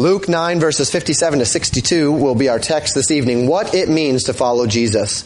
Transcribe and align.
Luke 0.00 0.30
9 0.30 0.60
verses 0.60 0.90
57 0.90 1.40
to 1.40 1.44
62 1.44 2.10
will 2.10 2.34
be 2.34 2.48
our 2.48 2.58
text 2.58 2.94
this 2.94 3.10
evening. 3.10 3.46
What 3.46 3.74
it 3.74 3.90
means 3.90 4.24
to 4.24 4.32
follow 4.32 4.66
Jesus. 4.66 5.24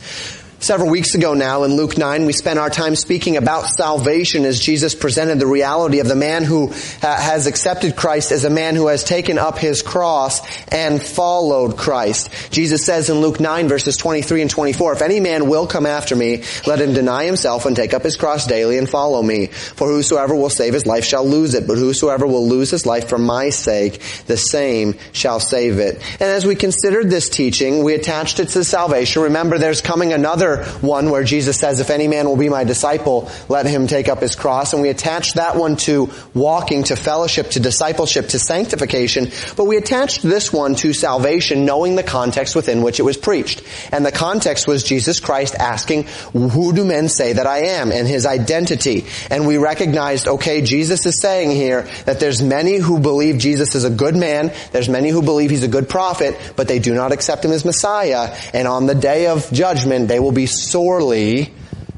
Several 0.65 0.89
weeks 0.89 1.15
ago 1.15 1.35
now 1.35 1.65
in 1.65 1.77
Luke 1.77 1.99
9, 1.99 2.25
we 2.25 2.33
spent 2.33 2.59
our 2.59 2.71
time 2.71 2.97
speaking 2.97 3.37
about 3.37 3.67
salvation 3.67 4.47
as 4.47 4.59
Jesus 4.59 4.95
presented 4.95 5.39
the 5.39 5.47
reality 5.47 6.01
of 6.01 6.09
the 6.09 6.17
man 6.17 6.43
who 6.43 6.69
has 7.03 7.47
accepted 7.47 7.97
Christ 7.97 8.33
as 8.33 8.45
a 8.45 8.51
man 8.51 8.75
who 8.75 8.87
has 8.87 9.05
taken 9.05 9.37
up 9.37 9.59
his 9.59 9.83
cross 9.83 10.41
and 10.69 11.03
followed 11.03 11.77
Christ. 11.77 12.31
Jesus 12.51 12.83
says 12.83 13.11
in 13.11 13.21
Luke 13.21 13.41
9 13.41 13.69
verses 13.69 13.99
23 13.99 14.41
and 14.41 14.51
24, 14.51 14.95
if 14.95 15.03
any 15.03 15.21
man 15.21 15.51
will 15.51 15.67
come 15.67 15.85
after 15.85 16.17
me, 16.17 16.45
let 16.67 16.81
him 16.81 16.95
deny 16.95 17.25
himself 17.27 17.67
and 17.67 17.77
take 17.77 17.93
up 17.93 18.03
his 18.03 18.17
cross 18.17 18.47
daily 18.47 18.79
and 18.79 18.89
follow 18.89 19.23
me. 19.23 19.49
For 19.49 19.87
whosoever 19.87 20.35
will 20.35 20.49
save 20.49 20.73
his 20.73 20.87
life 20.87 21.05
shall 21.05 21.27
lose 21.27 21.53
it, 21.53 21.67
but 21.67 21.77
whosoever 21.77 22.27
will 22.27 22.49
lose 22.49 22.71
his 22.71 22.87
life 22.87 23.11
for 23.11 23.19
my 23.19 23.51
sake, 23.51 24.01
the 24.29 24.39
same 24.39 24.97
shall 25.13 25.41
save 25.41 25.79
it. 25.79 25.97
And 26.13 26.23
as 26.23 26.47
we 26.47 26.55
considered 26.55 27.11
this 27.11 27.29
teaching, 27.29 27.85
we 27.85 27.93
attached 27.93 28.41
it 28.41 28.49
to 28.49 28.65
salvation. 28.65 29.25
Remember, 29.25 29.59
there's 29.59 29.83
coming 29.83 30.15
another 30.15 30.54
one 30.81 31.11
where 31.11 31.25
Jesus 31.25 31.59
says, 31.59 31.81
if 31.81 31.91
any 31.91 32.09
man 32.09 32.27
will 32.29 32.37
be 32.37 32.49
my 32.49 32.65
disciple, 32.65 33.31
let 33.49 33.67
him 33.67 33.87
take 33.87 34.09
up 34.09 34.21
his 34.21 34.37
cross. 34.37 34.73
And 34.73 34.83
we 34.83 34.89
attached 34.89 35.35
that 35.37 35.57
one 35.57 35.77
to 35.77 36.11
walking, 36.35 36.85
to 36.85 36.97
fellowship, 36.97 37.51
to 37.51 37.61
discipleship, 37.61 38.29
to 38.29 38.39
sanctification. 38.39 39.31
But 39.57 39.65
we 39.65 39.77
attached 39.77 40.23
this 40.23 40.53
one 40.53 40.75
to 40.77 40.93
salvation, 40.93 41.65
knowing 41.65 41.97
the 41.97 42.03
context 42.03 42.55
within 42.55 42.83
which 42.83 43.01
it 43.01 43.05
was 43.05 43.17
preached. 43.17 43.63
And 43.93 44.05
the 44.05 44.13
context 44.13 44.67
was 44.67 44.85
Jesus 44.85 45.21
Christ 45.21 45.55
asking, 45.55 46.05
who 46.33 46.73
do 46.73 46.85
men 46.85 47.09
say 47.09 47.35
that 47.35 47.47
I 47.47 47.59
am? 47.59 47.91
And 47.93 48.07
his 48.07 48.27
identity. 48.27 49.07
And 49.31 49.47
we 49.47 49.59
recognized, 49.59 50.29
okay, 50.29 50.63
Jesus 50.63 51.07
is 51.07 51.21
saying 51.21 51.51
here 51.51 51.89
that 52.05 52.21
there's 52.21 52.43
many 52.43 52.77
who 52.77 53.01
believe 53.01 53.39
Jesus 53.39 53.75
is 53.75 53.85
a 53.85 53.91
good 53.91 54.17
man. 54.17 54.53
There's 54.73 54.89
many 54.89 55.09
who 55.09 55.23
believe 55.23 55.51
he's 55.51 55.63
a 55.63 55.69
good 55.69 55.89
prophet, 55.89 56.37
but 56.57 56.69
they 56.69 56.79
do 56.79 56.95
not 56.95 57.13
accept 57.13 57.45
him 57.45 57.53
as 57.53 57.65
Messiah. 57.65 58.37
And 58.53 58.69
on 58.69 58.87
the 58.87 58.95
day 58.95 59.27
of 59.27 59.51
judgment, 59.53 60.09
they 60.09 60.21
will 60.21 60.33
be 60.33 60.44
sorely 60.47 61.53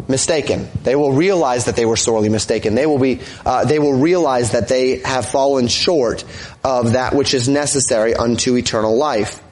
mistaken. 0.09 0.69
They 0.83 0.97
will 0.97 1.13
realize 1.13 1.65
that 1.65 1.77
they 1.77 1.87
were 1.87 1.97
sorely 1.97 2.29
mistaken. 2.29 2.75
They 2.75 2.87
will 2.87 2.99
be, 2.99 3.21
uh, 3.45 3.65
they 3.65 3.79
will 3.79 3.95
realize 3.95 4.53
that 4.53 4.69
they 4.69 4.99
have 4.99 5.29
fallen 5.29 5.69
short 5.69 6.25
of 6.63 6.93
that 6.93 7.15
which 7.15 7.35
is 7.35 7.49
necessary 7.49 8.15
unto 8.15 8.57
eternal 8.57 8.97
life. 8.97 9.43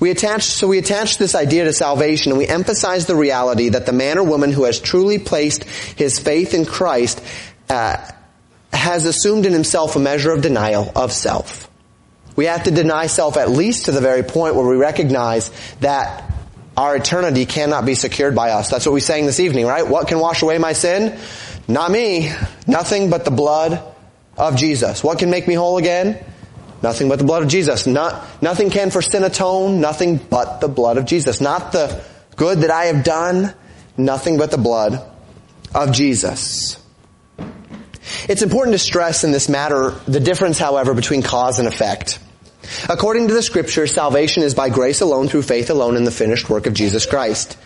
We 0.00 0.10
attach, 0.10 0.44
so 0.44 0.68
we 0.68 0.78
attach 0.78 1.18
this 1.18 1.34
idea 1.34 1.64
to 1.64 1.72
salvation 1.72 2.32
and 2.32 2.38
we 2.38 2.46
emphasize 2.46 3.06
the 3.06 3.16
reality 3.16 3.70
that 3.70 3.86
the 3.86 3.92
man 3.92 4.18
or 4.18 4.24
woman 4.24 4.52
who 4.52 4.64
has 4.64 4.80
truly 4.80 5.18
placed 5.18 5.64
his 5.64 6.18
faith 6.18 6.54
in 6.54 6.64
Christ, 6.64 7.22
uh, 7.68 7.96
has 8.72 9.06
assumed 9.06 9.46
in 9.46 9.52
himself 9.52 9.96
a 9.96 9.98
measure 9.98 10.30
of 10.30 10.42
denial 10.42 10.92
of 10.94 11.12
self. 11.12 11.68
We 12.36 12.44
have 12.44 12.64
to 12.64 12.70
deny 12.70 13.06
self 13.06 13.36
at 13.36 13.50
least 13.50 13.86
to 13.86 13.92
the 13.92 14.00
very 14.00 14.22
point 14.22 14.54
where 14.54 14.66
we 14.66 14.76
recognize 14.76 15.50
that 15.80 16.32
our 16.78 16.94
eternity 16.94 17.44
cannot 17.44 17.84
be 17.84 17.96
secured 17.96 18.36
by 18.36 18.50
us. 18.50 18.70
That's 18.70 18.86
what 18.86 18.92
we 18.92 19.00
sang 19.00 19.26
this 19.26 19.40
evening, 19.40 19.66
right? 19.66 19.84
What 19.84 20.06
can 20.06 20.20
wash 20.20 20.42
away 20.42 20.58
my 20.58 20.74
sin? 20.74 21.18
Not 21.66 21.90
me. 21.90 22.30
Nothing 22.68 23.10
but 23.10 23.24
the 23.24 23.32
blood 23.32 23.82
of 24.36 24.54
Jesus. 24.54 25.02
What 25.02 25.18
can 25.18 25.28
make 25.28 25.48
me 25.48 25.54
whole 25.54 25.78
again? 25.78 26.24
Nothing 26.80 27.08
but 27.08 27.18
the 27.18 27.24
blood 27.24 27.42
of 27.42 27.48
Jesus. 27.48 27.88
Not, 27.88 28.24
nothing 28.40 28.70
can 28.70 28.90
for 28.92 29.02
sin 29.02 29.24
atone. 29.24 29.80
Nothing 29.80 30.18
but 30.18 30.60
the 30.60 30.68
blood 30.68 30.98
of 30.98 31.04
Jesus. 31.04 31.40
Not 31.40 31.72
the 31.72 32.04
good 32.36 32.58
that 32.58 32.70
I 32.70 32.84
have 32.84 33.02
done. 33.02 33.52
Nothing 33.96 34.38
but 34.38 34.52
the 34.52 34.58
blood 34.58 35.02
of 35.74 35.90
Jesus. 35.90 36.80
It's 38.28 38.42
important 38.42 38.74
to 38.74 38.78
stress 38.78 39.24
in 39.24 39.32
this 39.32 39.48
matter 39.48 39.90
the 40.06 40.20
difference, 40.20 40.60
however, 40.60 40.94
between 40.94 41.22
cause 41.22 41.58
and 41.58 41.66
effect. 41.66 42.20
According 42.88 43.28
to 43.28 43.34
the 43.34 43.42
scripture, 43.42 43.86
salvation 43.86 44.42
is 44.42 44.54
by 44.54 44.68
grace 44.68 45.00
alone 45.00 45.28
through 45.28 45.42
faith 45.42 45.70
alone 45.70 45.96
in 45.96 46.04
the 46.04 46.10
finished 46.10 46.50
work 46.50 46.66
of 46.66 46.74
Jesus 46.74 47.06
Christ. 47.06 47.56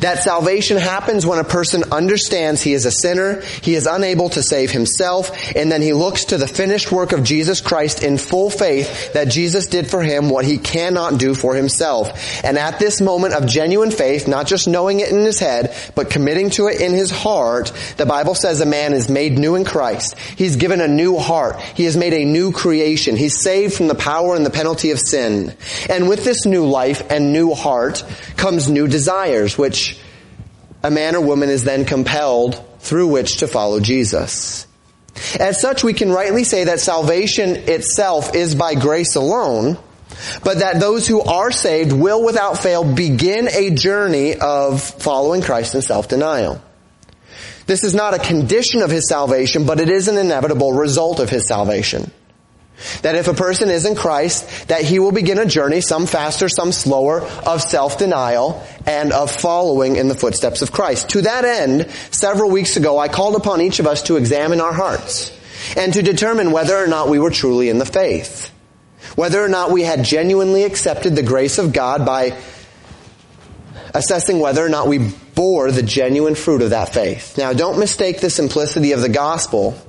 That 0.00 0.22
salvation 0.22 0.76
happens 0.76 1.26
when 1.26 1.38
a 1.38 1.44
person 1.44 1.84
understands 1.92 2.62
he 2.62 2.72
is 2.72 2.84
a 2.84 2.90
sinner, 2.90 3.40
he 3.62 3.74
is 3.74 3.86
unable 3.86 4.28
to 4.30 4.42
save 4.42 4.70
himself, 4.70 5.30
and 5.56 5.70
then 5.70 5.82
he 5.82 5.92
looks 5.92 6.26
to 6.26 6.38
the 6.38 6.48
finished 6.48 6.92
work 6.92 7.12
of 7.12 7.24
Jesus 7.24 7.60
Christ 7.60 8.02
in 8.02 8.18
full 8.18 8.50
faith 8.50 9.12
that 9.12 9.28
Jesus 9.28 9.66
did 9.66 9.88
for 9.88 10.02
him 10.02 10.30
what 10.30 10.44
he 10.44 10.58
cannot 10.58 11.18
do 11.18 11.34
for 11.34 11.54
himself. 11.54 12.44
And 12.44 12.58
at 12.58 12.78
this 12.78 13.00
moment 13.00 13.34
of 13.34 13.46
genuine 13.46 13.90
faith, 13.90 14.28
not 14.28 14.46
just 14.46 14.68
knowing 14.68 15.00
it 15.00 15.10
in 15.10 15.20
his 15.20 15.38
head, 15.38 15.74
but 15.94 16.10
committing 16.10 16.50
to 16.50 16.66
it 16.68 16.80
in 16.80 16.92
his 16.92 17.10
heart, 17.10 17.72
the 17.96 18.06
Bible 18.06 18.34
says 18.34 18.60
a 18.60 18.66
man 18.66 18.92
is 18.92 19.08
made 19.08 19.38
new 19.38 19.54
in 19.54 19.64
Christ. 19.64 20.18
He's 20.18 20.56
given 20.56 20.80
a 20.80 20.88
new 20.88 21.18
heart. 21.18 21.60
He 21.60 21.84
has 21.84 21.96
made 21.96 22.14
a 22.14 22.24
new 22.24 22.52
creation. 22.52 23.16
He's 23.16 23.42
saved 23.42 23.74
from 23.74 23.88
the 23.88 23.94
power 23.94 24.34
and 24.34 24.44
the 24.44 24.50
penalty 24.50 24.90
of 24.90 24.98
sin. 24.98 25.54
And 25.88 26.08
with 26.08 26.24
this 26.24 26.46
new 26.46 26.66
life 26.66 27.02
and 27.10 27.32
new 27.32 27.54
heart 27.54 28.04
comes 28.36 28.68
new 28.68 28.88
desires, 28.88 29.58
which 29.58 29.67
which 29.68 29.98
a 30.82 30.90
man 30.90 31.14
or 31.14 31.20
woman 31.20 31.50
is 31.50 31.62
then 31.62 31.84
compelled 31.84 32.64
through 32.78 33.08
which 33.08 33.38
to 33.38 33.46
follow 33.46 33.80
Jesus. 33.80 34.66
As 35.38 35.60
such, 35.60 35.84
we 35.84 35.92
can 35.92 36.10
rightly 36.10 36.44
say 36.44 36.64
that 36.64 36.80
salvation 36.80 37.50
itself 37.50 38.34
is 38.34 38.54
by 38.54 38.74
grace 38.74 39.14
alone, 39.16 39.76
but 40.42 40.60
that 40.60 40.80
those 40.80 41.06
who 41.06 41.20
are 41.20 41.50
saved 41.50 41.92
will 41.92 42.24
without 42.24 42.58
fail 42.58 42.82
begin 42.82 43.48
a 43.48 43.74
journey 43.74 44.36
of 44.36 44.80
following 44.82 45.42
Christ 45.42 45.74
in 45.74 45.82
self-denial. 45.82 46.62
This 47.66 47.84
is 47.84 47.94
not 47.94 48.14
a 48.14 48.18
condition 48.18 48.80
of 48.80 48.90
his 48.90 49.06
salvation, 49.06 49.66
but 49.66 49.80
it 49.80 49.90
is 49.90 50.08
an 50.08 50.16
inevitable 50.16 50.72
result 50.72 51.20
of 51.20 51.28
his 51.28 51.46
salvation. 51.46 52.10
That 53.02 53.16
if 53.16 53.26
a 53.26 53.34
person 53.34 53.70
is 53.70 53.84
in 53.84 53.96
Christ, 53.96 54.68
that 54.68 54.82
he 54.82 54.98
will 54.98 55.12
begin 55.12 55.38
a 55.38 55.46
journey, 55.46 55.80
some 55.80 56.06
faster, 56.06 56.48
some 56.48 56.70
slower, 56.70 57.22
of 57.22 57.60
self-denial 57.60 58.64
and 58.86 59.12
of 59.12 59.30
following 59.30 59.96
in 59.96 60.08
the 60.08 60.14
footsteps 60.14 60.62
of 60.62 60.70
Christ. 60.70 61.10
To 61.10 61.22
that 61.22 61.44
end, 61.44 61.90
several 62.10 62.50
weeks 62.50 62.76
ago, 62.76 62.98
I 62.98 63.08
called 63.08 63.34
upon 63.34 63.60
each 63.60 63.80
of 63.80 63.86
us 63.86 64.02
to 64.04 64.16
examine 64.16 64.60
our 64.60 64.72
hearts 64.72 65.32
and 65.76 65.92
to 65.94 66.02
determine 66.02 66.52
whether 66.52 66.76
or 66.76 66.86
not 66.86 67.08
we 67.08 67.18
were 67.18 67.30
truly 67.30 67.68
in 67.68 67.78
the 67.78 67.86
faith. 67.86 68.52
Whether 69.16 69.44
or 69.44 69.48
not 69.48 69.72
we 69.72 69.82
had 69.82 70.04
genuinely 70.04 70.64
accepted 70.64 71.16
the 71.16 71.22
grace 71.22 71.58
of 71.58 71.72
God 71.72 72.06
by 72.06 72.38
assessing 73.94 74.38
whether 74.38 74.64
or 74.64 74.68
not 74.68 74.86
we 74.86 74.98
bore 75.34 75.72
the 75.72 75.82
genuine 75.82 76.34
fruit 76.34 76.62
of 76.62 76.70
that 76.70 76.92
faith. 76.92 77.36
Now, 77.38 77.52
don't 77.52 77.78
mistake 77.78 78.20
the 78.20 78.30
simplicity 78.30 78.92
of 78.92 79.00
the 79.00 79.08
gospel 79.08 79.80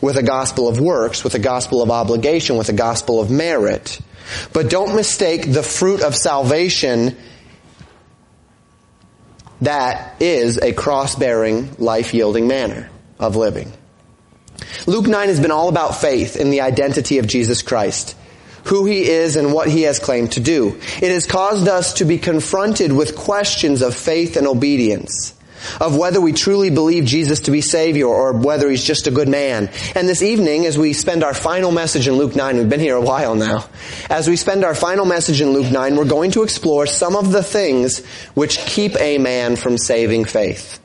with 0.00 0.16
a 0.16 0.22
gospel 0.22 0.68
of 0.68 0.80
works, 0.80 1.24
with 1.24 1.34
a 1.34 1.38
gospel 1.38 1.82
of 1.82 1.90
obligation, 1.90 2.56
with 2.56 2.68
a 2.68 2.74
gospel 2.74 3.20
of 3.20 3.30
merit. 3.30 4.00
But 4.52 4.70
don't 4.70 4.94
mistake 4.94 5.52
the 5.52 5.62
fruit 5.62 6.02
of 6.02 6.14
salvation 6.14 7.16
that 9.60 10.20
is 10.20 10.58
a 10.58 10.72
cross-bearing, 10.72 11.76
life-yielding 11.78 12.46
manner 12.46 12.90
of 13.18 13.34
living. 13.34 13.72
Luke 14.86 15.06
9 15.06 15.28
has 15.28 15.40
been 15.40 15.50
all 15.50 15.68
about 15.68 15.96
faith 15.96 16.36
in 16.36 16.50
the 16.50 16.60
identity 16.60 17.18
of 17.18 17.26
Jesus 17.26 17.62
Christ, 17.62 18.16
who 18.64 18.84
he 18.84 19.08
is 19.08 19.36
and 19.36 19.52
what 19.52 19.68
he 19.68 19.82
has 19.82 19.98
claimed 19.98 20.32
to 20.32 20.40
do. 20.40 20.78
It 21.00 21.10
has 21.10 21.26
caused 21.26 21.66
us 21.66 21.94
to 21.94 22.04
be 22.04 22.18
confronted 22.18 22.92
with 22.92 23.16
questions 23.16 23.82
of 23.82 23.94
faith 23.94 24.36
and 24.36 24.46
obedience 24.46 25.34
of 25.80 25.96
whether 25.96 26.20
we 26.20 26.32
truly 26.32 26.70
believe 26.70 27.04
Jesus 27.04 27.40
to 27.40 27.50
be 27.50 27.60
Savior 27.60 28.06
or 28.06 28.32
whether 28.32 28.68
He's 28.70 28.84
just 28.84 29.06
a 29.06 29.10
good 29.10 29.28
man. 29.28 29.70
And 29.94 30.08
this 30.08 30.22
evening, 30.22 30.66
as 30.66 30.78
we 30.78 30.92
spend 30.92 31.24
our 31.24 31.34
final 31.34 31.72
message 31.72 32.08
in 32.08 32.14
Luke 32.14 32.36
9, 32.36 32.56
we've 32.56 32.68
been 32.68 32.80
here 32.80 32.96
a 32.96 33.00
while 33.00 33.34
now, 33.34 33.66
as 34.10 34.28
we 34.28 34.36
spend 34.36 34.64
our 34.64 34.74
final 34.74 35.04
message 35.04 35.40
in 35.40 35.52
Luke 35.52 35.70
9, 35.70 35.96
we're 35.96 36.04
going 36.04 36.32
to 36.32 36.42
explore 36.42 36.86
some 36.86 37.16
of 37.16 37.32
the 37.32 37.42
things 37.42 38.04
which 38.34 38.58
keep 38.58 38.98
a 39.00 39.18
man 39.18 39.56
from 39.56 39.78
saving 39.78 40.24
faith. 40.24 40.80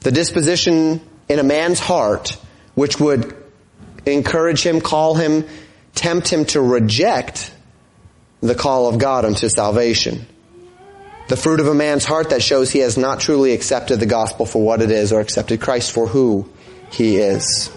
The 0.00 0.12
disposition 0.12 1.00
in 1.28 1.38
a 1.38 1.42
man's 1.44 1.80
heart 1.80 2.36
which 2.74 3.00
would 3.00 3.34
encourage 4.06 4.62
him, 4.62 4.80
call 4.80 5.14
him, 5.14 5.46
tempt 5.94 6.28
him 6.28 6.44
to 6.46 6.60
reject 6.60 7.52
the 8.40 8.54
call 8.54 8.88
of 8.88 8.98
God 8.98 9.24
unto 9.24 9.48
salvation. 9.48 10.26
The 11.26 11.36
fruit 11.36 11.60
of 11.60 11.66
a 11.66 11.74
man's 11.74 12.04
heart 12.04 12.30
that 12.30 12.42
shows 12.42 12.70
he 12.70 12.80
has 12.80 12.98
not 12.98 13.20
truly 13.20 13.52
accepted 13.52 13.98
the 13.98 14.06
gospel 14.06 14.44
for 14.44 14.62
what 14.62 14.82
it 14.82 14.90
is 14.90 15.12
or 15.12 15.20
accepted 15.20 15.60
Christ 15.60 15.92
for 15.92 16.06
who 16.06 16.48
he 16.92 17.16
is. 17.16 17.70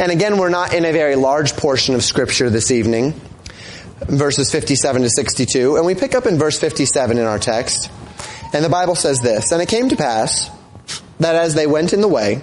And 0.00 0.10
again, 0.10 0.38
we're 0.38 0.48
not 0.48 0.74
in 0.74 0.84
a 0.84 0.92
very 0.92 1.14
large 1.14 1.56
portion 1.56 1.94
of 1.94 2.02
scripture 2.02 2.50
this 2.50 2.70
evening, 2.70 3.20
verses 4.00 4.50
57 4.50 5.02
to 5.02 5.08
62. 5.08 5.76
And 5.76 5.86
we 5.86 5.94
pick 5.94 6.16
up 6.16 6.26
in 6.26 6.36
verse 6.36 6.58
57 6.58 7.16
in 7.16 7.24
our 7.24 7.38
text. 7.38 7.90
And 8.52 8.64
the 8.64 8.68
Bible 8.68 8.96
says 8.96 9.20
this, 9.20 9.52
And 9.52 9.62
it 9.62 9.68
came 9.68 9.90
to 9.90 9.96
pass 9.96 10.50
that 11.20 11.36
as 11.36 11.54
they 11.54 11.66
went 11.66 11.92
in 11.92 12.00
the 12.00 12.08
way, 12.08 12.42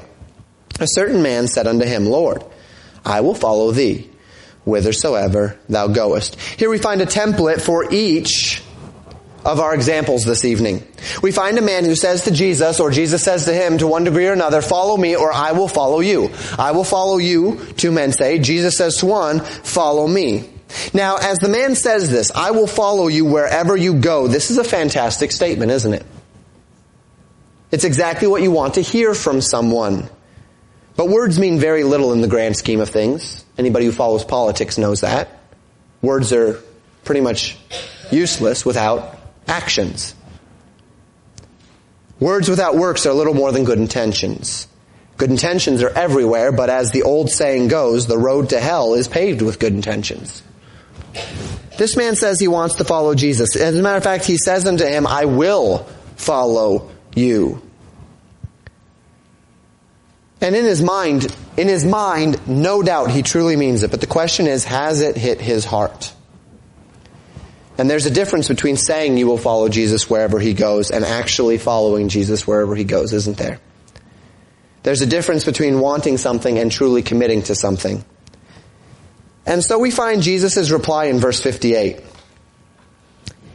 a 0.79 0.87
certain 0.87 1.23
man 1.23 1.47
said 1.47 1.67
unto 1.67 1.85
him, 1.85 2.05
Lord, 2.05 2.43
I 3.05 3.21
will 3.21 3.35
follow 3.35 3.71
thee 3.71 4.09
whithersoever 4.65 5.59
thou 5.69 5.87
goest. 5.87 6.39
Here 6.39 6.69
we 6.69 6.77
find 6.77 7.01
a 7.01 7.05
template 7.05 7.61
for 7.61 7.93
each 7.93 8.61
of 9.45 9.59
our 9.59 9.75
examples 9.75 10.25
this 10.25 10.43
evening. 10.43 10.85
We 11.21 11.31
find 11.31 11.57
a 11.57 11.61
man 11.61 11.85
who 11.85 11.95
says 11.95 12.23
to 12.23 12.31
Jesus, 12.31 12.79
or 12.79 12.89
Jesus 12.89 13.23
says 13.23 13.45
to 13.45 13.53
him 13.53 13.77
to 13.77 13.87
one 13.87 14.03
degree 14.03 14.27
or 14.27 14.33
another, 14.33 14.61
follow 14.61 14.97
me 14.97 15.15
or 15.15 15.31
I 15.31 15.51
will 15.51 15.67
follow 15.67 15.99
you. 15.99 16.31
I 16.57 16.71
will 16.71 16.83
follow 16.83 17.17
you, 17.17 17.63
two 17.77 17.91
men 17.91 18.11
say. 18.11 18.39
Jesus 18.39 18.75
says 18.75 18.97
to 18.97 19.05
one, 19.05 19.39
follow 19.39 20.07
me. 20.07 20.49
Now, 20.93 21.17
as 21.17 21.37
the 21.37 21.47
man 21.47 21.75
says 21.75 22.09
this, 22.09 22.31
I 22.31 22.51
will 22.51 22.65
follow 22.65 23.07
you 23.07 23.23
wherever 23.23 23.77
you 23.77 23.99
go, 23.99 24.27
this 24.27 24.49
is 24.49 24.57
a 24.57 24.63
fantastic 24.63 25.31
statement, 25.31 25.71
isn't 25.71 25.93
it? 25.93 26.05
It's 27.71 27.83
exactly 27.83 28.27
what 28.27 28.41
you 28.41 28.51
want 28.51 28.75
to 28.75 28.81
hear 28.81 29.13
from 29.13 29.41
someone. 29.41 30.09
But 30.95 31.09
words 31.09 31.39
mean 31.39 31.59
very 31.59 31.83
little 31.83 32.13
in 32.13 32.21
the 32.21 32.27
grand 32.27 32.55
scheme 32.55 32.79
of 32.79 32.89
things. 32.89 33.45
Anybody 33.57 33.85
who 33.85 33.91
follows 33.91 34.23
politics 34.23 34.77
knows 34.77 35.01
that. 35.01 35.29
Words 36.01 36.33
are 36.33 36.61
pretty 37.03 37.21
much 37.21 37.57
useless 38.11 38.65
without 38.65 39.14
actions. 39.47 40.15
Words 42.19 42.49
without 42.49 42.75
works 42.75 43.05
are 43.05 43.13
little 43.13 43.33
more 43.33 43.51
than 43.51 43.65
good 43.65 43.79
intentions. 43.79 44.67
Good 45.17 45.31
intentions 45.31 45.81
are 45.81 45.89
everywhere, 45.89 46.51
but 46.51 46.69
as 46.69 46.91
the 46.91 47.03
old 47.03 47.29
saying 47.29 47.67
goes, 47.69 48.07
the 48.07 48.17
road 48.17 48.49
to 48.49 48.59
hell 48.59 48.93
is 48.93 49.07
paved 49.07 49.41
with 49.41 49.59
good 49.59 49.73
intentions. 49.73 50.43
This 51.77 51.97
man 51.97 52.15
says 52.15 52.39
he 52.39 52.47
wants 52.47 52.75
to 52.75 52.83
follow 52.83 53.15
Jesus. 53.15 53.55
As 53.55 53.77
a 53.77 53.81
matter 53.81 53.97
of 53.97 54.03
fact, 54.03 54.25
he 54.25 54.37
says 54.37 54.65
unto 54.65 54.85
him, 54.85 55.05
I 55.05 55.25
will 55.25 55.87
follow 56.15 56.89
you. 57.15 57.61
And 60.41 60.55
in 60.55 60.65
his 60.65 60.81
mind, 60.81 61.35
in 61.57 61.67
his 61.67 61.85
mind, 61.85 62.47
no 62.47 62.83
doubt 62.83 63.11
he 63.11 63.23
truly 63.23 63.55
means 63.55 63.83
it. 63.83 63.91
But 63.91 64.01
the 64.01 64.07
question 64.07 64.47
is, 64.47 64.63
has 64.65 65.01
it 65.01 65.17
hit 65.17 65.41
his 65.41 65.65
heart? 65.65 66.13
And 67.77 67.89
there's 67.89 68.05
a 68.05 68.11
difference 68.11 68.47
between 68.47 68.77
saying 68.77 69.17
you 69.17 69.27
will 69.27 69.37
follow 69.37 69.67
Jesus 69.67 70.09
wherever 70.09 70.39
he 70.39 70.53
goes 70.53 70.91
and 70.91 71.03
actually 71.03 71.57
following 71.57 72.07
Jesus 72.07 72.47
wherever 72.47 72.75
he 72.75 72.85
goes, 72.85 73.11
isn't 73.11 73.37
there? 73.37 73.59
There's 74.83 75.01
a 75.01 75.07
difference 75.07 75.43
between 75.43 75.79
wanting 75.79 76.17
something 76.17 76.57
and 76.57 76.71
truly 76.71 77.01
committing 77.01 77.41
to 77.43 77.55
something. 77.55 78.05
And 79.45 79.63
so 79.63 79.79
we 79.79 79.91
find 79.91 80.21
Jesus' 80.21 80.71
reply 80.71 81.05
in 81.05 81.19
verse 81.19 81.41
58. 81.41 82.01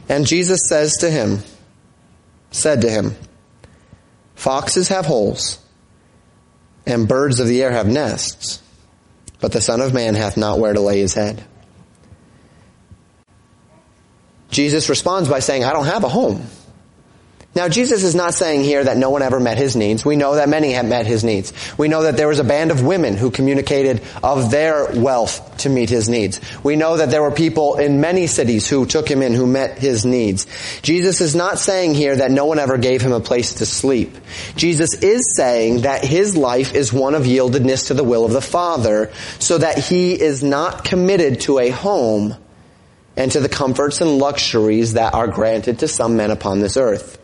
And 0.07 0.27
Jesus 0.27 0.59
says 0.67 0.91
to 0.99 1.09
him, 1.09 1.39
said 2.51 2.81
to 2.81 2.89
him, 2.89 3.15
Foxes 4.35 4.89
have 4.89 5.05
holes, 5.05 5.59
and 6.85 7.07
birds 7.07 7.39
of 7.39 7.47
the 7.47 7.61
air 7.61 7.71
have 7.71 7.87
nests, 7.87 8.61
but 9.39 9.51
the 9.51 9.61
Son 9.61 9.81
of 9.81 9.93
Man 9.93 10.15
hath 10.15 10.35
not 10.35 10.59
where 10.59 10.73
to 10.73 10.81
lay 10.81 10.99
his 10.99 11.13
head. 11.13 11.43
Jesus 14.51 14.89
responds 14.89 15.27
by 15.27 15.39
saying, 15.39 15.63
I 15.63 15.73
don't 15.73 15.85
have 15.85 16.03
a 16.03 16.09
home. 16.09 16.45
Now, 17.53 17.67
Jesus 17.67 18.03
is 18.03 18.15
not 18.15 18.33
saying 18.33 18.63
here 18.63 18.81
that 18.81 18.95
no 18.95 19.09
one 19.09 19.21
ever 19.21 19.37
met 19.37 19.57
his 19.57 19.75
needs. 19.75 20.05
We 20.05 20.15
know 20.15 20.35
that 20.35 20.47
many 20.47 20.71
have 20.71 20.85
met 20.85 21.05
his 21.05 21.25
needs. 21.25 21.51
We 21.77 21.89
know 21.89 22.03
that 22.03 22.15
there 22.15 22.29
was 22.29 22.39
a 22.39 22.45
band 22.45 22.71
of 22.71 22.81
women 22.81 23.17
who 23.17 23.29
communicated 23.29 24.01
of 24.23 24.51
their 24.51 24.89
wealth 24.93 25.57
to 25.57 25.69
meet 25.69 25.89
his 25.89 26.07
needs. 26.07 26.39
We 26.63 26.77
know 26.77 26.95
that 26.95 27.09
there 27.09 27.21
were 27.21 27.31
people 27.31 27.75
in 27.75 27.99
many 27.99 28.27
cities 28.27 28.69
who 28.69 28.85
took 28.85 29.09
him 29.11 29.21
in 29.21 29.33
who 29.33 29.45
met 29.45 29.79
his 29.79 30.05
needs. 30.05 30.47
Jesus 30.81 31.19
is 31.19 31.35
not 31.35 31.59
saying 31.59 31.93
here 31.93 32.15
that 32.15 32.31
no 32.31 32.45
one 32.45 32.57
ever 32.57 32.77
gave 32.77 33.01
him 33.01 33.11
a 33.11 33.19
place 33.19 33.55
to 33.55 33.65
sleep. 33.65 34.15
Jesus 34.55 34.93
is 35.03 35.35
saying 35.35 35.81
that 35.81 36.05
his 36.05 36.37
life 36.37 36.73
is 36.73 36.93
one 36.93 37.15
of 37.15 37.23
yieldedness 37.23 37.87
to 37.87 37.93
the 37.93 38.03
will 38.05 38.23
of 38.23 38.31
the 38.31 38.39
Father 38.39 39.11
so 39.39 39.57
that 39.57 39.77
he 39.77 40.13
is 40.13 40.41
not 40.41 40.85
committed 40.85 41.41
to 41.41 41.59
a 41.59 41.69
home 41.69 42.37
and 43.15 43.31
to 43.31 43.39
the 43.39 43.49
comforts 43.49 44.01
and 44.01 44.17
luxuries 44.17 44.93
that 44.93 45.13
are 45.13 45.27
granted 45.27 45.79
to 45.79 45.87
some 45.87 46.15
men 46.17 46.31
upon 46.31 46.59
this 46.59 46.77
earth. 46.77 47.17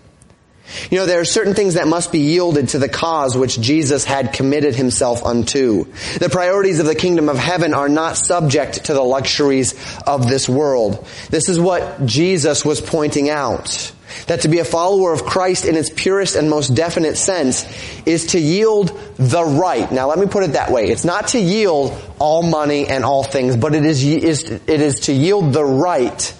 You 0.91 0.97
know, 0.97 1.05
there 1.05 1.21
are 1.21 1.25
certain 1.25 1.53
things 1.53 1.75
that 1.75 1.87
must 1.87 2.11
be 2.11 2.19
yielded 2.19 2.69
to 2.69 2.79
the 2.79 2.89
cause 2.89 3.37
which 3.37 3.59
Jesus 3.59 4.03
had 4.03 4.33
committed 4.33 4.75
himself 4.75 5.23
unto. 5.23 5.85
The 6.19 6.29
priorities 6.29 6.79
of 6.79 6.85
the 6.85 6.95
kingdom 6.95 7.29
of 7.29 7.37
heaven 7.37 7.73
are 7.73 7.87
not 7.87 8.17
subject 8.17 8.85
to 8.85 8.93
the 8.93 9.01
luxuries 9.01 9.75
of 10.05 10.27
this 10.27 10.49
world. 10.49 11.07
This 11.29 11.47
is 11.47 11.59
what 11.59 12.05
Jesus 12.05 12.65
was 12.65 12.81
pointing 12.81 13.29
out. 13.29 13.93
That 14.27 14.41
to 14.41 14.47
be 14.47 14.59
a 14.59 14.65
follower 14.65 15.13
of 15.13 15.25
Christ 15.25 15.65
in 15.65 15.75
its 15.75 15.89
purest 15.89 16.35
and 16.35 16.49
most 16.49 16.75
definite 16.75 17.17
sense 17.17 17.65
is 18.05 18.27
to 18.27 18.39
yield 18.39 18.97
the 19.17 19.43
right. 19.43 19.91
Now 19.91 20.07
let 20.07 20.19
me 20.19 20.27
put 20.27 20.43
it 20.43 20.53
that 20.53 20.71
way. 20.71 20.89
It's 20.89 21.05
not 21.05 21.29
to 21.29 21.39
yield 21.39 21.97
all 22.19 22.43
money 22.43 22.87
and 22.87 23.03
all 23.03 23.23
things, 23.23 23.55
but 23.57 23.75
it 23.75 23.85
is, 23.85 24.03
it 24.03 24.69
is 24.69 25.01
to 25.01 25.13
yield 25.13 25.53
the 25.53 25.65
right 25.65 26.33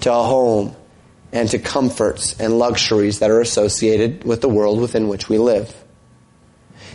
to 0.00 0.12
a 0.12 0.22
home 0.22 0.74
and 1.32 1.48
to 1.50 1.58
comforts 1.58 2.38
and 2.40 2.58
luxuries 2.58 3.18
that 3.18 3.30
are 3.30 3.40
associated 3.40 4.24
with 4.24 4.40
the 4.40 4.48
world 4.48 4.80
within 4.80 5.08
which 5.08 5.28
we 5.28 5.38
live. 5.38 5.74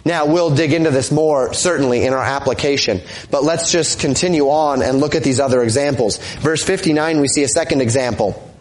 Now, 0.06 0.26
we'll 0.26 0.54
dig 0.54 0.74
into 0.74 0.90
this 0.90 1.12
more, 1.12 1.54
certainly, 1.54 2.06
in 2.06 2.14
our 2.14 2.24
application, 2.24 3.02
but 3.32 3.44
let's 3.44 3.72
just 3.72 4.00
continue 4.00 4.50
on 4.50 4.82
and 4.82 5.00
look 5.00 5.16
at 5.16 5.24
these 5.24 5.40
other 5.40 5.64
examples. 5.64 6.18
Verse 6.40 6.62
59, 6.64 7.22
we 7.22 7.28
see 7.30 7.44
a 7.44 7.48
second 7.48 7.82
example. 7.82 8.53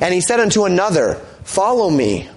And 0.00 0.14
he 0.14 0.20
said 0.20 0.40
unto 0.40 0.64
another, 0.64 1.14
follow 1.44 1.90
me. 1.90 2.28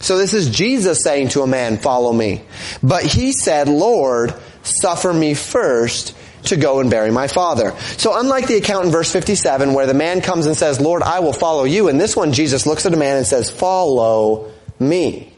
So 0.00 0.18
this 0.18 0.34
is 0.34 0.50
Jesus 0.50 1.02
saying 1.02 1.30
to 1.30 1.42
a 1.42 1.46
man, 1.46 1.78
follow 1.78 2.12
me. 2.12 2.42
But 2.82 3.04
he 3.04 3.32
said, 3.32 3.68
Lord, 3.68 4.34
suffer 4.62 5.12
me 5.12 5.34
first 5.34 6.14
to 6.44 6.56
go 6.56 6.80
and 6.80 6.90
bury 6.90 7.10
my 7.10 7.28
father. 7.28 7.74
So 7.96 8.18
unlike 8.18 8.46
the 8.46 8.56
account 8.56 8.86
in 8.86 8.92
verse 8.92 9.10
57 9.10 9.74
where 9.74 9.86
the 9.86 9.94
man 9.94 10.20
comes 10.20 10.46
and 10.46 10.56
says, 10.56 10.80
Lord, 10.80 11.02
I 11.02 11.20
will 11.20 11.32
follow 11.32 11.64
you, 11.64 11.88
in 11.88 11.98
this 11.98 12.14
one 12.14 12.32
Jesus 12.32 12.66
looks 12.66 12.86
at 12.86 12.92
a 12.92 12.96
man 12.96 13.16
and 13.16 13.26
says, 13.26 13.50
follow 13.50 14.52
me. 14.78 15.32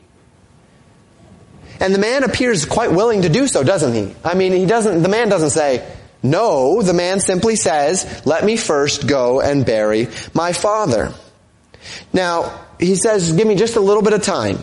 And 1.80 1.94
the 1.94 1.98
man 1.98 2.24
appears 2.24 2.64
quite 2.64 2.90
willing 2.90 3.22
to 3.22 3.28
do 3.28 3.46
so, 3.46 3.62
doesn't 3.62 3.94
he? 3.94 4.14
I 4.24 4.34
mean, 4.34 4.52
he 4.52 4.66
doesn't, 4.66 5.02
the 5.02 5.08
man 5.08 5.28
doesn't 5.28 5.50
say, 5.50 5.88
no, 6.22 6.82
the 6.82 6.92
man 6.92 7.20
simply 7.20 7.54
says, 7.54 8.22
let 8.26 8.44
me 8.44 8.56
first 8.56 9.06
go 9.06 9.40
and 9.40 9.64
bury 9.64 10.08
my 10.34 10.52
father. 10.52 11.14
Now, 12.12 12.67
he 12.79 12.94
says, 12.94 13.32
give 13.32 13.46
me 13.46 13.55
just 13.55 13.76
a 13.76 13.81
little 13.81 14.02
bit 14.02 14.12
of 14.12 14.23
time. 14.23 14.58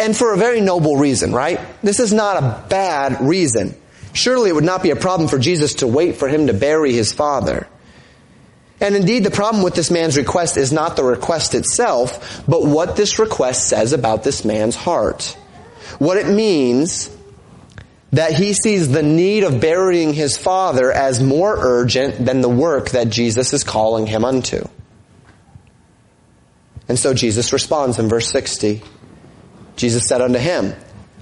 And 0.00 0.16
for 0.16 0.32
a 0.32 0.36
very 0.36 0.60
noble 0.60 0.96
reason, 0.96 1.32
right? 1.32 1.60
This 1.82 2.00
is 2.00 2.12
not 2.12 2.42
a 2.42 2.64
bad 2.68 3.20
reason. 3.20 3.76
Surely 4.12 4.50
it 4.50 4.54
would 4.54 4.64
not 4.64 4.82
be 4.82 4.90
a 4.90 4.96
problem 4.96 5.28
for 5.28 5.38
Jesus 5.38 5.74
to 5.74 5.86
wait 5.86 6.16
for 6.16 6.28
him 6.28 6.48
to 6.48 6.52
bury 6.52 6.92
his 6.92 7.12
father. 7.12 7.68
And 8.80 8.96
indeed, 8.96 9.24
the 9.24 9.30
problem 9.30 9.62
with 9.62 9.74
this 9.74 9.90
man's 9.90 10.16
request 10.16 10.56
is 10.56 10.72
not 10.72 10.96
the 10.96 11.04
request 11.04 11.54
itself, 11.54 12.44
but 12.46 12.64
what 12.64 12.96
this 12.96 13.18
request 13.18 13.68
says 13.68 13.92
about 13.92 14.24
this 14.24 14.44
man's 14.44 14.74
heart. 14.74 15.36
What 15.98 16.16
it 16.16 16.26
means 16.26 17.08
that 18.12 18.32
he 18.32 18.52
sees 18.52 18.90
the 18.90 19.02
need 19.02 19.44
of 19.44 19.60
burying 19.60 20.12
his 20.12 20.36
father 20.38 20.92
as 20.92 21.22
more 21.22 21.56
urgent 21.58 22.24
than 22.24 22.40
the 22.40 22.48
work 22.48 22.90
that 22.90 23.10
Jesus 23.10 23.52
is 23.52 23.64
calling 23.64 24.06
him 24.06 24.24
unto. 24.24 24.64
And 26.88 26.98
so 26.98 27.14
Jesus 27.14 27.52
responds 27.52 27.98
in 27.98 28.08
verse 28.08 28.30
60. 28.30 28.82
Jesus 29.76 30.06
said 30.06 30.20
unto 30.20 30.38
him, 30.38 30.74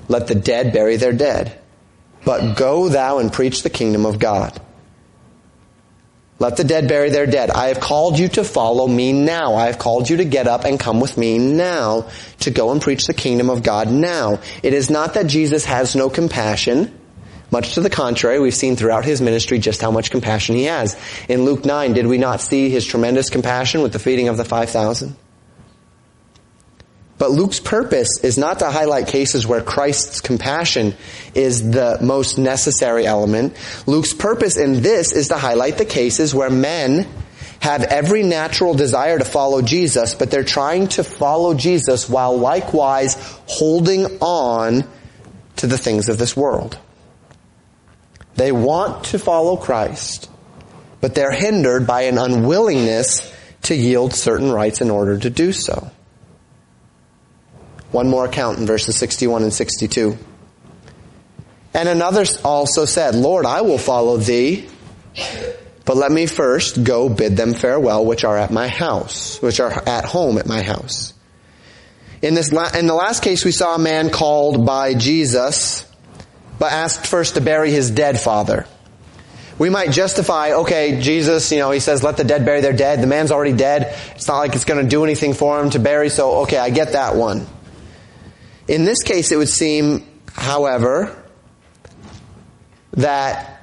Let 0.08 0.26
the 0.26 0.34
dead 0.34 0.72
bury 0.72 0.96
their 0.96 1.12
dead 1.12 1.58
but 2.24 2.56
go 2.56 2.88
thou 2.88 3.18
and 3.18 3.32
preach 3.32 3.62
the 3.62 3.70
kingdom 3.70 4.06
of 4.06 4.18
God. 4.18 4.60
Let 6.38 6.56
the 6.56 6.64
dead 6.64 6.88
bury 6.88 7.10
their 7.10 7.26
dead. 7.26 7.50
I 7.50 7.68
have 7.68 7.78
called 7.78 8.18
you 8.18 8.28
to 8.30 8.42
follow 8.42 8.86
me 8.88 9.12
now. 9.12 9.54
I 9.54 9.66
have 9.66 9.78
called 9.78 10.10
you 10.10 10.16
to 10.16 10.24
get 10.24 10.48
up 10.48 10.64
and 10.64 10.78
come 10.78 10.98
with 10.98 11.16
me 11.16 11.38
now 11.38 12.08
to 12.40 12.50
go 12.50 12.72
and 12.72 12.82
preach 12.82 13.06
the 13.06 13.14
kingdom 13.14 13.48
of 13.48 13.62
God 13.62 13.88
now. 13.90 14.40
It 14.62 14.74
is 14.74 14.90
not 14.90 15.14
that 15.14 15.28
Jesus 15.28 15.64
has 15.66 15.94
no 15.94 16.10
compassion. 16.10 16.98
Much 17.52 17.74
to 17.74 17.80
the 17.80 17.90
contrary, 17.90 18.40
we've 18.40 18.54
seen 18.54 18.76
throughout 18.76 19.04
his 19.04 19.20
ministry 19.20 19.58
just 19.58 19.80
how 19.80 19.90
much 19.90 20.10
compassion 20.10 20.56
he 20.56 20.64
has. 20.64 20.98
In 21.28 21.44
Luke 21.44 21.64
9, 21.64 21.92
did 21.92 22.06
we 22.06 22.18
not 22.18 22.40
see 22.40 22.70
his 22.70 22.86
tremendous 22.86 23.30
compassion 23.30 23.82
with 23.82 23.92
the 23.92 23.98
feeding 23.98 24.28
of 24.28 24.36
the 24.36 24.44
5,000? 24.44 25.14
But 27.22 27.30
Luke's 27.30 27.60
purpose 27.60 28.18
is 28.24 28.36
not 28.36 28.58
to 28.58 28.68
highlight 28.68 29.06
cases 29.06 29.46
where 29.46 29.60
Christ's 29.60 30.20
compassion 30.20 30.96
is 31.36 31.70
the 31.70 31.98
most 32.02 32.36
necessary 32.36 33.06
element. 33.06 33.56
Luke's 33.86 34.12
purpose 34.12 34.56
in 34.56 34.82
this 34.82 35.12
is 35.12 35.28
to 35.28 35.36
highlight 35.36 35.78
the 35.78 35.84
cases 35.84 36.34
where 36.34 36.50
men 36.50 37.06
have 37.60 37.84
every 37.84 38.24
natural 38.24 38.74
desire 38.74 39.20
to 39.20 39.24
follow 39.24 39.62
Jesus, 39.62 40.16
but 40.16 40.32
they're 40.32 40.42
trying 40.42 40.88
to 40.88 41.04
follow 41.04 41.54
Jesus 41.54 42.08
while 42.08 42.36
likewise 42.36 43.14
holding 43.46 44.04
on 44.18 44.82
to 45.58 45.68
the 45.68 45.78
things 45.78 46.08
of 46.08 46.18
this 46.18 46.36
world. 46.36 46.76
They 48.34 48.50
want 48.50 49.04
to 49.04 49.20
follow 49.20 49.56
Christ, 49.56 50.28
but 51.00 51.14
they're 51.14 51.30
hindered 51.30 51.86
by 51.86 52.02
an 52.02 52.18
unwillingness 52.18 53.32
to 53.62 53.76
yield 53.76 54.12
certain 54.12 54.50
rights 54.50 54.80
in 54.80 54.90
order 54.90 55.16
to 55.16 55.30
do 55.30 55.52
so. 55.52 55.92
One 57.92 58.08
more 58.08 58.24
account 58.24 58.58
in 58.58 58.66
verses 58.66 58.96
61 58.96 59.42
and 59.42 59.52
62. 59.52 60.18
And 61.74 61.88
another 61.88 62.24
also 62.44 62.84
said, 62.84 63.14
Lord, 63.14 63.46
I 63.46 63.62
will 63.62 63.78
follow 63.78 64.16
thee, 64.16 64.68
But 65.84 65.96
let 65.96 66.12
me 66.12 66.26
first 66.26 66.84
go 66.84 67.08
bid 67.08 67.36
them 67.36 67.54
farewell, 67.54 68.04
which 68.04 68.24
are 68.24 68.36
at 68.36 68.50
my 68.50 68.68
house, 68.68 69.40
which 69.42 69.60
are 69.60 69.70
at 69.70 70.04
home 70.04 70.38
at 70.38 70.46
my 70.46 70.62
house. 70.62 71.12
In 72.20 72.34
this, 72.34 72.52
in 72.52 72.86
the 72.86 72.94
last 72.94 73.22
case, 73.22 73.44
we 73.44 73.50
saw 73.50 73.74
a 73.74 73.78
man 73.78 74.10
called 74.10 74.64
by 74.64 74.94
Jesus, 74.94 75.84
but 76.58 76.70
asked 76.70 77.06
first 77.06 77.34
to 77.34 77.40
bury 77.40 77.72
his 77.72 77.90
dead 77.90 78.20
father. 78.20 78.66
We 79.58 79.70
might 79.70 79.90
justify, 79.90 80.52
okay, 80.52 81.00
Jesus, 81.00 81.50
you 81.50 81.58
know, 81.58 81.72
he 81.72 81.80
says, 81.80 82.02
let 82.02 82.16
the 82.16 82.24
dead 82.24 82.44
bury 82.44 82.60
their 82.60 82.72
dead. 82.72 83.02
The 83.02 83.06
man's 83.06 83.32
already 83.32 83.52
dead. 83.52 83.96
It's 84.14 84.28
not 84.28 84.38
like 84.38 84.54
it's 84.54 84.64
going 84.64 84.82
to 84.82 84.88
do 84.88 85.04
anything 85.04 85.34
for 85.34 85.60
him 85.60 85.70
to 85.70 85.78
bury, 85.78 86.10
so 86.10 86.42
okay, 86.42 86.58
I 86.58 86.70
get 86.70 86.92
that 86.92 87.16
one. 87.16 87.46
In 88.68 88.84
this 88.84 89.02
case, 89.02 89.32
it 89.32 89.36
would 89.36 89.48
seem, 89.48 90.06
however, 90.32 91.22
that 92.92 93.62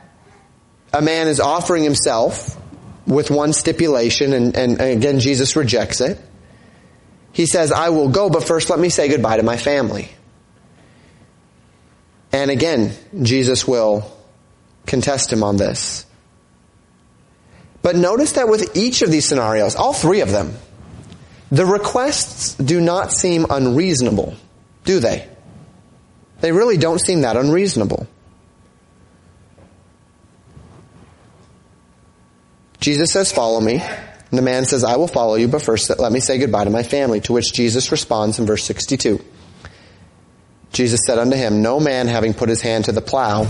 a 0.93 1.01
man 1.01 1.27
is 1.27 1.39
offering 1.39 1.83
himself 1.83 2.57
with 3.05 3.31
one 3.31 3.53
stipulation, 3.53 4.33
and, 4.33 4.55
and, 4.55 4.81
again, 4.81 5.19
Jesus 5.19 5.55
rejects 5.55 6.01
it. 6.01 6.19
He 7.31 7.45
says, 7.45 7.71
I 7.71 7.89
will 7.89 8.09
go, 8.09 8.29
but 8.29 8.43
first 8.43 8.69
let 8.69 8.79
me 8.79 8.89
say 8.89 9.07
goodbye 9.07 9.37
to 9.37 9.43
my 9.43 9.57
family. 9.57 10.09
And 12.31 12.51
again, 12.51 12.93
Jesus 13.21 13.67
will 13.67 14.11
contest 14.85 15.31
him 15.31 15.43
on 15.43 15.57
this. 15.57 16.05
But 17.81 17.95
notice 17.95 18.33
that 18.33 18.47
with 18.47 18.75
each 18.75 19.01
of 19.01 19.09
these 19.09 19.27
scenarios, 19.27 19.75
all 19.75 19.93
three 19.93 20.21
of 20.21 20.31
them, 20.31 20.53
the 21.51 21.65
requests 21.65 22.53
do 22.55 22.81
not 22.81 23.11
seem 23.11 23.45
unreasonable, 23.49 24.35
do 24.89 24.99
they? 24.99 25.29
They 26.41 26.51
really 26.51 26.75
don't 26.75 26.97
seem 26.97 27.21
that 27.21 27.37
unreasonable. 27.37 28.07
Jesus 32.79 33.11
says, 33.11 33.31
follow 33.31 33.61
me. 33.61 33.75
And 33.75 34.37
the 34.37 34.41
man 34.41 34.65
says, 34.65 34.83
I 34.83 34.95
will 34.95 35.07
follow 35.07 35.35
you, 35.35 35.47
but 35.47 35.61
first 35.61 35.91
let 35.99 36.11
me 36.11 36.19
say 36.19 36.39
goodbye 36.39 36.63
to 36.63 36.71
my 36.71 36.81
family. 36.81 37.21
To 37.21 37.33
which 37.33 37.53
Jesus 37.53 37.91
responds 37.91 38.39
in 38.39 38.47
verse 38.47 38.63
62. 38.63 39.23
Jesus 40.73 41.01
said 41.05 41.19
unto 41.19 41.37
him, 41.37 41.61
No 41.61 41.79
man 41.79 42.07
having 42.07 42.33
put 42.33 42.49
his 42.49 42.63
hand 42.63 42.85
to 42.85 42.91
the 42.91 42.99
plow 42.99 43.45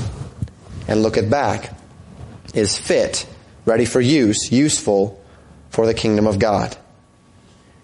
and 0.90 1.04
looketh 1.04 1.30
back 1.30 1.74
is 2.54 2.78
fit, 2.78 3.26
ready 3.64 3.86
for 3.86 4.02
use, 4.02 4.52
useful 4.52 5.24
for 5.70 5.86
the 5.86 5.94
kingdom 5.94 6.28
of 6.28 6.38
God. 6.38 6.76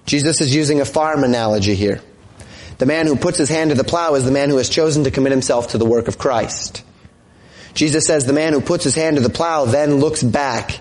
Jesus 0.05 0.41
is 0.41 0.53
using 0.53 0.81
a 0.81 0.85
farm 0.85 1.23
analogy 1.23 1.75
here. 1.75 2.01
The 2.77 2.85
man 2.85 3.07
who 3.07 3.15
puts 3.15 3.37
his 3.37 3.49
hand 3.49 3.69
to 3.69 3.75
the 3.75 3.83
plow 3.83 4.15
is 4.15 4.25
the 4.25 4.31
man 4.31 4.49
who 4.49 4.57
has 4.57 4.69
chosen 4.69 5.05
to 5.05 5.11
commit 5.11 5.31
himself 5.31 5.69
to 5.69 5.77
the 5.77 5.85
work 5.85 6.07
of 6.07 6.17
Christ. 6.17 6.83
Jesus 7.73 8.05
says 8.05 8.25
the 8.25 8.33
man 8.33 8.53
who 8.53 8.61
puts 8.61 8.83
his 8.83 8.95
hand 8.95 9.17
to 9.17 9.21
the 9.21 9.29
plow 9.29 9.65
then 9.65 9.95
looks 9.95 10.23
back 10.23 10.79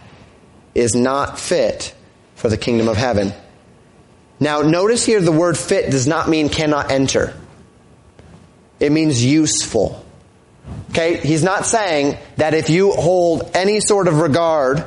is 0.74 0.94
not 0.94 1.38
fit 1.38 1.94
for 2.36 2.48
the 2.48 2.56
kingdom 2.56 2.88
of 2.88 2.96
heaven. 2.96 3.32
Now 4.40 4.62
notice 4.62 5.04
here 5.04 5.20
the 5.20 5.32
word 5.32 5.56
fit 5.56 5.90
does 5.90 6.06
not 6.06 6.28
mean 6.28 6.48
cannot 6.48 6.90
enter. 6.90 7.34
It 8.80 8.90
means 8.90 9.24
useful. 9.24 10.04
Okay? 10.90 11.18
He's 11.18 11.42
not 11.42 11.66
saying 11.66 12.18
that 12.36 12.54
if 12.54 12.70
you 12.70 12.92
hold 12.92 13.50
any 13.54 13.80
sort 13.80 14.08
of 14.08 14.18
regard, 14.20 14.78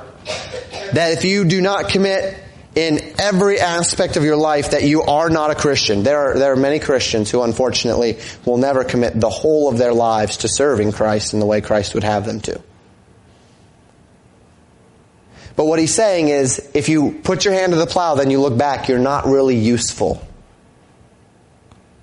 that 0.94 1.14
if 1.14 1.24
you 1.26 1.46
do 1.46 1.62
not 1.62 1.90
commit 1.90 2.38
in 2.78 3.00
every 3.18 3.60
aspect 3.60 4.18
of 4.18 4.24
your 4.24 4.36
life 4.36 4.70
that 4.70 4.84
you 4.84 5.02
are 5.02 5.32
not 5.32 5.50
a 5.50 5.56
Christian. 5.56 6.04
There 6.04 6.20
are, 6.20 6.38
there 6.38 6.52
are 6.52 6.56
many 6.56 6.78
Christians 6.78 7.32
who 7.32 7.42
unfortunately 7.42 8.20
will 8.46 8.58
never 8.58 8.84
commit 8.84 9.20
the 9.20 9.32
whole 9.32 9.68
of 9.68 9.80
their 9.80 9.94
lives 9.94 10.38
to 10.38 10.48
serving 10.48 10.92
Christ 10.92 11.34
in 11.34 11.40
the 11.40 11.48
way 11.48 11.60
Christ 11.60 11.96
would 11.96 12.04
have 12.04 12.28
them 12.28 12.40
to. 12.42 12.62
But 15.56 15.66
what 15.66 15.80
he's 15.80 15.96
saying 15.96 16.28
is, 16.28 16.70
if 16.76 16.88
you 16.88 17.20
put 17.24 17.46
your 17.46 17.56
hand 17.56 17.72
to 17.72 17.80
the 17.80 17.88
plow, 17.88 18.14
then 18.14 18.30
you 18.30 18.40
look 18.40 18.56
back, 18.56 18.88
you're 18.88 19.00
not 19.00 19.26
really 19.26 19.56
useful 19.56 20.22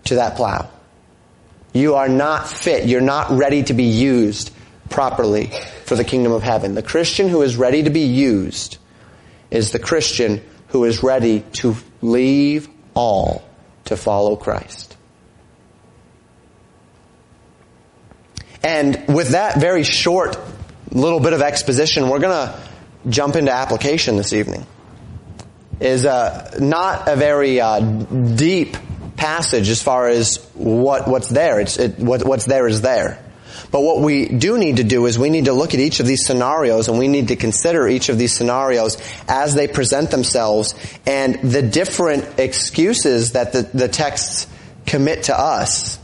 to 0.07 0.16
that 0.16 0.35
plow. 0.35 0.69
You 1.73 1.95
are 1.95 2.09
not 2.09 2.49
fit. 2.49 2.87
You're 2.87 3.00
not 3.00 3.31
ready 3.31 3.62
to 3.62 3.75
be 3.75 3.85
used 3.85 4.50
properly 4.90 5.52
for 5.85 5.95
the 5.95 6.02
kingdom 6.02 6.33
of 6.33 6.43
heaven. 6.43 6.75
The 6.75 6.83
Christian 6.83 7.28
who 7.28 7.43
is 7.43 7.57
ready 7.57 7.85
to 7.85 7.90
be 7.90 8.07
used 8.07 8.78
is 9.52 9.71
the 9.71 9.78
Christian 9.78 10.43
who 10.75 10.83
is 10.83 11.04
ready 11.04 11.38
to 11.52 11.76
leave 12.02 12.69
all 12.95 13.45
to 13.85 13.97
follow 13.97 14.35
Christ. 14.35 14.97
And 18.64 19.04
with 19.07 19.28
that 19.28 19.61
very 19.61 19.85
short 19.85 20.37
little 20.90 21.21
bit 21.21 21.33
of 21.33 21.43
exposition, 21.43 22.09
we're 22.09 22.19
going 22.19 22.49
to 22.49 22.61
jump 23.09 23.37
into 23.37 23.52
application 23.52 24.16
this 24.16 24.33
evening 24.33 24.66
is 25.78 26.04
uh, 26.07 26.59
not 26.61 27.07
a 27.07 27.14
very 27.14 27.61
uh, 27.61 27.78
deep 27.78 28.76
passage 29.14 29.69
as 29.69 29.81
far 29.81 30.09
as 30.09 30.45
what 30.54 31.07
what's 31.07 31.28
there. 31.28 31.61
It's 31.61 31.78
it, 31.78 32.00
what, 32.00 32.25
what's 32.25 32.47
there 32.47 32.66
is 32.66 32.81
there. 32.81 33.24
But 33.75 33.83
what 33.83 33.99
we 33.99 34.28
do 34.28 34.57
need 34.57 34.76
to 34.76 34.85
do 34.85 35.04
is 35.07 35.19
we 35.19 35.31
need 35.31 35.47
to 35.47 35.52
look 35.52 35.75
at 35.75 35.81
each 35.81 35.99
of 35.99 36.07
these 36.07 36.25
scenarios 36.25 36.87
and 36.87 36.97
we 36.97 37.09
need 37.09 37.26
to 37.28 37.35
consider 37.35 37.88
each 37.88 38.09
of 38.09 38.16
these 38.19 38.33
scenarios 38.33 38.99
as 39.26 39.57
they 39.57 39.66
present 39.66 40.12
themselves 40.12 40.76
and 41.07 41.40
the 41.43 41.61
different 41.61 42.38
excuses 42.38 43.33
that 43.33 43.52
the, 43.52 43.62
the 43.75 43.88
texts 43.88 44.47
commit 44.87 45.25
to 45.25 45.37
us 45.37 45.99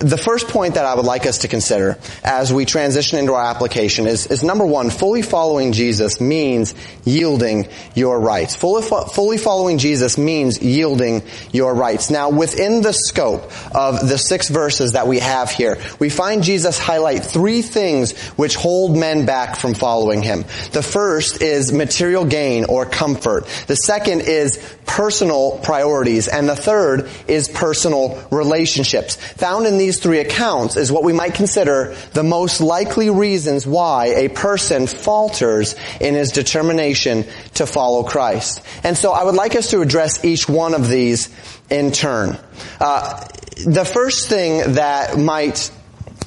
the 0.00 0.16
first 0.16 0.48
point 0.48 0.74
that 0.74 0.86
I 0.86 0.94
would 0.94 1.04
like 1.04 1.26
us 1.26 1.38
to 1.38 1.48
consider 1.48 1.98
as 2.24 2.52
we 2.52 2.64
transition 2.64 3.18
into 3.18 3.34
our 3.34 3.44
application 3.44 4.06
is, 4.06 4.26
is 4.26 4.42
number 4.42 4.64
one, 4.64 4.88
fully 4.88 5.20
following 5.20 5.72
Jesus 5.72 6.20
means 6.20 6.74
yielding 7.04 7.68
your 7.94 8.18
rights. 8.18 8.56
Fully, 8.56 8.82
fully 8.82 9.36
following 9.36 9.76
Jesus 9.76 10.16
means 10.16 10.60
yielding 10.62 11.22
your 11.52 11.74
rights. 11.74 12.10
Now, 12.10 12.30
within 12.30 12.80
the 12.80 12.92
scope 12.92 13.42
of 13.74 14.08
the 14.08 14.16
six 14.16 14.48
verses 14.48 14.92
that 14.92 15.06
we 15.06 15.18
have 15.18 15.50
here, 15.50 15.78
we 15.98 16.08
find 16.08 16.42
Jesus 16.42 16.78
highlight 16.78 17.22
three 17.22 17.60
things 17.60 18.18
which 18.30 18.56
hold 18.56 18.96
men 18.96 19.26
back 19.26 19.56
from 19.56 19.74
following 19.74 20.22
him. 20.22 20.44
The 20.72 20.82
first 20.82 21.42
is 21.42 21.72
material 21.72 22.24
gain 22.24 22.64
or 22.64 22.86
comfort. 22.86 23.46
The 23.66 23.76
second 23.76 24.22
is 24.22 24.58
personal 24.86 25.58
priorities. 25.62 26.26
And 26.26 26.48
the 26.48 26.56
third 26.56 27.08
is 27.28 27.48
personal 27.48 28.22
relationships. 28.30 29.16
Found 29.34 29.66
in 29.66 29.78
these 29.78 29.89
three 29.98 30.20
accounts 30.20 30.76
is 30.76 30.92
what 30.92 31.02
we 31.02 31.12
might 31.12 31.34
consider 31.34 31.96
the 32.12 32.22
most 32.22 32.60
likely 32.60 33.10
reasons 33.10 33.66
why 33.66 34.06
a 34.06 34.28
person 34.28 34.86
falters 34.86 35.74
in 36.00 36.14
his 36.14 36.32
determination 36.32 37.24
to 37.54 37.66
follow 37.66 38.02
Christ. 38.02 38.62
And 38.84 38.96
so 38.96 39.12
I 39.12 39.24
would 39.24 39.34
like 39.34 39.56
us 39.56 39.70
to 39.70 39.80
address 39.80 40.24
each 40.24 40.48
one 40.48 40.74
of 40.74 40.88
these 40.88 41.28
in 41.70 41.92
turn. 41.92 42.38
Uh, 42.80 43.26
the 43.66 43.84
first 43.84 44.28
thing 44.28 44.74
that 44.74 45.18
might 45.18 45.70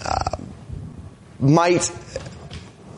uh, 0.04 0.38
might 1.40 1.90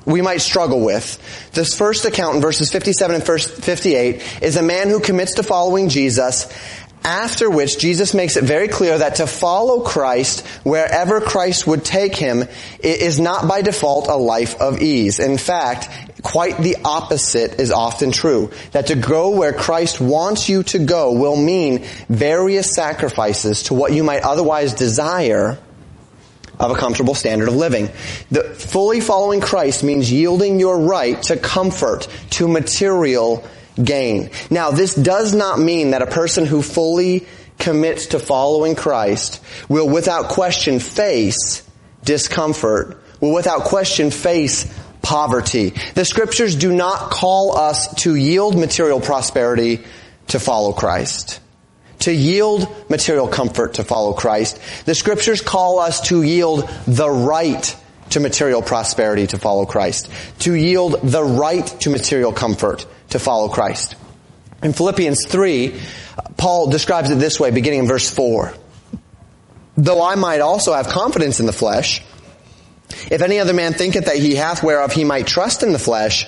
we 0.05 0.21
might 0.21 0.41
struggle 0.41 0.81
with. 0.81 1.19
This 1.53 1.75
first 1.75 2.05
account 2.05 2.35
in 2.35 2.41
verses 2.41 2.71
57 2.71 3.15
and 3.15 3.23
58 3.25 4.43
is 4.43 4.55
a 4.55 4.61
man 4.61 4.89
who 4.89 4.99
commits 4.99 5.35
to 5.35 5.43
following 5.43 5.89
Jesus 5.89 6.47
after 7.05 7.49
which 7.49 7.77
Jesus 7.77 8.15
makes 8.15 8.35
it 8.35 8.43
very 8.43 8.67
clear 8.67 8.97
that 8.97 9.15
to 9.15 9.27
follow 9.27 9.81
Christ 9.81 10.45
wherever 10.63 11.21
Christ 11.21 11.67
would 11.67 11.85
take 11.85 12.15
him 12.15 12.43
is 12.79 13.19
not 13.19 13.47
by 13.47 13.61
default 13.61 14.07
a 14.07 14.15
life 14.15 14.59
of 14.59 14.81
ease. 14.81 15.19
In 15.19 15.37
fact, 15.37 15.87
quite 16.23 16.57
the 16.57 16.77
opposite 16.83 17.59
is 17.59 17.71
often 17.71 18.11
true. 18.11 18.51
That 18.71 18.87
to 18.87 18.95
go 18.95 19.37
where 19.37 19.53
Christ 19.53 20.01
wants 20.01 20.49
you 20.49 20.63
to 20.63 20.79
go 20.79 21.13
will 21.13 21.37
mean 21.37 21.85
various 22.09 22.73
sacrifices 22.73 23.63
to 23.63 23.75
what 23.75 23.93
you 23.93 24.03
might 24.03 24.23
otherwise 24.23 24.73
desire 24.73 25.59
of 26.59 26.71
a 26.71 26.75
comfortable 26.75 27.13
standard 27.13 27.49
of 27.49 27.55
living. 27.55 27.89
The 28.31 28.43
fully 28.43 28.99
following 28.99 29.41
Christ 29.41 29.83
means 29.83 30.11
yielding 30.11 30.59
your 30.59 30.79
right 30.79 31.21
to 31.23 31.37
comfort, 31.37 32.07
to 32.31 32.47
material 32.47 33.47
gain. 33.81 34.29
Now, 34.49 34.71
this 34.71 34.95
does 34.95 35.33
not 35.33 35.59
mean 35.59 35.91
that 35.91 36.01
a 36.01 36.07
person 36.07 36.45
who 36.45 36.61
fully 36.61 37.25
commits 37.57 38.07
to 38.07 38.19
following 38.19 38.75
Christ 38.75 39.41
will 39.69 39.89
without 39.89 40.29
question 40.29 40.79
face 40.79 41.63
discomfort, 42.03 43.01
will 43.19 43.33
without 43.33 43.63
question 43.63 44.11
face 44.11 44.71
poverty. 45.01 45.73
The 45.93 46.05
scriptures 46.05 46.55
do 46.55 46.73
not 46.73 47.11
call 47.11 47.57
us 47.57 47.93
to 48.03 48.15
yield 48.15 48.57
material 48.57 48.99
prosperity 48.99 49.83
to 50.27 50.39
follow 50.39 50.73
Christ 50.73 51.39
to 51.99 52.13
yield 52.13 52.67
material 52.89 53.27
comfort 53.27 53.75
to 53.75 53.83
follow 53.83 54.13
Christ. 54.13 54.59
The 54.85 54.93
scriptures 54.93 55.41
call 55.41 55.79
us 55.79 56.01
to 56.09 56.21
yield 56.21 56.69
the 56.85 57.09
right 57.09 57.75
to 58.11 58.19
material 58.19 58.61
prosperity 58.61 59.25
to 59.27 59.39
follow 59.39 59.65
Christ. 59.65 60.11
To 60.39 60.53
yield 60.53 61.01
the 61.01 61.23
right 61.23 61.65
to 61.81 61.89
material 61.89 62.31
comfort 62.31 62.85
to 63.09 63.19
follow 63.19 63.49
Christ. 63.49 63.95
In 64.63 64.73
Philippians 64.73 65.27
3, 65.27 65.79
Paul 66.37 66.69
describes 66.69 67.09
it 67.09 67.15
this 67.15 67.39
way, 67.39 67.51
beginning 67.51 67.79
in 67.79 67.87
verse 67.87 68.09
4. 68.09 68.53
Though 69.77 70.03
I 70.03 70.15
might 70.15 70.41
also 70.41 70.73
have 70.73 70.87
confidence 70.87 71.39
in 71.39 71.45
the 71.45 71.53
flesh, 71.53 72.01
If 73.09 73.21
any 73.21 73.39
other 73.39 73.53
man 73.53 73.73
thinketh 73.73 74.05
that 74.05 74.17
he 74.17 74.35
hath 74.35 74.63
whereof 74.63 74.93
he 74.93 75.03
might 75.03 75.27
trust 75.27 75.63
in 75.63 75.73
the 75.73 75.79
flesh, 75.79 76.27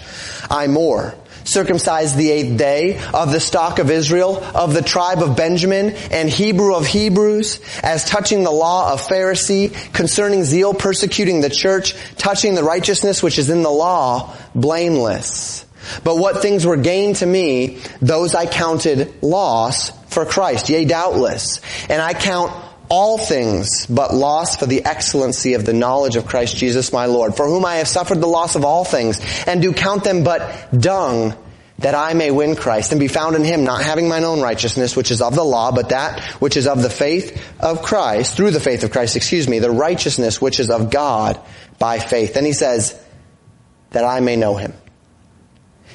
I 0.49 0.67
more. 0.67 1.15
Circumcised 1.43 2.17
the 2.17 2.29
eighth 2.29 2.57
day, 2.57 2.99
of 3.13 3.31
the 3.31 3.39
stock 3.39 3.79
of 3.79 3.89
Israel, 3.89 4.43
of 4.53 4.73
the 4.73 4.81
tribe 4.81 5.19
of 5.19 5.37
Benjamin, 5.37 5.91
and 6.11 6.29
Hebrew 6.29 6.75
of 6.75 6.85
Hebrews, 6.85 7.61
as 7.81 8.03
touching 8.03 8.43
the 8.43 8.51
law 8.51 8.91
of 8.91 9.01
Pharisee, 9.01 9.93
concerning 9.93 10.43
zeal 10.43 10.73
persecuting 10.73 11.39
the 11.39 11.49
church, 11.49 11.95
touching 12.17 12.53
the 12.53 12.63
righteousness 12.63 13.23
which 13.23 13.39
is 13.39 13.49
in 13.49 13.63
the 13.63 13.69
law, 13.69 14.35
blameless. 14.55 15.65
But 16.03 16.17
what 16.17 16.41
things 16.41 16.65
were 16.65 16.77
gained 16.77 17.17
to 17.17 17.25
me, 17.25 17.79
those 18.01 18.35
I 18.35 18.45
counted 18.45 19.21
loss 19.21 19.91
for 20.07 20.25
Christ, 20.25 20.69
yea 20.69 20.85
doubtless. 20.85 21.61
And 21.89 22.01
I 22.01 22.13
count 22.13 22.51
all 22.89 23.17
things 23.17 23.85
but 23.87 24.13
loss 24.13 24.57
for 24.57 24.65
the 24.65 24.85
excellency 24.85 25.53
of 25.53 25.65
the 25.65 25.73
knowledge 25.73 26.15
of 26.15 26.25
Christ 26.25 26.55
Jesus 26.55 26.93
my 26.93 27.05
Lord, 27.05 27.35
for 27.35 27.45
whom 27.45 27.65
I 27.65 27.75
have 27.75 27.87
suffered 27.87 28.21
the 28.21 28.27
loss 28.27 28.55
of 28.55 28.63
all 28.63 28.85
things, 28.85 29.19
and 29.45 29.61
do 29.61 29.73
count 29.73 30.03
them 30.03 30.23
but 30.23 30.71
dung, 30.71 31.35
that 31.79 31.93
I 31.93 32.13
may 32.13 32.31
win 32.31 32.55
Christ 32.55 32.91
and 32.91 32.99
be 32.99 33.07
found 33.07 33.35
in 33.35 33.43
him, 33.43 33.63
not 33.63 33.83
having 33.83 34.07
mine 34.07 34.23
own 34.23 34.41
righteousness, 34.41 34.95
which 34.95 35.11
is 35.11 35.21
of 35.21 35.35
the 35.35 35.43
law, 35.43 35.71
but 35.71 35.89
that 35.89 36.21
which 36.41 36.57
is 36.57 36.65
of 36.65 36.81
the 36.81 36.89
faith 36.89 37.43
of 37.59 37.81
Christ, 37.81 38.35
through 38.35 38.51
the 38.51 38.59
faith 38.59 38.83
of 38.83 38.91
Christ, 38.91 39.15
excuse 39.15 39.47
me, 39.47 39.59
the 39.59 39.69
righteousness 39.69 40.41
which 40.41 40.59
is 40.59 40.71
of 40.71 40.89
God 40.89 41.39
by 41.77 41.99
faith. 41.99 42.33
Then 42.33 42.45
he 42.45 42.53
says, 42.53 42.99
that 43.91 44.03
I 44.03 44.19
may 44.19 44.35
know 44.35 44.55
him 44.55 44.73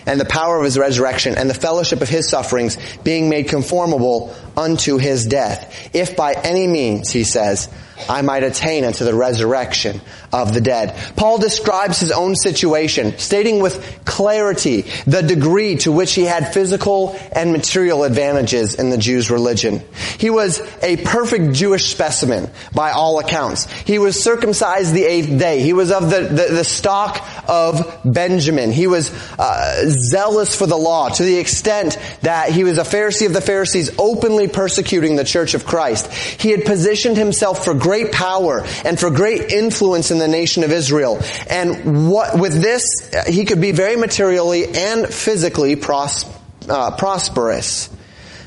and 0.07 0.21
the 0.21 0.25
power 0.25 0.59
of 0.59 0.65
his 0.65 0.79
resurrection 0.79 1.37
and 1.37 1.49
the 1.49 1.55
fellowship 1.55 2.01
of 2.01 2.09
his 2.09 2.29
sufferings 2.29 2.77
being 3.05 3.29
made 3.29 3.49
conformable 3.49 4.35
unto 4.57 4.99
his 4.99 5.27
death. 5.27 5.91
If 5.93 6.17
by 6.17 6.33
any 6.33 6.67
means, 6.67 7.11
he 7.11 7.25
says, 7.25 7.69
I 8.09 8.23
might 8.23 8.43
attain 8.43 8.85
unto 8.85 9.05
the 9.05 9.15
resurrection 9.15 10.01
of 10.33 10.55
the 10.55 10.61
dead. 10.61 10.97
Paul 11.17 11.39
describes 11.39 12.01
his 12.01 12.11
own 12.11 12.35
situation, 12.35 13.19
stating 13.19 13.61
with 13.61 14.01
clarity 14.05 14.83
the 15.07 15.23
degree 15.23 15.77
to 15.79 15.93
which 15.93 16.15
he 16.15 16.25
had 16.25 16.53
physical 16.55 17.19
and 17.35 17.53
material 17.53 18.05
advantages 18.05 18.75
in 18.75 18.91
the 18.91 18.99
Jews' 18.99 19.31
religion. 19.31 19.83
He 20.19 20.31
was 20.31 20.61
a 20.83 20.97
perfect 20.97 21.53
Jewish 21.53 21.91
specimen 21.91 22.51
by 22.75 22.93
all 22.93 23.19
accounts. 23.19 23.71
He 23.71 23.99
was 23.99 24.23
circumcised 24.23 24.95
the 24.95 25.05
eighth 25.05 25.39
day. 25.39 25.61
He 25.61 25.73
was 25.73 25.93
of 25.93 26.11
the, 26.11 26.21
the, 26.21 26.55
the 26.55 26.65
stock 26.65 27.25
of 27.49 28.01
Benjamin. 28.05 28.73
He 28.73 28.87
was 28.87 29.13
uh, 29.39 29.85
zealous 30.11 30.57
for 30.57 30.67
the 30.67 30.77
law 30.77 31.11
to 31.11 31.23
the 31.23 31.37
extent 31.37 31.99
that 32.23 32.51
he 32.51 32.65
was 32.65 32.79
a 32.79 32.83
Pharisee 32.83 33.27
of 33.27 33.33
the 33.33 33.41
Pharisees 33.41 33.91
openly 33.99 34.42
persecuting 34.49 35.17
the 35.17 35.25
church 35.25 35.55
of 35.55 35.65
Christ. 35.65 36.13
He 36.13 36.51
had 36.51 36.65
positioned 36.65 37.17
himself 37.17 37.65
for 37.65 37.75
great 37.75 38.13
power 38.13 38.65
and 38.85 38.99
for 38.99 39.11
great 39.11 39.53
influence 39.53 40.11
in 40.11 40.19
the 40.19 40.29
nation 40.29 40.65
of 40.65 40.73
Israel. 40.73 41.21
And 41.49 42.11
what, 42.11 42.39
with 42.39 42.61
this, 42.61 42.85
he 43.27 43.45
could 43.45 43.61
be 43.61 43.73
very 43.73 43.97
materially 43.97 44.67
and 44.67 45.07
physically 45.07 45.77
pros, 45.77 46.25
uh, 46.69 46.97
prosperous. 46.97 47.89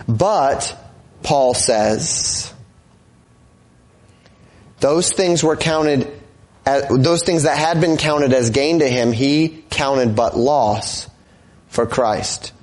But, 0.08 0.75
Paul 1.24 1.54
says, 1.54 2.54
those 4.80 5.12
things 5.12 5.44
were 5.44 5.56
counted, 5.56 6.12
as, 6.66 6.88
those 6.90 7.24
things 7.24 7.44
that 7.44 7.58
had 7.58 7.82
been 7.82 7.98
counted 7.98 8.34
as 8.34 8.52
gain 8.52 8.80
to 8.80 8.88
him, 8.88 9.12
he 9.12 9.64
counted 9.70 10.16
but 10.16 10.38
loss 10.38 11.10
for 11.70 11.86
Christ. 11.86 12.54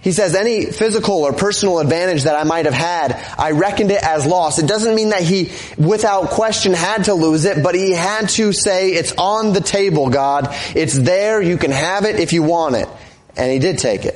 He 0.00 0.12
says 0.12 0.34
any 0.34 0.66
physical 0.66 1.24
or 1.24 1.32
personal 1.32 1.80
advantage 1.80 2.22
that 2.22 2.36
I 2.36 2.44
might 2.44 2.66
have 2.66 2.74
had, 2.74 3.12
I 3.36 3.50
reckoned 3.50 3.90
it 3.90 4.02
as 4.02 4.26
loss. 4.26 4.58
It 4.58 4.68
doesn't 4.68 4.94
mean 4.94 5.08
that 5.08 5.22
he, 5.22 5.50
without 5.76 6.30
question, 6.30 6.72
had 6.72 7.04
to 7.04 7.14
lose 7.14 7.44
it, 7.44 7.62
but 7.62 7.74
he 7.74 7.92
had 7.92 8.28
to 8.30 8.52
say, 8.52 8.90
it's 8.90 9.12
on 9.18 9.52
the 9.52 9.60
table, 9.60 10.08
God. 10.08 10.54
It's 10.76 10.96
there. 10.96 11.42
You 11.42 11.58
can 11.58 11.72
have 11.72 12.04
it 12.04 12.20
if 12.20 12.32
you 12.32 12.42
want 12.42 12.76
it. 12.76 12.88
And 13.36 13.50
he 13.52 13.58
did 13.58 13.78
take 13.78 14.04
it 14.04 14.14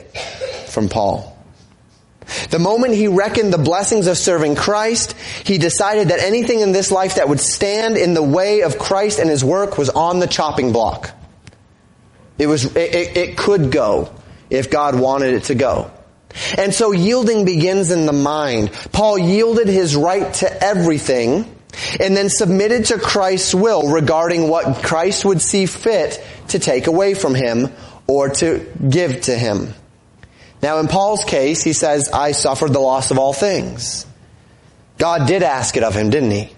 from 0.68 0.88
Paul. 0.88 1.28
The 2.50 2.60
moment 2.60 2.94
he 2.94 3.08
reckoned 3.08 3.52
the 3.52 3.58
blessings 3.58 4.06
of 4.06 4.16
serving 4.16 4.54
Christ, 4.54 5.14
he 5.44 5.58
decided 5.58 6.08
that 6.08 6.20
anything 6.20 6.60
in 6.60 6.72
this 6.72 6.92
life 6.92 7.16
that 7.16 7.28
would 7.28 7.40
stand 7.40 7.96
in 7.96 8.14
the 8.14 8.22
way 8.22 8.62
of 8.62 8.78
Christ 8.78 9.18
and 9.18 9.28
his 9.28 9.44
work 9.44 9.76
was 9.76 9.90
on 9.90 10.20
the 10.20 10.28
chopping 10.28 10.72
block. 10.72 11.10
It 12.38 12.46
was, 12.46 12.64
it, 12.76 12.94
it, 12.94 13.16
it 13.16 13.36
could 13.36 13.70
go 13.70 14.12
if 14.52 14.70
God 14.70 14.98
wanted 14.98 15.34
it 15.34 15.44
to 15.44 15.54
go. 15.54 15.90
And 16.56 16.72
so 16.72 16.92
yielding 16.92 17.44
begins 17.44 17.90
in 17.90 18.06
the 18.06 18.12
mind. 18.12 18.70
Paul 18.92 19.18
yielded 19.18 19.68
his 19.68 19.96
right 19.96 20.32
to 20.34 20.64
everything 20.64 21.56
and 21.98 22.16
then 22.16 22.28
submitted 22.28 22.86
to 22.86 22.98
Christ's 22.98 23.54
will 23.54 23.90
regarding 23.90 24.48
what 24.48 24.82
Christ 24.82 25.24
would 25.24 25.40
see 25.40 25.66
fit 25.66 26.22
to 26.48 26.58
take 26.58 26.86
away 26.86 27.14
from 27.14 27.34
him 27.34 27.72
or 28.06 28.28
to 28.28 28.66
give 28.88 29.22
to 29.22 29.36
him. 29.36 29.74
Now 30.62 30.78
in 30.78 30.88
Paul's 30.88 31.24
case, 31.24 31.62
he 31.62 31.72
says, 31.72 32.10
I 32.10 32.32
suffered 32.32 32.72
the 32.72 32.80
loss 32.80 33.10
of 33.10 33.18
all 33.18 33.32
things. 33.32 34.06
God 34.98 35.26
did 35.26 35.42
ask 35.42 35.76
it 35.76 35.82
of 35.82 35.94
him, 35.94 36.10
didn't 36.10 36.30
he? 36.30 36.50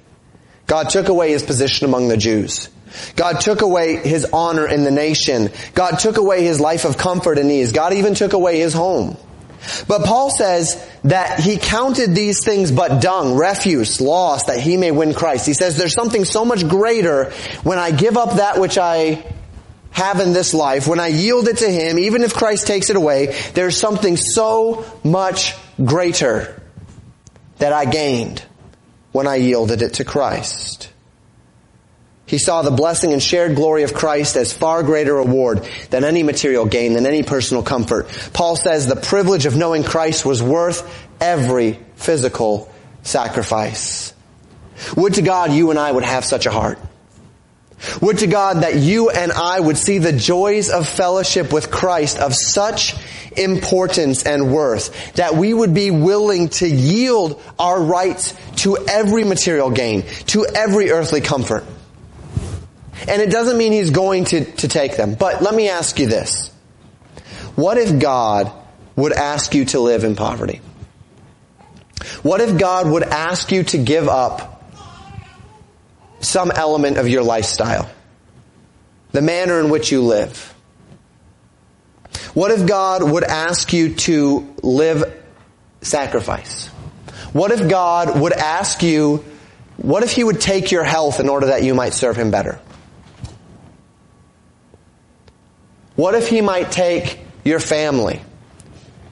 God 0.67 0.91
took 0.91 1.09
away 1.09 1.31
his 1.31 1.43
position 1.43 1.87
among 1.87 2.09
the 2.09 2.17
Jews. 2.17 2.69
God 3.17 3.41
took 3.41 3.63
away 3.63 3.97
his 3.97 4.27
honor 4.33 4.67
in 4.67 4.85
the 4.85 4.91
nation. 4.91 5.51
God 5.75 5.99
took 5.99 6.17
away 6.17 6.45
his 6.45 6.61
life 6.61 6.85
of 6.85 6.97
comfort 6.97 7.39
and 7.39 7.51
ease. 7.51 7.73
God 7.73 7.93
even 7.93 8.15
took 8.15 8.33
away 8.33 8.61
his 8.61 8.73
home. 8.73 9.17
But 9.89 10.05
Paul 10.05 10.31
says 10.31 10.83
that 11.05 11.41
he 11.41 11.57
counted 11.57 12.15
these 12.15 12.45
things 12.45 12.71
but 12.71 13.01
dung, 13.01 13.35
refuse, 13.35 14.01
loss, 14.01 14.45
that 14.45 14.61
he 14.61 14.77
may 14.77 14.91
win 14.91 15.15
Christ. 15.15 15.47
He 15.47 15.55
says 15.55 15.77
there's 15.77 15.95
something 15.95 16.25
so 16.25 16.45
much 16.45 16.69
greater 16.69 17.31
when 17.63 17.79
I 17.79 17.91
give 17.91 18.17
up 18.17 18.37
that 18.37 18.61
which 18.61 18.77
I 18.79 19.25
have 19.91 20.21
in 20.21 20.33
this 20.33 20.55
life, 20.55 20.87
when 20.87 21.01
I 21.01 21.07
yield 21.07 21.49
it 21.49 21.59
to 21.59 21.71
him, 21.71 21.99
even 21.99 22.23
if 22.23 22.35
Christ 22.35 22.67
takes 22.67 22.91
it 22.91 22.97
away, 22.97 23.35
there's 23.55 23.77
something 23.77 24.17
so 24.17 24.85
much 25.05 25.55
greater 25.83 26.61
that 27.59 27.73
I 27.73 27.85
gained 27.85 28.45
when 29.15 29.29
I 29.29 29.37
yielded 29.37 29.81
it 29.81 29.95
to 29.95 30.05
Christ. 30.05 30.91
He 32.27 32.37
saw 32.39 32.63
the 32.63 32.73
blessing 32.73 33.13
and 33.13 33.23
shared 33.23 33.55
glory 33.55 33.85
of 33.85 33.95
Christ 33.95 34.35
as 34.35 34.53
far 34.53 34.83
greater 34.83 35.15
reward 35.15 35.69
than 35.91 36.03
any 36.03 36.25
material 36.25 36.67
gain, 36.67 36.95
than 36.95 37.07
any 37.07 37.23
personal 37.23 37.63
comfort. 37.63 38.09
Paul 38.33 38.57
says 38.57 38.89
the 38.89 38.97
privilege 38.97 39.47
of 39.47 39.57
knowing 39.57 39.85
Christ 39.85 40.27
was 40.27 40.43
worth 40.43 40.83
every 41.21 41.79
physical 41.95 42.69
sacrifice. 43.05 44.13
Would 44.97 45.15
to 45.15 45.23
God 45.23 45.53
you 45.53 45.71
and 45.71 45.79
I 45.79 45.93
would 45.93 46.03
have 46.03 46.25
such 46.25 46.47
a 46.47 46.51
heart. 46.51 46.81
Would 48.01 48.19
to 48.19 48.27
God 48.27 48.63
that 48.63 48.77
you 48.77 49.11
and 49.11 49.33
I 49.33 49.61
would 49.61 49.77
see 49.77 49.99
the 49.99 50.13
joys 50.13 50.71
of 50.71 50.89
fellowship 50.89 51.53
with 51.53 51.71
Christ 51.71 52.19
of 52.19 52.35
such 52.35 52.95
importance 53.37 54.25
and 54.25 54.53
worth 54.53 55.15
that 55.15 55.35
we 55.35 55.53
would 55.53 55.75
be 55.75 55.91
willing 55.91 56.49
to 56.49 56.69
yield 56.69 57.43
our 57.59 57.83
rights 57.83 58.35
to 58.57 58.79
every 58.89 59.25
material 59.25 59.71
gain, 59.71 60.03
to 60.27 60.47
every 60.55 60.91
earthly 60.91 61.21
comfort. 61.21 61.65
And 63.09 63.21
it 63.21 63.31
doesn't 63.31 63.59
mean 63.59 63.73
he's 63.73 63.91
going 63.91 64.25
to, 64.27 64.45
to 64.45 64.69
take 64.69 64.97
them. 64.97 65.15
But 65.15 65.43
let 65.43 65.55
me 65.55 65.69
ask 65.69 65.99
you 65.99 66.07
this. 66.07 66.51
What 67.55 67.77
if 67.77 68.01
God 68.01 68.53
would 68.97 69.13
ask 69.13 69.55
you 69.55 69.65
to 69.67 69.81
live 69.81 70.05
in 70.05 70.17
poverty? 70.17 70.61
What 72.23 72.41
if 72.41 72.59
God 72.59 72.89
would 72.89 73.03
ask 73.03 73.53
you 73.53 73.65
to 73.65 73.79
give 73.79 74.09
up 74.09 74.54
some 76.25 76.51
element 76.51 76.97
of 76.97 77.09
your 77.09 77.23
lifestyle? 77.23 77.91
The 79.13 79.23
manner 79.23 79.61
in 79.61 79.71
which 79.71 79.93
you 79.93 80.03
live? 80.03 80.53
What 82.35 82.51
if 82.51 82.67
God 82.67 83.09
would 83.09 83.25
ask 83.25 83.73
you 83.73 83.95
to 83.95 84.55
live 84.63 85.23
sacrifice? 85.83 86.67
What 87.33 87.51
if 87.53 87.69
God 87.69 88.19
would 88.21 88.33
ask 88.33 88.83
you, 88.83 89.25
what 89.77 90.03
if 90.03 90.13
He 90.13 90.25
would 90.25 90.41
take 90.41 90.73
your 90.73 90.85
health 90.85 91.21
in 91.21 91.29
order 91.29 91.47
that 91.47 91.63
you 91.63 91.75
might 91.75 91.93
serve 91.93 92.17
Him 92.17 92.31
better? 92.31 92.61
What 95.97 96.17
if 96.17 96.29
he 96.29 96.41
might 96.41 96.73
take 96.73 97.21
your 97.45 97.61
family 97.61 98.21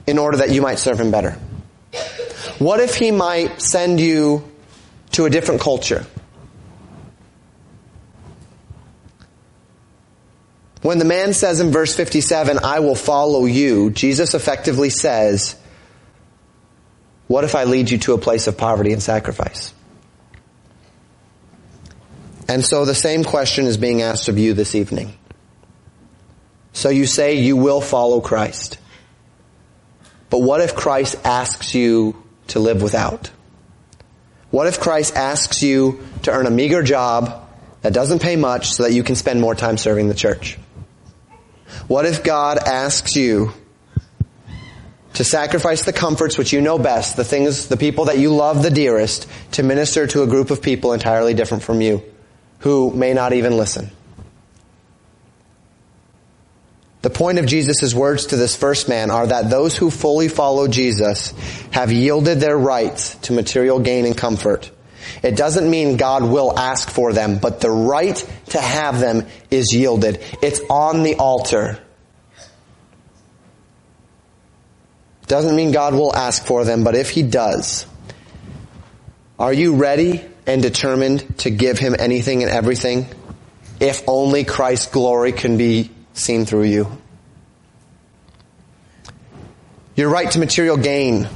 in 0.05 0.17
order 0.17 0.37
that 0.37 0.49
you 0.49 0.61
might 0.61 0.79
serve 0.79 0.99
him 0.99 1.11
better? 1.11 1.31
What 2.59 2.81
if 2.81 2.95
he 2.95 3.11
might 3.11 3.61
send 3.61 4.01
you 4.01 4.49
to 5.11 5.25
a 5.25 5.29
different 5.29 5.61
culture? 5.61 6.05
When 10.83 10.99
the 10.99 11.05
man 11.05 11.33
says 11.33 11.61
in 11.61 11.71
verse 11.71 11.95
57, 11.95 12.59
I 12.61 12.81
will 12.81 12.95
follow 12.95 13.45
you, 13.45 13.89
Jesus 13.89 14.33
effectively 14.33 14.89
says, 14.89 15.55
what 17.27 17.45
if 17.45 17.55
I 17.55 17.63
lead 17.63 17.89
you 17.89 17.97
to 17.99 18.13
a 18.13 18.17
place 18.17 18.47
of 18.47 18.57
poverty 18.57 18.91
and 18.91 19.01
sacrifice? 19.01 19.73
And 22.49 22.65
so 22.65 22.83
the 22.83 22.93
same 22.93 23.23
question 23.23 23.65
is 23.65 23.77
being 23.77 24.01
asked 24.01 24.27
of 24.27 24.37
you 24.37 24.53
this 24.53 24.75
evening. 24.75 25.17
So 26.73 26.89
you 26.89 27.05
say 27.05 27.35
you 27.35 27.55
will 27.55 27.79
follow 27.79 28.19
Christ. 28.19 28.77
But 30.29 30.39
what 30.39 30.59
if 30.59 30.75
Christ 30.75 31.15
asks 31.23 31.73
you 31.73 32.21
to 32.47 32.59
live 32.59 32.81
without? 32.81 33.31
What 34.51 34.67
if 34.67 34.81
Christ 34.81 35.15
asks 35.15 35.63
you 35.63 36.03
to 36.23 36.31
earn 36.31 36.45
a 36.45 36.51
meager 36.51 36.83
job 36.83 37.47
that 37.81 37.93
doesn't 37.93 38.21
pay 38.21 38.35
much 38.35 38.71
so 38.73 38.83
that 38.83 38.91
you 38.91 39.03
can 39.03 39.15
spend 39.15 39.39
more 39.39 39.55
time 39.55 39.77
serving 39.77 40.09
the 40.09 40.13
church? 40.13 40.57
What 41.87 42.05
if 42.05 42.23
God 42.23 42.57
asks 42.57 43.15
you 43.15 43.53
to 45.13 45.23
sacrifice 45.23 45.83
the 45.83 45.93
comforts 45.93 46.37
which 46.37 46.53
you 46.53 46.61
know 46.61 46.79
best, 46.79 47.15
the 47.15 47.23
things, 47.23 47.67
the 47.67 47.77
people 47.77 48.05
that 48.05 48.17
you 48.17 48.33
love 48.33 48.63
the 48.63 48.71
dearest, 48.71 49.27
to 49.51 49.63
minister 49.63 50.07
to 50.07 50.23
a 50.23 50.27
group 50.27 50.49
of 50.49 50.61
people 50.61 50.93
entirely 50.93 51.33
different 51.33 51.63
from 51.63 51.81
you, 51.81 52.03
who 52.59 52.91
may 52.91 53.13
not 53.13 53.33
even 53.33 53.57
listen? 53.57 53.91
The 57.03 57.09
point 57.09 57.37
of 57.37 57.45
Jesus' 57.45 57.93
words 57.93 58.27
to 58.27 58.37
this 58.37 58.55
first 58.55 58.87
man 58.87 59.11
are 59.11 59.27
that 59.27 59.49
those 59.49 59.75
who 59.75 59.91
fully 59.91 60.29
follow 60.29 60.69
Jesus 60.69 61.33
have 61.71 61.91
yielded 61.91 62.39
their 62.39 62.57
rights 62.57 63.15
to 63.23 63.33
material 63.33 63.81
gain 63.81 64.05
and 64.05 64.17
comfort. 64.17 64.71
It 65.21 65.35
doesn't 65.35 65.69
mean 65.69 65.97
God 65.97 66.23
will 66.23 66.57
ask 66.57 66.89
for 66.89 67.13
them, 67.13 67.39
but 67.39 67.61
the 67.61 67.71
right 67.71 68.15
to 68.47 68.59
have 68.59 68.99
them 68.99 69.25
is 69.49 69.73
yielded. 69.73 70.21
It's 70.41 70.59
on 70.69 71.03
the 71.03 71.15
altar. 71.15 71.79
Doesn't 75.27 75.55
mean 75.55 75.71
God 75.71 75.93
will 75.93 76.15
ask 76.15 76.45
for 76.45 76.65
them, 76.65 76.83
but 76.83 76.95
if 76.95 77.09
He 77.09 77.23
does, 77.23 77.85
are 79.39 79.53
you 79.53 79.75
ready 79.75 80.23
and 80.45 80.61
determined 80.61 81.39
to 81.39 81.49
give 81.49 81.79
Him 81.79 81.95
anything 81.97 82.43
and 82.43 82.51
everything? 82.51 83.07
If 83.79 84.03
only 84.07 84.43
Christ's 84.43 84.91
glory 84.91 85.31
can 85.31 85.57
be 85.57 85.89
seen 86.13 86.45
through 86.45 86.63
you. 86.63 86.87
Your 89.95 90.09
right 90.09 90.29
to 90.31 90.39
material 90.39 90.77
gain 90.77 91.27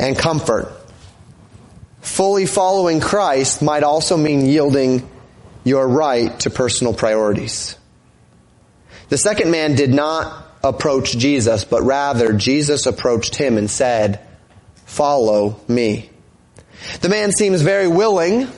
and 0.00 0.16
comfort. 0.16 0.77
Fully 2.08 2.46
following 2.46 3.00
Christ 3.00 3.62
might 3.62 3.84
also 3.84 4.16
mean 4.16 4.44
yielding 4.44 5.08
your 5.62 5.86
right 5.86 6.36
to 6.40 6.50
personal 6.50 6.92
priorities. 6.92 7.76
The 9.08 9.18
second 9.18 9.52
man 9.52 9.76
did 9.76 9.94
not 9.94 10.46
approach 10.64 11.16
Jesus, 11.16 11.62
but 11.64 11.82
rather 11.82 12.32
Jesus 12.32 12.86
approached 12.86 13.36
him 13.36 13.56
and 13.56 13.70
said, 13.70 14.26
follow 14.84 15.60
me. 15.68 16.10
The 17.02 17.08
man 17.08 17.30
seems 17.30 17.62
very 17.62 17.86
willing, 17.86 18.48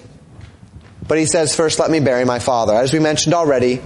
but 1.06 1.18
he 1.18 1.26
says, 1.26 1.54
first 1.54 1.78
let 1.78 1.90
me 1.90 2.00
bury 2.00 2.24
my 2.24 2.38
father. 2.38 2.74
As 2.74 2.94
we 2.94 2.98
mentioned 2.98 3.34
already, 3.34 3.82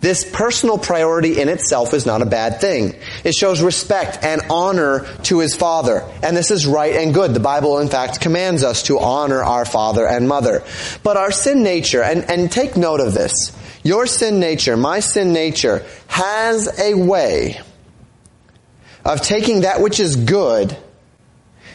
this 0.00 0.28
personal 0.30 0.78
priority 0.78 1.40
in 1.40 1.48
itself 1.48 1.92
is 1.92 2.06
not 2.06 2.22
a 2.22 2.26
bad 2.26 2.60
thing. 2.60 2.94
It 3.24 3.34
shows 3.34 3.60
respect 3.60 4.22
and 4.22 4.42
honor 4.50 5.06
to 5.24 5.40
his 5.40 5.56
father. 5.56 6.08
And 6.22 6.36
this 6.36 6.50
is 6.50 6.66
right 6.66 6.94
and 6.96 7.12
good. 7.12 7.34
The 7.34 7.40
Bible, 7.40 7.78
in 7.78 7.88
fact, 7.88 8.20
commands 8.20 8.62
us 8.62 8.84
to 8.84 8.98
honor 8.98 9.42
our 9.42 9.64
father 9.64 10.06
and 10.06 10.28
mother. 10.28 10.62
But 11.02 11.16
our 11.16 11.32
sin 11.32 11.62
nature, 11.62 12.02
and, 12.02 12.30
and 12.30 12.50
take 12.50 12.76
note 12.76 13.00
of 13.00 13.12
this, 13.12 13.52
your 13.82 14.06
sin 14.06 14.38
nature, 14.38 14.76
my 14.76 15.00
sin 15.00 15.32
nature, 15.32 15.84
has 16.06 16.78
a 16.78 16.94
way 16.94 17.60
of 19.04 19.20
taking 19.20 19.62
that 19.62 19.80
which 19.80 20.00
is 20.00 20.16
good 20.16 20.76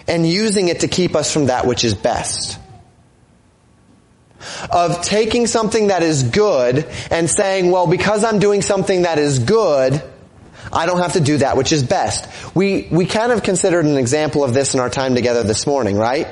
and 0.08 0.28
using 0.28 0.68
it 0.68 0.82
to 0.82 0.88
keep 0.88 1.16
us 1.16 1.32
from 1.32 1.48
that 1.48 1.66
which 1.66 1.84
is 1.84 1.94
best 1.94 2.60
of 4.70 5.02
taking 5.02 5.48
something 5.48 5.88
that 5.88 6.04
is 6.04 6.24
good 6.24 6.86
and 7.12 7.30
saying, 7.30 7.72
well, 7.72 7.88
because 7.88 8.24
I'm 8.24 8.40
doing 8.40 8.62
something 8.62 9.04
that 9.04 9.20
is 9.20 9.40
good, 9.40 10.02
I 10.72 10.86
don't 10.86 11.00
have 11.00 11.14
to 11.14 11.22
do 11.22 11.38
that 11.38 11.58
which 11.58 11.72
is 11.72 11.84
best. 11.84 12.28
We, 12.56 12.88
we 12.92 13.06
kind 13.06 13.32
of 13.32 13.44
considered 13.44 13.86
an 13.86 13.98
example 13.98 14.44
of 14.44 14.54
this 14.54 14.74
in 14.74 14.80
our 14.80 14.90
time 14.90 15.16
together 15.16 15.44
this 15.44 15.68
morning, 15.68 15.98
right? 15.98 16.28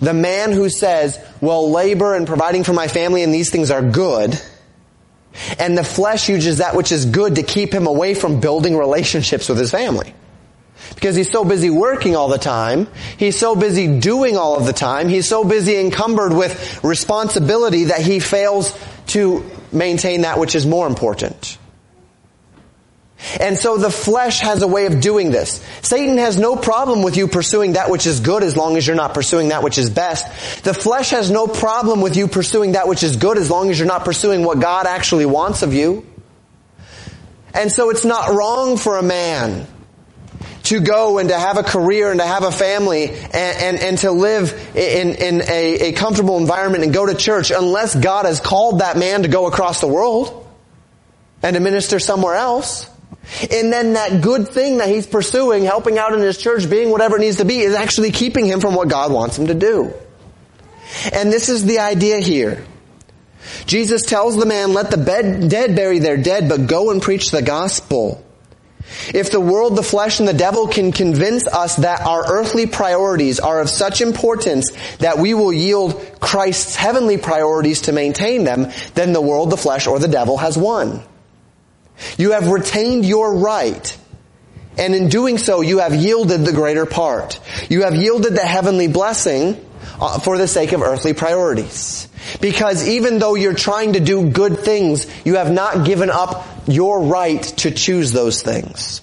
The 0.00 0.14
man 0.14 0.52
who 0.52 0.68
says, 0.68 1.18
well, 1.40 1.70
labor 1.70 2.14
and 2.14 2.26
providing 2.26 2.64
for 2.64 2.72
my 2.72 2.88
family 2.88 3.22
and 3.22 3.32
these 3.32 3.50
things 3.50 3.70
are 3.70 3.82
good, 3.82 4.40
and 5.58 5.76
the 5.76 5.84
flesh 5.84 6.28
uses 6.28 6.58
that 6.58 6.74
which 6.74 6.92
is 6.92 7.04
good 7.06 7.36
to 7.36 7.42
keep 7.42 7.72
him 7.72 7.86
away 7.86 8.14
from 8.14 8.40
building 8.40 8.76
relationships 8.76 9.48
with 9.48 9.58
his 9.58 9.70
family. 9.70 10.14
Because 10.94 11.16
he's 11.16 11.30
so 11.30 11.44
busy 11.44 11.70
working 11.70 12.16
all 12.16 12.28
the 12.28 12.38
time. 12.38 12.88
He's 13.18 13.38
so 13.38 13.54
busy 13.54 13.98
doing 14.00 14.36
all 14.36 14.56
of 14.56 14.66
the 14.66 14.72
time. 14.72 15.08
He's 15.08 15.28
so 15.28 15.44
busy 15.44 15.78
encumbered 15.78 16.32
with 16.32 16.82
responsibility 16.84 17.84
that 17.84 18.00
he 18.00 18.20
fails 18.20 18.76
to 19.08 19.44
maintain 19.72 20.22
that 20.22 20.38
which 20.38 20.54
is 20.54 20.66
more 20.66 20.86
important. 20.86 21.58
And 23.40 23.56
so 23.56 23.78
the 23.78 23.90
flesh 23.90 24.40
has 24.40 24.62
a 24.62 24.68
way 24.68 24.86
of 24.86 25.00
doing 25.00 25.30
this. 25.30 25.64
Satan 25.82 26.18
has 26.18 26.38
no 26.38 26.54
problem 26.54 27.02
with 27.02 27.16
you 27.16 27.28
pursuing 27.28 27.72
that 27.72 27.90
which 27.90 28.06
is 28.06 28.20
good 28.20 28.42
as 28.42 28.56
long 28.56 28.76
as 28.76 28.86
you're 28.86 28.96
not 28.96 29.14
pursuing 29.14 29.48
that 29.48 29.62
which 29.62 29.78
is 29.78 29.90
best. 29.90 30.64
The 30.64 30.74
flesh 30.74 31.10
has 31.10 31.30
no 31.30 31.46
problem 31.46 32.02
with 32.02 32.16
you 32.16 32.28
pursuing 32.28 32.72
that 32.72 32.88
which 32.88 33.02
is 33.02 33.16
good 33.16 33.38
as 33.38 33.50
long 33.50 33.70
as 33.70 33.78
you're 33.78 33.88
not 33.88 34.04
pursuing 34.04 34.44
what 34.44 34.60
God 34.60 34.86
actually 34.86 35.26
wants 35.26 35.62
of 35.62 35.72
you. 35.72 36.06
And 37.54 37.72
so 37.72 37.90
it's 37.90 38.04
not 38.04 38.34
wrong 38.34 38.76
for 38.76 38.98
a 38.98 39.02
man 39.02 39.66
to 40.66 40.80
go 40.80 41.18
and 41.18 41.28
to 41.28 41.38
have 41.38 41.58
a 41.58 41.62
career 41.62 42.10
and 42.10 42.20
to 42.20 42.26
have 42.26 42.42
a 42.42 42.52
family 42.52 43.08
and, 43.08 43.34
and, 43.34 43.78
and 43.78 43.98
to 43.98 44.10
live 44.10 44.52
in, 44.74 45.14
in 45.14 45.42
a, 45.42 45.88
a 45.88 45.92
comfortable 45.92 46.38
environment 46.38 46.84
and 46.84 46.92
go 46.92 47.06
to 47.06 47.14
church 47.14 47.50
unless 47.50 47.94
God 47.94 48.26
has 48.26 48.40
called 48.40 48.80
that 48.80 48.96
man 48.96 49.22
to 49.22 49.28
go 49.28 49.46
across 49.46 49.80
the 49.80 49.88
world 49.88 50.46
and 51.42 51.54
to 51.54 51.60
minister 51.60 51.98
somewhere 51.98 52.34
else. 52.34 52.88
And 53.50 53.72
then 53.72 53.94
that 53.94 54.22
good 54.22 54.48
thing 54.48 54.78
that 54.78 54.88
he's 54.88 55.06
pursuing, 55.06 55.64
helping 55.64 55.98
out 55.98 56.12
in 56.12 56.20
his 56.20 56.38
church, 56.38 56.68
being 56.68 56.90
whatever 56.90 57.16
it 57.16 57.20
needs 57.20 57.38
to 57.38 57.44
be, 57.44 57.58
is 57.58 57.74
actually 57.74 58.12
keeping 58.12 58.46
him 58.46 58.60
from 58.60 58.74
what 58.74 58.88
God 58.88 59.12
wants 59.12 59.38
him 59.38 59.48
to 59.48 59.54
do. 59.54 59.92
And 61.12 61.32
this 61.32 61.48
is 61.48 61.64
the 61.64 61.80
idea 61.80 62.20
here. 62.20 62.64
Jesus 63.66 64.02
tells 64.02 64.36
the 64.36 64.46
man, 64.46 64.72
let 64.72 64.90
the 64.90 64.96
bed, 64.96 65.48
dead 65.48 65.76
bury 65.76 65.98
their 65.98 66.16
dead, 66.16 66.48
but 66.48 66.66
go 66.66 66.90
and 66.90 67.02
preach 67.02 67.30
the 67.30 67.42
gospel. 67.42 68.24
If 69.12 69.30
the 69.30 69.40
world, 69.40 69.76
the 69.76 69.82
flesh, 69.82 70.20
and 70.20 70.28
the 70.28 70.32
devil 70.32 70.68
can 70.68 70.92
convince 70.92 71.46
us 71.46 71.76
that 71.76 72.00
our 72.02 72.24
earthly 72.32 72.66
priorities 72.66 73.40
are 73.40 73.60
of 73.60 73.68
such 73.68 74.00
importance 74.00 74.72
that 74.98 75.18
we 75.18 75.34
will 75.34 75.52
yield 75.52 76.18
Christ's 76.20 76.76
heavenly 76.76 77.18
priorities 77.18 77.82
to 77.82 77.92
maintain 77.92 78.44
them, 78.44 78.70
then 78.94 79.12
the 79.12 79.20
world, 79.20 79.50
the 79.50 79.56
flesh, 79.56 79.86
or 79.86 79.98
the 79.98 80.08
devil 80.08 80.36
has 80.38 80.56
won. 80.56 81.02
You 82.18 82.32
have 82.32 82.48
retained 82.48 83.04
your 83.04 83.36
right. 83.36 83.98
And 84.78 84.94
in 84.94 85.08
doing 85.08 85.38
so, 85.38 85.62
you 85.62 85.78
have 85.78 85.94
yielded 85.94 86.44
the 86.44 86.52
greater 86.52 86.84
part. 86.84 87.40
You 87.70 87.82
have 87.82 87.94
yielded 87.94 88.34
the 88.34 88.44
heavenly 88.44 88.88
blessing 88.88 89.64
uh, 89.98 90.18
for 90.18 90.36
the 90.36 90.46
sake 90.46 90.72
of 90.72 90.82
earthly 90.82 91.14
priorities. 91.14 92.08
Because 92.40 92.86
even 92.86 93.18
though 93.18 93.34
you're 93.34 93.54
trying 93.54 93.94
to 93.94 94.00
do 94.00 94.28
good 94.30 94.58
things, 94.58 95.06
you 95.24 95.36
have 95.36 95.50
not 95.50 95.86
given 95.86 96.10
up 96.10 96.46
your 96.66 97.02
right 97.02 97.42
to 97.42 97.70
choose 97.70 98.12
those 98.12 98.42
things. 98.42 99.02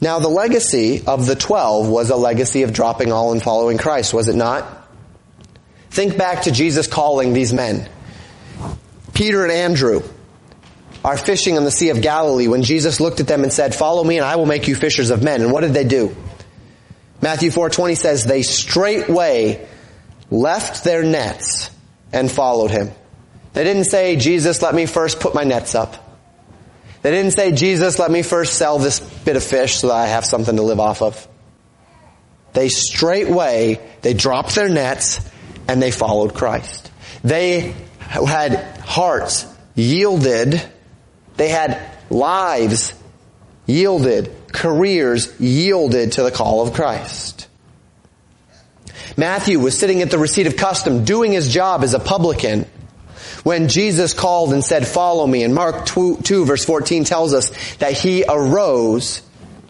Now 0.00 0.20
the 0.20 0.28
legacy 0.28 1.02
of 1.06 1.26
the 1.26 1.34
twelve 1.34 1.88
was 1.88 2.10
a 2.10 2.16
legacy 2.16 2.62
of 2.62 2.72
dropping 2.72 3.12
all 3.12 3.32
and 3.32 3.42
following 3.42 3.78
Christ, 3.78 4.14
was 4.14 4.28
it 4.28 4.36
not? 4.36 4.88
Think 5.90 6.16
back 6.16 6.42
to 6.42 6.52
Jesus 6.52 6.86
calling 6.86 7.32
these 7.32 7.52
men. 7.52 7.88
Peter 9.14 9.42
and 9.42 9.50
Andrew 9.50 10.02
are 11.04 11.16
fishing 11.16 11.56
on 11.56 11.64
the 11.64 11.70
Sea 11.70 11.90
of 11.90 12.02
Galilee 12.02 12.48
when 12.48 12.62
Jesus 12.62 13.00
looked 13.00 13.20
at 13.20 13.26
them 13.26 13.42
and 13.42 13.52
said, 13.52 13.74
follow 13.74 14.04
me 14.04 14.18
and 14.18 14.24
I 14.24 14.36
will 14.36 14.46
make 14.46 14.68
you 14.68 14.76
fishers 14.76 15.10
of 15.10 15.22
men. 15.22 15.42
And 15.42 15.52
what 15.52 15.62
did 15.62 15.74
they 15.74 15.84
do? 15.84 16.14
Matthew 17.20 17.50
4:20 17.50 17.96
says 17.96 18.24
they 18.24 18.42
straightway 18.42 19.66
left 20.30 20.84
their 20.84 21.02
nets 21.02 21.70
and 22.12 22.30
followed 22.30 22.70
him. 22.70 22.90
They 23.58 23.64
didn't 23.64 23.86
say, 23.86 24.14
Jesus, 24.14 24.62
let 24.62 24.72
me 24.72 24.86
first 24.86 25.18
put 25.18 25.34
my 25.34 25.42
nets 25.42 25.74
up. 25.74 25.96
They 27.02 27.10
didn't 27.10 27.32
say, 27.32 27.50
Jesus, 27.50 27.98
let 27.98 28.08
me 28.08 28.22
first 28.22 28.54
sell 28.54 28.78
this 28.78 29.00
bit 29.00 29.34
of 29.34 29.42
fish 29.42 29.78
so 29.78 29.88
that 29.88 29.96
I 29.96 30.06
have 30.06 30.24
something 30.24 30.54
to 30.54 30.62
live 30.62 30.78
off 30.78 31.02
of. 31.02 31.26
They 32.52 32.68
straightway, 32.68 33.80
they 34.02 34.14
dropped 34.14 34.54
their 34.54 34.68
nets 34.68 35.18
and 35.66 35.82
they 35.82 35.90
followed 35.90 36.34
Christ. 36.34 36.92
They 37.24 37.74
had 37.98 38.78
hearts 38.78 39.44
yielded. 39.74 40.62
They 41.36 41.48
had 41.48 41.82
lives 42.10 42.94
yielded 43.66 44.52
careers 44.52 45.34
yielded 45.40 46.12
to 46.12 46.22
the 46.22 46.30
call 46.30 46.62
of 46.62 46.74
Christ. 46.74 47.48
Matthew 49.16 49.58
was 49.58 49.76
sitting 49.76 50.00
at 50.00 50.12
the 50.12 50.18
receipt 50.18 50.46
of 50.46 50.54
custom 50.54 51.04
doing 51.04 51.32
his 51.32 51.52
job 51.52 51.82
as 51.82 51.94
a 51.94 51.98
publican 51.98 52.64
when 53.48 53.68
Jesus 53.68 54.12
called 54.12 54.52
and 54.52 54.62
said, 54.62 54.86
follow 54.86 55.26
me. 55.26 55.42
And 55.42 55.54
Mark 55.54 55.86
2, 55.86 56.18
2 56.22 56.44
verse 56.44 56.66
14 56.66 57.04
tells 57.04 57.32
us 57.32 57.48
that 57.76 57.94
he 57.94 58.22
arose 58.28 59.22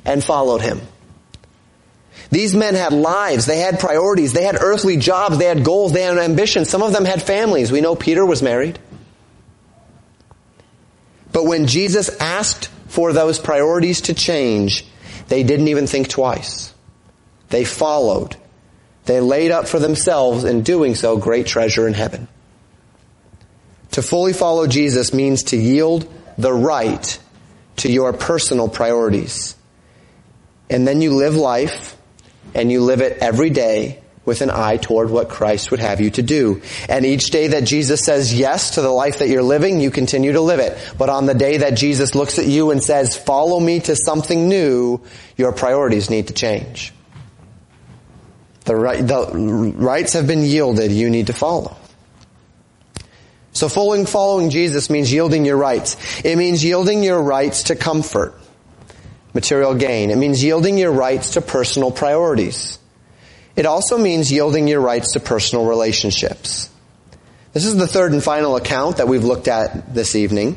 and 0.05 0.23
followed 0.23 0.63
him. 0.63 0.81
These 2.33 2.57
men 2.57 2.75
had 2.75 2.93
lives, 2.93 3.47
they 3.47 3.61
had 3.61 3.79
priorities, 3.79 4.33
they 4.33 4.43
had 4.43 4.57
earthly 4.61 4.97
jobs, 4.97 5.39
they 5.39 5.45
had 5.45 5.63
goals, 5.63 5.93
they 5.93 6.03
had 6.03 6.19
ambitions. 6.19 6.69
Some 6.69 6.83
of 6.83 6.93
them 6.93 7.05
had 7.05 7.23
families. 7.23 7.71
We 7.71 7.81
know 7.81 7.95
Peter 7.95 8.27
was 8.27 8.43
married. 8.43 8.81
But 11.31 11.45
when 11.45 11.69
Jesus 11.69 12.09
asked 12.19 12.67
for 12.89 13.13
those 13.13 13.39
priorities 13.39 14.01
to 14.03 14.13
change, 14.13 14.87
they 15.29 15.45
didn't 15.45 15.69
even 15.69 15.87
think 15.87 16.09
twice. 16.09 16.75
They 17.51 17.65
followed. 17.65 18.35
they 19.05 19.21
laid 19.21 19.53
up 19.53 19.69
for 19.69 19.79
themselves 19.79 20.43
in 20.43 20.63
doing 20.63 20.97
so 20.97 21.17
great 21.17 21.47
treasure 21.47 21.87
in 21.87 21.95
heaven. 21.95 22.27
To 23.99 24.03
fully 24.03 24.33
follow 24.33 24.69
Jesus 24.69 25.13
means 25.13 25.43
to 25.43 25.57
yield 25.57 26.09
the 26.39 26.53
right 26.53 27.19
to 27.79 27.91
your 27.91 28.13
personal 28.13 28.69
priorities. 28.69 29.57
And 30.71 30.87
then 30.87 31.03
you 31.03 31.17
live 31.17 31.35
life 31.35 31.97
and 32.55 32.71
you 32.71 32.81
live 32.81 33.01
it 33.01 33.19
every 33.21 33.51
day 33.51 34.01
with 34.25 34.41
an 34.41 34.51
eye 34.51 34.77
toward 34.77 35.11
what 35.11 35.29
Christ 35.29 35.73
would 35.73 35.81
have 35.81 36.01
you 36.01 36.11
to 36.11 36.23
do. 36.23 36.63
And 36.89 37.05
each 37.05 37.31
day 37.31 37.49
that 37.49 37.65
Jesus 37.65 38.05
says 38.05 38.33
yes 38.33 38.77
to 38.77 38.83
the 38.83 38.89
life 38.89 39.19
that 39.19 39.31
you're 39.31 39.43
living, 39.43 39.81
you 39.81 39.91
continue 39.91 40.31
to 40.31 40.41
live 40.43 40.61
it. 40.61 40.79
But 40.97 41.09
on 41.09 41.27
the 41.27 41.35
day 41.35 41.57
that 41.57 41.71
Jesus 41.71 42.15
looks 42.15 42.39
at 42.39 42.47
you 42.47 42.71
and 42.71 42.81
says, 42.81 43.17
follow 43.17 43.59
me 43.59 43.81
to 43.81 43.97
something 43.97 44.49
new, 44.49 45.01
your 45.37 45.51
priorities 45.51 46.09
need 46.09 46.29
to 46.29 46.35
change. 46.35 46.93
The, 48.65 48.77
right, 48.77 49.05
the 49.05 49.33
rights 49.77 50.13
have 50.13 50.29
been 50.29 50.45
yielded, 50.45 50.93
you 50.93 51.11
need 51.11 51.27
to 51.27 51.33
follow. 51.33 51.77
So 53.59 53.69
following, 53.69 54.07
following 54.07 54.51
Jesus 54.51 54.89
means 54.89 55.13
yielding 55.13 55.45
your 55.45 55.57
rights. 55.57 55.97
It 56.25 56.37
means 56.37 56.63
yielding 56.63 57.03
your 57.03 57.21
rights 57.21 57.65
to 57.65 57.75
comfort, 57.75 58.39
material 59.35 59.75
gain. 59.75 60.11
It 60.11 60.17
means 60.17 60.45
yielding 60.45 60.79
your 60.79 60.93
rights 60.93 61.33
to 61.33 61.41
personal 61.41 61.91
priorities. 61.91 62.79
It 63.57 63.67
also 63.67 63.99
means 63.99 64.31
yielding 64.31 64.69
your 64.69 64.81
rights 64.81 65.15
to 65.15 65.21
personal 65.21 65.67
relationships. 65.67 66.71
This 67.53 67.65
is 67.65 67.75
the 67.75 67.89
third 67.89 68.13
and 68.13 68.23
final 68.23 68.55
account 68.55 68.99
that 68.99 69.09
we've 69.09 69.25
looked 69.25 69.49
at 69.49 69.93
this 69.93 70.15
evening. 70.15 70.57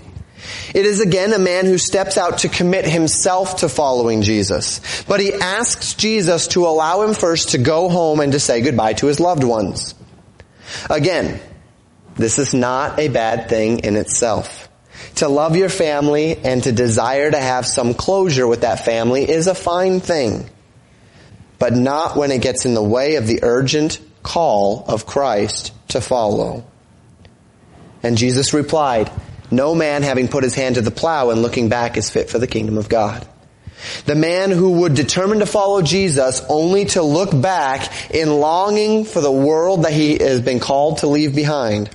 It 0.76 0.86
is 0.86 1.02
again 1.02 1.34
a 1.34 1.40
man 1.40 1.66
who 1.66 1.80
steps 1.80 2.20
out 2.20 2.38
to 2.40 2.50
commit 2.50 2.86
himself 2.86 3.62
to 3.62 3.70
following 3.70 4.22
Jesus. 4.22 5.04
But 5.08 5.22
he 5.22 5.34
asks 5.34 5.96
Jesus 5.96 6.50
to 6.50 6.68
allow 6.68 7.02
him 7.02 7.16
first 7.16 7.50
to 7.50 7.58
go 7.58 7.90
home 7.90 8.20
and 8.20 8.34
to 8.34 8.40
say 8.40 8.62
goodbye 8.62 8.94
to 8.94 9.08
his 9.08 9.20
loved 9.20 9.44
ones. 9.44 9.96
Again, 10.88 11.42
this 12.15 12.39
is 12.39 12.54
not 12.54 13.00
a 13.00 13.08
bad 13.08 13.50
thing 13.50 13.80
in 13.80 13.95
itself. 13.95 14.69
To 15.15 15.28
love 15.28 15.56
your 15.56 15.69
family 15.69 16.38
and 16.38 16.63
to 16.63 16.71
desire 16.71 17.32
to 17.32 17.39
have 17.39 17.65
some 17.65 17.93
closure 17.93 18.47
with 18.47 18.62
that 18.62 18.86
family 18.86 19.30
is 19.30 19.47
a 19.47 19.56
fine 19.56 20.00
thing, 20.00 20.50
but 21.60 21.74
not 21.74 22.15
when 22.15 22.32
it 22.32 22.41
gets 22.41 22.65
in 22.65 22.74
the 22.74 22.84
way 22.84 23.15
of 23.15 23.28
the 23.28 23.39
urgent 23.43 24.00
call 24.24 24.86
of 24.88 25.06
Christ 25.06 25.74
to 25.89 26.02
follow. 26.02 26.65
And 28.04 28.17
Jesus 28.17 28.54
replied, 28.54 29.12
no 29.52 29.76
man 29.76 30.04
having 30.04 30.28
put 30.30 30.43
his 30.43 30.56
hand 30.56 30.76
to 30.76 30.82
the 30.82 30.91
plow 30.91 31.30
and 31.30 31.41
looking 31.41 31.67
back 31.69 31.97
is 31.97 32.10
fit 32.10 32.30
for 32.30 32.39
the 32.39 32.47
kingdom 32.47 32.78
of 32.78 32.88
God. 32.88 33.28
The 34.06 34.15
man 34.15 34.52
who 34.52 34.80
would 34.82 34.93
determine 34.93 35.39
to 35.39 35.45
follow 35.45 35.82
Jesus 35.82 36.41
only 36.47 36.86
to 36.86 37.02
look 37.02 37.30
back 37.41 38.12
in 38.12 38.39
longing 38.39 39.06
for 39.06 39.21
the 39.21 39.32
world 39.32 39.84
that 39.84 39.91
he 39.91 40.19
has 40.19 40.41
been 40.41 40.60
called 40.60 41.00
to 41.00 41.08
leave 41.08 41.36
behind 41.36 41.89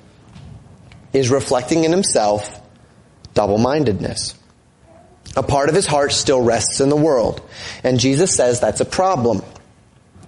is 1.19 1.31
reflecting 1.31 1.85
in 1.85 1.93
himself 1.93 2.61
double-mindedness. 3.35 4.35
A 5.37 5.43
part 5.43 5.69
of 5.69 5.75
his 5.75 5.87
heart 5.87 6.13
still 6.13 6.41
rests 6.41 6.81
in 6.81 6.89
the 6.89 6.97
world. 6.97 7.43
And 7.85 8.01
Jesus 8.01 8.35
says 8.35 8.61
that's 8.61 8.81
a 8.81 8.87
problem. 8.87 9.43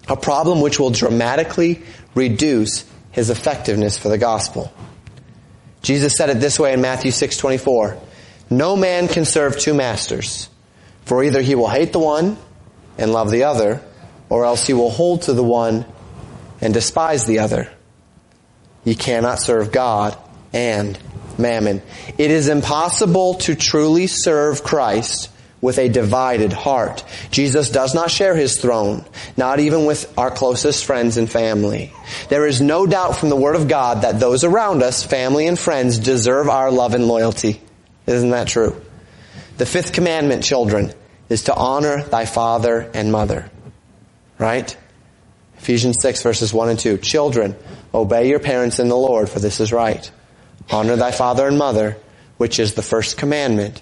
A 0.09 0.17
problem 0.17 0.61
which 0.61 0.79
will 0.79 0.91
dramatically 0.91 1.83
reduce 2.15 2.85
his 3.13 3.31
effectiveness 3.31 3.99
for 3.99 4.09
the 4.09 4.19
gospel. 4.19 4.73
Jesus 5.83 6.15
said 6.17 6.29
it 6.31 6.41
this 6.41 6.59
way 6.59 6.73
in 6.73 6.81
Matthew 6.81 7.11
6:24. 7.11 7.97
No 8.51 8.77
man 8.77 9.09
can 9.09 9.25
serve 9.25 9.59
two 9.59 9.75
masters, 9.75 10.49
for 11.05 11.23
either 11.23 11.41
he 11.41 11.55
will 11.55 11.69
hate 11.69 11.93
the 11.93 11.99
one 11.99 12.37
and 12.99 13.13
love 13.13 13.31
the 13.31 13.45
other, 13.45 13.81
or 14.29 14.45
else 14.45 14.67
he 14.67 14.75
will 14.75 14.91
hold 14.91 15.23
to 15.23 15.33
the 15.33 15.43
one 15.43 15.85
and 16.61 16.75
despise 16.75 17.25
the 17.25 17.39
other. 17.39 17.71
You 18.85 18.97
cannot 18.97 19.41
serve 19.41 19.73
God 19.73 20.17
and 20.53 20.99
mammon. 21.39 21.83
It 22.17 22.31
is 22.31 22.49
impossible 22.49 23.35
to 23.35 23.55
truly 23.55 24.07
serve 24.07 24.63
Christ 24.63 25.31
with 25.61 25.79
a 25.79 25.89
divided 25.89 26.53
heart. 26.53 27.05
Jesus 27.31 27.71
does 27.71 27.95
not 27.95 28.11
share 28.11 28.37
his 28.37 28.61
throne, 28.61 29.05
not 29.37 29.59
even 29.59 29.87
with 29.87 30.17
our 30.17 30.31
closest 30.31 30.85
friends 30.85 31.17
and 31.17 31.29
family. 31.29 31.93
There 32.29 32.47
is 32.47 32.61
no 32.61 32.87
doubt 32.87 33.17
from 33.17 33.29
the 33.29 33.37
Word 33.37 33.57
of 33.57 33.69
God 33.69 34.03
that 34.03 34.21
those 34.21 34.45
around 34.45 34.83
us, 34.83 35.05
family 35.05 35.47
and 35.47 35.59
friends, 35.59 35.99
deserve 35.99 36.49
our 36.49 36.71
love 36.71 36.95
and 36.95 37.09
loyalty. 37.09 37.61
Isn't 38.07 38.31
that 38.31 38.49
true? 38.49 38.81
The 39.57 39.67
fifth 39.67 39.93
commandment, 39.93 40.45
children, 40.45 40.93
is 41.29 41.45
to 41.45 41.55
honor 41.55 42.05
thy 42.05 42.25
father 42.25 42.89
and 42.95 43.11
mother. 43.11 43.51
Right? 44.39 44.77
Ephesians 45.59 46.01
6 46.01 46.23
verses 46.23 46.55
1 46.55 46.69
and 46.69 46.79
2. 46.79 46.99
Children, 46.99 47.57
obey 47.93 48.29
your 48.29 48.39
parents 48.39 48.79
in 48.79 48.89
the 48.89 48.97
Lord, 48.97 49.29
for 49.29 49.41
this 49.41 49.59
is 49.59 49.73
right. 49.73 50.09
Honor 50.71 50.97
thy 50.97 51.11
father 51.11 51.47
and 51.47 51.59
mother, 51.59 51.97
which 52.37 52.59
is 52.59 52.75
the 52.75 52.83
first 52.83 53.17
commandment 53.17 53.81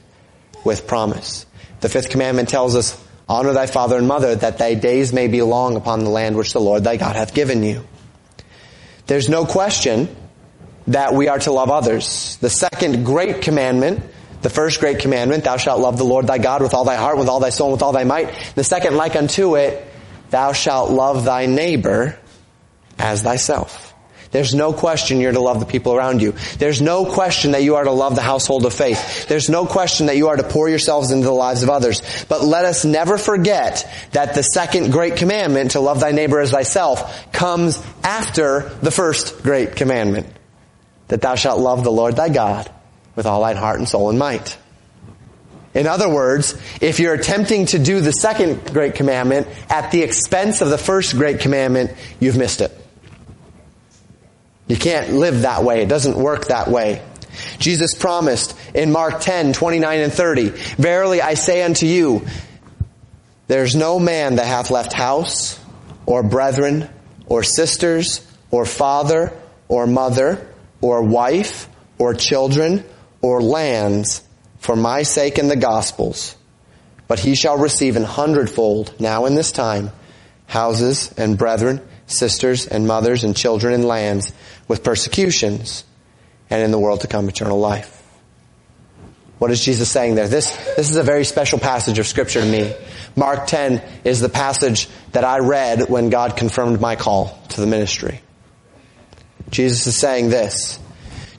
with 0.64 0.86
promise. 0.86 1.46
The 1.80 1.88
fifth 1.88 2.10
commandment 2.10 2.48
tells 2.48 2.76
us, 2.76 3.02
honor 3.28 3.52
thy 3.52 3.66
father 3.66 3.96
and 3.96 4.06
mother 4.06 4.34
that 4.34 4.58
thy 4.58 4.74
days 4.74 5.12
may 5.12 5.28
be 5.28 5.42
long 5.42 5.76
upon 5.76 6.04
the 6.04 6.10
land 6.10 6.36
which 6.36 6.52
the 6.52 6.60
Lord 6.60 6.84
thy 6.84 6.96
God 6.96 7.16
hath 7.16 7.34
given 7.34 7.62
you. 7.62 7.84
There's 9.06 9.28
no 9.28 9.46
question 9.46 10.14
that 10.88 11.14
we 11.14 11.28
are 11.28 11.38
to 11.40 11.52
love 11.52 11.70
others. 11.70 12.36
The 12.40 12.50
second 12.50 13.04
great 13.04 13.42
commandment, 13.42 14.02
the 14.42 14.50
first 14.50 14.80
great 14.80 15.00
commandment, 15.00 15.44
thou 15.44 15.56
shalt 15.56 15.80
love 15.80 15.98
the 15.98 16.04
Lord 16.04 16.26
thy 16.26 16.38
God 16.38 16.62
with 16.62 16.74
all 16.74 16.84
thy 16.84 16.96
heart, 16.96 17.18
with 17.18 17.28
all 17.28 17.40
thy 17.40 17.50
soul, 17.50 17.72
with 17.72 17.82
all 17.82 17.92
thy 17.92 18.04
might. 18.04 18.32
The 18.54 18.64
second 18.64 18.96
like 18.96 19.16
unto 19.16 19.56
it, 19.56 19.84
thou 20.30 20.52
shalt 20.52 20.90
love 20.90 21.24
thy 21.24 21.46
neighbor 21.46 22.18
as 22.98 23.22
thyself. 23.22 23.94
There's 24.30 24.54
no 24.54 24.72
question 24.72 25.20
you're 25.20 25.32
to 25.32 25.40
love 25.40 25.60
the 25.60 25.66
people 25.66 25.94
around 25.94 26.20
you. 26.22 26.34
There's 26.58 26.82
no 26.82 27.06
question 27.06 27.52
that 27.52 27.62
you 27.62 27.76
are 27.76 27.84
to 27.84 27.90
love 27.90 28.14
the 28.14 28.22
household 28.22 28.66
of 28.66 28.72
faith. 28.72 29.28
There's 29.28 29.48
no 29.48 29.66
question 29.66 30.06
that 30.06 30.16
you 30.16 30.28
are 30.28 30.36
to 30.36 30.42
pour 30.42 30.68
yourselves 30.68 31.10
into 31.10 31.26
the 31.26 31.32
lives 31.32 31.62
of 31.62 31.70
others. 31.70 32.02
But 32.28 32.42
let 32.42 32.64
us 32.64 32.84
never 32.84 33.18
forget 33.18 33.90
that 34.12 34.34
the 34.34 34.42
second 34.42 34.92
great 34.92 35.16
commandment 35.16 35.72
to 35.72 35.80
love 35.80 36.00
thy 36.00 36.12
neighbor 36.12 36.40
as 36.40 36.50
thyself 36.50 37.32
comes 37.32 37.82
after 38.02 38.68
the 38.82 38.90
first 38.90 39.42
great 39.42 39.76
commandment. 39.76 40.26
That 41.08 41.20
thou 41.20 41.36
shalt 41.36 41.60
love 41.60 41.84
the 41.84 41.92
Lord 41.92 42.16
thy 42.16 42.28
God 42.28 42.70
with 43.14 43.26
all 43.26 43.42
thine 43.42 43.56
heart 43.56 43.78
and 43.78 43.88
soul 43.88 44.10
and 44.10 44.18
might. 44.18 44.58
In 45.76 45.86
other 45.86 46.08
words, 46.08 46.58
if 46.80 47.00
you're 47.00 47.12
attempting 47.12 47.66
to 47.66 47.78
do 47.78 48.00
the 48.00 48.10
second 48.10 48.72
great 48.72 48.94
commandment 48.94 49.46
at 49.68 49.90
the 49.90 50.02
expense 50.02 50.62
of 50.62 50.70
the 50.70 50.78
first 50.78 51.14
great 51.14 51.40
commandment, 51.40 51.92
you've 52.18 52.38
missed 52.38 52.62
it. 52.62 52.85
You 54.68 54.76
can't 54.76 55.12
live 55.12 55.42
that 55.42 55.62
way. 55.62 55.82
It 55.82 55.88
doesn't 55.88 56.16
work 56.16 56.46
that 56.46 56.68
way. 56.68 57.02
Jesus 57.58 57.94
promised 57.94 58.56
in 58.74 58.90
Mark 58.92 59.20
10, 59.20 59.52
29 59.52 60.00
and 60.00 60.12
30, 60.12 60.48
Verily 60.48 61.20
I 61.20 61.34
say 61.34 61.62
unto 61.62 61.86
you, 61.86 62.26
there's 63.46 63.76
no 63.76 64.00
man 64.00 64.36
that 64.36 64.46
hath 64.46 64.70
left 64.70 64.92
house, 64.92 65.60
or 66.04 66.22
brethren, 66.22 66.88
or 67.26 67.42
sisters, 67.42 68.26
or 68.50 68.64
father, 68.64 69.32
or 69.68 69.86
mother, 69.86 70.48
or 70.80 71.02
wife, 71.02 71.68
or 71.98 72.14
children, 72.14 72.84
or 73.20 73.40
lands, 73.42 74.22
for 74.58 74.76
my 74.76 75.02
sake 75.02 75.38
and 75.38 75.50
the 75.50 75.56
gospel's, 75.56 76.36
but 77.06 77.20
he 77.20 77.34
shall 77.34 77.58
receive 77.58 77.96
an 77.96 78.04
hundredfold 78.04 78.92
now 79.00 79.26
in 79.26 79.34
this 79.34 79.52
time, 79.52 79.90
houses 80.46 81.12
and 81.16 81.38
brethren, 81.38 81.80
sisters 82.06 82.66
and 82.66 82.86
mothers 82.86 83.24
and 83.24 83.36
children 83.36 83.74
and 83.74 83.84
lands, 83.84 84.32
with 84.68 84.82
persecutions, 84.82 85.84
and 86.50 86.62
in 86.62 86.70
the 86.70 86.78
world 86.78 87.00
to 87.00 87.06
come 87.06 87.28
eternal 87.28 87.58
life. 87.58 87.92
What 89.38 89.50
is 89.50 89.62
Jesus 89.62 89.90
saying 89.90 90.14
there? 90.14 90.28
This, 90.28 90.50
this 90.76 90.88
is 90.90 90.96
a 90.96 91.02
very 91.02 91.24
special 91.24 91.58
passage 91.58 91.98
of 91.98 92.06
scripture 92.06 92.40
to 92.40 92.46
me. 92.46 92.74
Mark 93.16 93.46
10 93.46 93.82
is 94.04 94.20
the 94.20 94.28
passage 94.28 94.88
that 95.12 95.24
I 95.24 95.38
read 95.40 95.90
when 95.90 96.08
God 96.08 96.36
confirmed 96.36 96.80
my 96.80 96.96
call 96.96 97.38
to 97.50 97.60
the 97.60 97.66
ministry. 97.66 98.20
Jesus 99.50 99.86
is 99.86 99.96
saying 99.96 100.30
this 100.30 100.78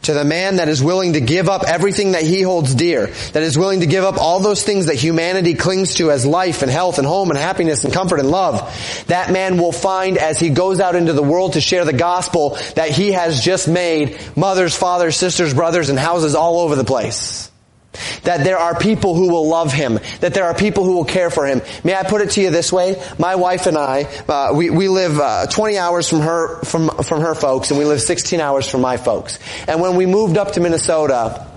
to 0.03 0.13
the 0.13 0.23
man 0.23 0.57
that 0.57 0.69
is 0.69 0.81
willing 0.83 1.13
to 1.13 1.21
give 1.21 1.49
up 1.49 1.63
everything 1.67 2.11
that 2.11 2.23
he 2.23 2.41
holds 2.41 2.75
dear, 2.75 3.07
that 3.07 3.43
is 3.43 3.57
willing 3.57 3.81
to 3.81 3.85
give 3.85 4.03
up 4.03 4.17
all 4.17 4.39
those 4.39 4.63
things 4.63 4.87
that 4.87 4.95
humanity 4.95 5.53
clings 5.53 5.95
to 5.95 6.11
as 6.11 6.25
life 6.25 6.61
and 6.61 6.71
health 6.71 6.97
and 6.97 7.07
home 7.07 7.29
and 7.29 7.37
happiness 7.37 7.83
and 7.83 7.93
comfort 7.93 8.19
and 8.19 8.29
love, 8.29 8.61
that 9.07 9.31
man 9.31 9.57
will 9.57 9.71
find 9.71 10.17
as 10.17 10.39
he 10.39 10.49
goes 10.49 10.79
out 10.79 10.95
into 10.95 11.13
the 11.13 11.23
world 11.23 11.53
to 11.53 11.61
share 11.61 11.85
the 11.85 11.93
gospel 11.93 12.57
that 12.75 12.89
he 12.89 13.11
has 13.11 13.43
just 13.43 13.67
made 13.67 14.19
mothers, 14.35 14.75
fathers, 14.75 15.15
sisters, 15.15 15.53
brothers, 15.53 15.89
and 15.89 15.99
houses 15.99 16.35
all 16.35 16.59
over 16.59 16.75
the 16.75 16.83
place. 16.83 17.51
That 18.23 18.43
there 18.43 18.57
are 18.57 18.77
people 18.77 19.15
who 19.15 19.29
will 19.29 19.47
love 19.47 19.73
him. 19.73 19.99
That 20.19 20.33
there 20.33 20.45
are 20.45 20.53
people 20.53 20.83
who 20.83 20.93
will 20.93 21.05
care 21.05 21.29
for 21.29 21.45
him. 21.45 21.61
May 21.83 21.95
I 21.95 22.03
put 22.03 22.21
it 22.21 22.31
to 22.31 22.41
you 22.41 22.49
this 22.49 22.71
way? 22.71 23.01
My 23.17 23.35
wife 23.35 23.67
and 23.67 23.77
I, 23.77 24.03
uh, 24.27 24.53
we, 24.53 24.69
we 24.69 24.87
live 24.87 25.19
uh, 25.19 25.47
20 25.47 25.77
hours 25.77 26.09
from 26.09 26.21
her 26.21 26.63
from 26.63 26.89
from 26.89 27.21
her 27.21 27.35
folks, 27.35 27.71
and 27.71 27.79
we 27.79 27.85
live 27.85 28.01
16 28.01 28.39
hours 28.39 28.69
from 28.69 28.81
my 28.81 28.97
folks. 28.97 29.39
And 29.67 29.81
when 29.81 29.95
we 29.95 30.05
moved 30.05 30.37
up 30.37 30.53
to 30.53 30.59
Minnesota, 30.59 31.47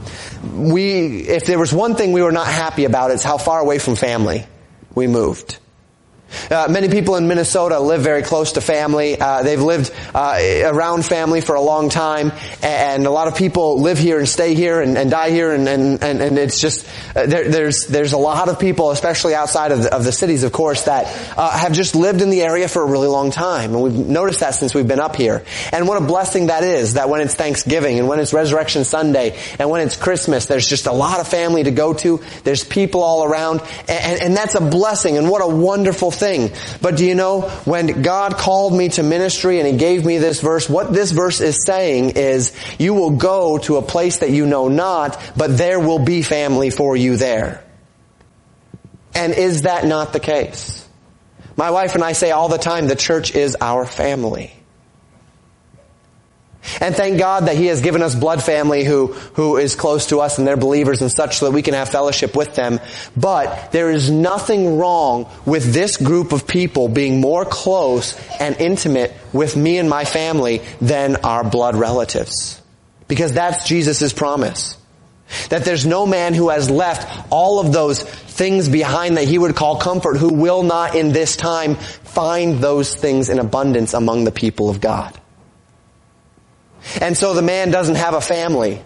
we 0.54 1.20
if 1.20 1.44
there 1.46 1.58
was 1.58 1.72
one 1.72 1.96
thing 1.96 2.12
we 2.12 2.22
were 2.22 2.32
not 2.32 2.46
happy 2.46 2.84
about, 2.84 3.10
it's 3.10 3.24
how 3.24 3.38
far 3.38 3.60
away 3.60 3.78
from 3.78 3.96
family 3.96 4.46
we 4.94 5.06
moved. 5.06 5.58
Uh, 6.50 6.68
many 6.70 6.88
people 6.88 7.16
in 7.16 7.28
Minnesota 7.28 7.78
live 7.80 8.02
very 8.02 8.22
close 8.22 8.52
to 8.52 8.60
family. 8.60 9.20
Uh, 9.20 9.42
they've 9.42 9.60
lived 9.60 9.92
uh, 10.14 10.38
around 10.64 11.04
family 11.04 11.40
for 11.40 11.54
a 11.54 11.60
long 11.60 11.88
time, 11.88 12.32
and 12.62 13.06
a 13.06 13.10
lot 13.10 13.28
of 13.28 13.36
people 13.36 13.80
live 13.80 13.98
here 13.98 14.18
and 14.18 14.28
stay 14.28 14.54
here 14.54 14.80
and, 14.80 14.96
and 14.96 15.10
die 15.10 15.30
here, 15.30 15.52
and, 15.52 15.68
and, 15.68 16.02
and 16.02 16.38
it's 16.38 16.60
just 16.60 16.86
uh, 17.14 17.26
there, 17.26 17.48
there's 17.48 17.86
there's 17.86 18.12
a 18.12 18.18
lot 18.18 18.48
of 18.48 18.58
people, 18.58 18.90
especially 18.90 19.34
outside 19.34 19.72
of 19.72 19.82
the, 19.82 19.94
of 19.94 20.04
the 20.04 20.12
cities, 20.12 20.42
of 20.42 20.52
course, 20.52 20.84
that 20.84 21.06
uh, 21.36 21.50
have 21.50 21.72
just 21.72 21.94
lived 21.94 22.22
in 22.22 22.30
the 22.30 22.42
area 22.42 22.68
for 22.68 22.82
a 22.82 22.86
really 22.86 23.08
long 23.08 23.30
time, 23.30 23.74
and 23.74 23.82
we've 23.82 23.94
noticed 23.94 24.40
that 24.40 24.54
since 24.54 24.74
we've 24.74 24.88
been 24.88 25.00
up 25.00 25.16
here. 25.16 25.44
And 25.72 25.86
what 25.88 26.00
a 26.00 26.04
blessing 26.04 26.46
that 26.46 26.64
is! 26.64 26.94
That 26.94 27.08
when 27.08 27.20
it's 27.20 27.34
Thanksgiving 27.34 27.98
and 27.98 28.08
when 28.08 28.20
it's 28.20 28.32
Resurrection 28.32 28.84
Sunday 28.84 29.38
and 29.58 29.70
when 29.70 29.80
it's 29.80 29.96
Christmas, 29.96 30.46
there's 30.46 30.68
just 30.68 30.86
a 30.86 30.92
lot 30.92 31.20
of 31.20 31.28
family 31.28 31.64
to 31.64 31.70
go 31.70 31.94
to. 31.94 32.20
There's 32.44 32.64
people 32.64 33.02
all 33.02 33.24
around, 33.24 33.62
and, 33.88 34.20
and 34.20 34.36
that's 34.36 34.54
a 34.54 34.60
blessing. 34.60 35.18
And 35.18 35.28
what 35.28 35.42
a 35.42 35.48
wonderful 35.48 36.10
thing. 36.20 36.52
But 36.80 36.96
do 36.96 37.04
you 37.04 37.14
know, 37.14 37.42
when 37.64 38.02
God 38.02 38.36
called 38.36 38.72
me 38.72 38.90
to 38.90 39.02
ministry 39.02 39.58
and 39.58 39.66
He 39.66 39.76
gave 39.76 40.04
me 40.04 40.18
this 40.18 40.40
verse, 40.40 40.68
what 40.68 40.92
this 40.92 41.10
verse 41.10 41.40
is 41.40 41.64
saying 41.64 42.10
is, 42.10 42.52
you 42.78 42.94
will 42.94 43.16
go 43.16 43.58
to 43.58 43.76
a 43.76 43.82
place 43.82 44.18
that 44.18 44.30
you 44.30 44.46
know 44.46 44.68
not, 44.68 45.20
but 45.36 45.56
there 45.56 45.80
will 45.80 45.98
be 45.98 46.22
family 46.22 46.70
for 46.70 46.96
you 46.96 47.16
there. 47.16 47.64
And 49.14 49.32
is 49.32 49.62
that 49.62 49.84
not 49.84 50.12
the 50.12 50.20
case? 50.20 50.86
My 51.56 51.70
wife 51.72 51.94
and 51.94 52.04
I 52.04 52.12
say 52.12 52.30
all 52.30 52.48
the 52.48 52.58
time, 52.58 52.86
the 52.86 52.96
church 52.96 53.34
is 53.34 53.56
our 53.60 53.84
family. 53.84 54.52
And 56.80 56.94
thank 56.94 57.18
God 57.18 57.46
that 57.46 57.56
He 57.56 57.66
has 57.66 57.80
given 57.80 58.02
us 58.02 58.14
blood 58.14 58.42
family 58.42 58.84
who, 58.84 59.08
who 59.34 59.56
is 59.56 59.74
close 59.74 60.06
to 60.08 60.20
us 60.20 60.38
and 60.38 60.46
they're 60.46 60.56
believers 60.56 61.00
and 61.00 61.10
such 61.10 61.38
so 61.38 61.46
that 61.46 61.52
we 61.52 61.62
can 61.62 61.74
have 61.74 61.88
fellowship 61.88 62.36
with 62.36 62.54
them. 62.54 62.80
But 63.16 63.72
there 63.72 63.90
is 63.90 64.10
nothing 64.10 64.76
wrong 64.76 65.30
with 65.46 65.72
this 65.72 65.96
group 65.96 66.32
of 66.32 66.46
people 66.46 66.88
being 66.88 67.20
more 67.20 67.44
close 67.44 68.18
and 68.38 68.56
intimate 68.60 69.12
with 69.32 69.56
me 69.56 69.78
and 69.78 69.88
my 69.88 70.04
family 70.04 70.60
than 70.80 71.16
our 71.16 71.44
blood 71.44 71.76
relatives. 71.76 72.60
Because 73.08 73.32
that's 73.32 73.66
Jesus' 73.66 74.12
promise. 74.12 74.76
That 75.48 75.64
there's 75.64 75.86
no 75.86 76.06
man 76.06 76.34
who 76.34 76.48
has 76.50 76.70
left 76.70 77.26
all 77.30 77.60
of 77.60 77.72
those 77.72 78.02
things 78.02 78.68
behind 78.68 79.16
that 79.16 79.28
he 79.28 79.38
would 79.38 79.54
call 79.54 79.76
comfort 79.76 80.16
who 80.16 80.32
will 80.32 80.62
not 80.62 80.94
in 80.94 81.12
this 81.12 81.36
time 81.36 81.76
find 81.76 82.58
those 82.58 82.94
things 82.94 83.28
in 83.28 83.38
abundance 83.38 83.94
among 83.94 84.24
the 84.24 84.32
people 84.32 84.70
of 84.70 84.80
God. 84.80 85.19
And 87.00 87.16
so 87.16 87.34
the 87.34 87.42
man 87.42 87.70
doesn't 87.70 87.96
have 87.96 88.14
a 88.14 88.20
family, 88.20 88.82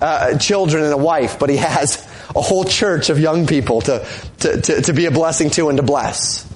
uh, 0.00 0.38
children 0.38 0.84
and 0.84 0.92
a 0.92 0.98
wife, 0.98 1.38
but 1.38 1.50
he 1.50 1.56
has 1.56 2.06
a 2.34 2.40
whole 2.40 2.64
church 2.64 3.10
of 3.10 3.18
young 3.18 3.46
people 3.46 3.80
to, 3.82 4.06
to, 4.40 4.60
to, 4.60 4.82
to 4.82 4.92
be 4.92 5.06
a 5.06 5.10
blessing 5.10 5.50
to 5.50 5.68
and 5.68 5.78
to 5.78 5.82
bless. 5.82 6.46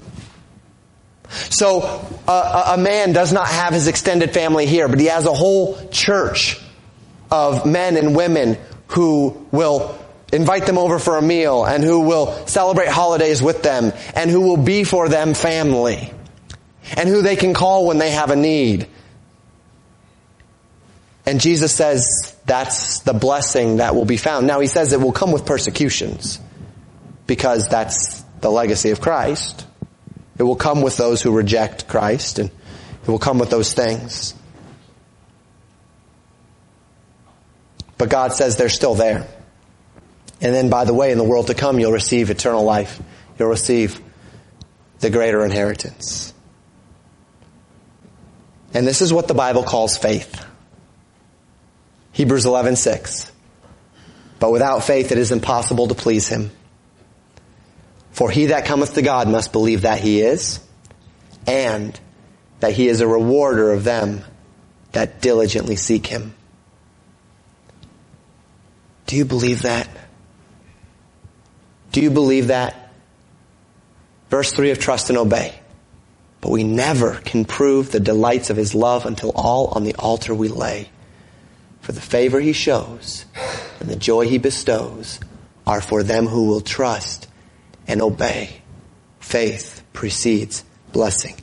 So 1.29 1.81
uh, 2.27 2.73
a 2.77 2.81
man 2.81 3.13
does 3.13 3.31
not 3.31 3.47
have 3.47 3.73
his 3.73 3.87
extended 3.87 4.33
family 4.33 4.65
here, 4.65 4.87
but 4.87 4.99
he 4.99 5.05
has 5.05 5.25
a 5.25 5.33
whole 5.33 5.89
church 5.89 6.59
of 7.31 7.65
men 7.65 7.95
and 7.95 8.15
women 8.15 8.57
who 8.87 9.47
will 9.51 9.97
invite 10.33 10.65
them 10.65 10.77
over 10.77 10.99
for 10.99 11.17
a 11.17 11.21
meal 11.21 11.65
and 11.65 11.83
who 11.83 12.01
will 12.01 12.47
celebrate 12.47 12.89
holidays 12.89 13.41
with 13.41 13.63
them 13.63 13.93
and 14.15 14.29
who 14.29 14.41
will 14.41 14.57
be 14.57 14.83
for 14.83 15.09
them 15.09 15.33
family 15.33 16.13
and 16.97 17.07
who 17.07 17.21
they 17.21 17.35
can 17.35 17.53
call 17.53 17.87
when 17.87 17.97
they 17.97 18.11
have 18.11 18.31
a 18.31 18.35
need 18.35 18.87
and 21.25 21.39
Jesus 21.39 21.73
says 21.73 22.35
that's 22.45 22.99
the 22.99 23.13
blessing 23.13 23.77
that 23.77 23.95
will 23.95 24.05
be 24.05 24.17
found. 24.17 24.47
Now 24.47 24.59
he 24.59 24.67
says 24.67 24.91
it 24.93 24.99
will 24.99 25.11
come 25.11 25.31
with 25.31 25.45
persecutions 25.45 26.39
because 27.27 27.67
that's 27.67 28.21
the 28.41 28.49
legacy 28.49 28.89
of 28.89 29.01
Christ. 29.01 29.65
It 30.37 30.43
will 30.43 30.55
come 30.55 30.81
with 30.81 30.97
those 30.97 31.21
who 31.21 31.31
reject 31.31 31.87
Christ 31.87 32.39
and 32.39 32.49
it 32.49 33.07
will 33.07 33.19
come 33.19 33.37
with 33.37 33.49
those 33.49 33.73
things. 33.73 34.33
But 37.97 38.09
God 38.09 38.33
says 38.33 38.57
they're 38.57 38.69
still 38.69 38.95
there. 38.95 39.27
And 40.41 40.55
then 40.55 40.71
by 40.71 40.85
the 40.85 40.93
way, 40.93 41.11
in 41.11 41.19
the 41.19 41.23
world 41.23 41.47
to 41.47 41.53
come, 41.53 41.79
you'll 41.79 41.91
receive 41.91 42.31
eternal 42.31 42.63
life. 42.63 42.99
You'll 43.37 43.49
receive 43.49 44.01
the 44.99 45.11
greater 45.11 45.45
inheritance. 45.45 46.33
And 48.73 48.87
this 48.87 49.01
is 49.01 49.13
what 49.13 49.27
the 49.27 49.35
Bible 49.35 49.63
calls 49.63 49.97
faith. 49.97 50.45
Hebrews 52.11 52.45
11:6. 52.45 53.31
But 54.39 54.51
without 54.51 54.83
faith 54.83 55.11
it 55.11 55.17
is 55.17 55.31
impossible 55.31 55.87
to 55.87 55.95
please 55.95 56.27
him. 56.27 56.51
For 58.11 58.29
he 58.29 58.47
that 58.47 58.65
cometh 58.65 58.95
to 58.95 59.01
God 59.01 59.29
must 59.29 59.51
believe 59.51 59.83
that 59.83 59.99
he 59.99 60.21
is, 60.21 60.59
and 61.47 61.97
that 62.59 62.73
he 62.73 62.87
is 62.87 63.01
a 63.01 63.07
rewarder 63.07 63.71
of 63.71 63.83
them 63.83 64.23
that 64.91 65.21
diligently 65.21 65.75
seek 65.75 66.07
him. 66.07 66.33
Do 69.05 69.15
you 69.15 69.25
believe 69.25 69.63
that? 69.63 69.87
Do 71.91 72.01
you 72.01 72.09
believe 72.09 72.47
that? 72.47 72.91
Verse 74.29 74.51
3 74.53 74.71
of 74.71 74.79
trust 74.79 75.09
and 75.09 75.17
obey. 75.17 75.53
But 76.39 76.51
we 76.51 76.63
never 76.63 77.15
can 77.15 77.45
prove 77.45 77.91
the 77.91 77.99
delights 77.99 78.49
of 78.49 78.57
his 78.57 78.73
love 78.73 79.05
until 79.05 79.31
all 79.35 79.67
on 79.67 79.83
the 79.83 79.95
altar 79.95 80.33
we 80.33 80.47
lay. 80.47 80.89
For 81.81 81.91
the 81.91 82.01
favor 82.01 82.39
he 82.39 82.53
shows 82.53 83.25
and 83.79 83.89
the 83.89 83.95
joy 83.95 84.27
he 84.27 84.37
bestows 84.37 85.19
are 85.65 85.81
for 85.81 86.03
them 86.03 86.27
who 86.27 86.47
will 86.47 86.61
trust 86.61 87.27
and 87.87 88.01
obey. 88.01 88.61
Faith 89.19 89.83
precedes 89.93 90.63
blessing. 90.91 91.35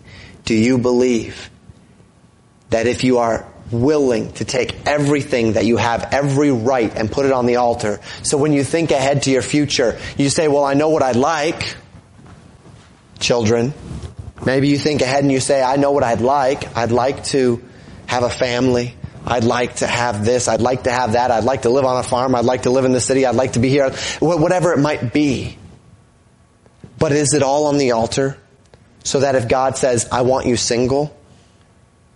Do 0.45 0.55
you 0.55 0.79
believe 0.79 1.51
that 2.71 2.87
if 2.87 3.05
you 3.05 3.19
are 3.19 3.47
willing 3.71 4.33
to 4.35 4.45
take 4.45 4.87
everything 4.87 5.55
that 5.55 5.67
you 5.67 5.77
have, 5.77 6.13
every 6.13 6.51
right, 6.51 6.95
and 6.95 7.11
put 7.11 7.27
it 7.27 7.33
on 7.33 7.47
the 7.47 7.57
altar, 7.57 8.01
so 8.23 8.39
when 8.39 8.53
you 8.53 8.65
think 8.65 8.91
ahead 8.91 9.23
to 9.23 9.31
your 9.31 9.43
future, 9.43 9.99
you 10.17 10.31
say, 10.31 10.49
well, 10.49 10.65
I 10.65 10.75
know 10.75 10.89
what 10.89 11.03
I'd 11.03 11.17
like. 11.17 11.77
Children, 13.19 13.75
maybe 14.45 14.69
you 14.69 14.79
think 14.79 15.03
ahead 15.03 15.25
and 15.25 15.33
you 15.33 15.41
say, 15.41 15.63
I 15.63 15.77
know 15.77 15.91
what 15.91 16.05
I'd 16.05 16.21
like. 16.21 16.77
I'd 16.77 16.93
like 16.93 17.25
to 17.25 17.63
have 18.07 18.23
a 18.23 18.31
family. 18.31 18.95
I'd 19.31 19.45
like 19.45 19.77
to 19.77 19.87
have 19.87 20.25
this. 20.25 20.49
I'd 20.49 20.63
like 20.63 20.85
to 20.85 20.91
have 20.91 21.13
that. 21.13 21.31
I'd 21.31 21.45
like 21.45 21.63
to 21.63 21.71
live 21.71 21.85
on 21.85 21.99
a 21.99 22.03
farm. 22.03 22.35
I'd 22.35 22.47
like 22.47 22.63
to 22.63 22.71
live 22.71 22.87
in 22.87 22.93
the 22.93 23.01
city. 23.01 23.27
I'd 23.27 23.35
like 23.35 23.53
to 23.53 23.59
be 23.59 23.69
here. 23.69 23.91
Whatever 24.21 24.73
it 24.73 24.79
might 24.79 25.13
be. 25.13 25.59
But 26.99 27.13
is 27.13 27.35
it 27.35 27.43
all 27.43 27.67
on 27.67 27.77
the 27.77 27.91
altar? 27.91 28.39
So 29.05 29.21
that 29.21 29.35
if 29.35 29.47
God 29.47 29.77
says, 29.77 30.09
I 30.11 30.23
want 30.23 30.47
you 30.47 30.57
single, 30.57 31.15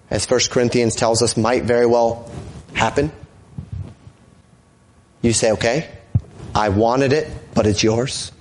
as 0.08 0.28
1 0.28 0.40
Corinthians 0.50 0.96
tells 0.96 1.20
us 1.20 1.36
might 1.36 1.64
very 1.64 1.84
well 1.84 2.30
happen, 2.72 3.12
you 5.20 5.34
say, 5.34 5.52
okay, 5.52 5.90
I 6.54 6.70
wanted 6.70 7.12
it, 7.12 7.30
but 7.54 7.66
it's 7.66 7.82
yours. 7.82 8.32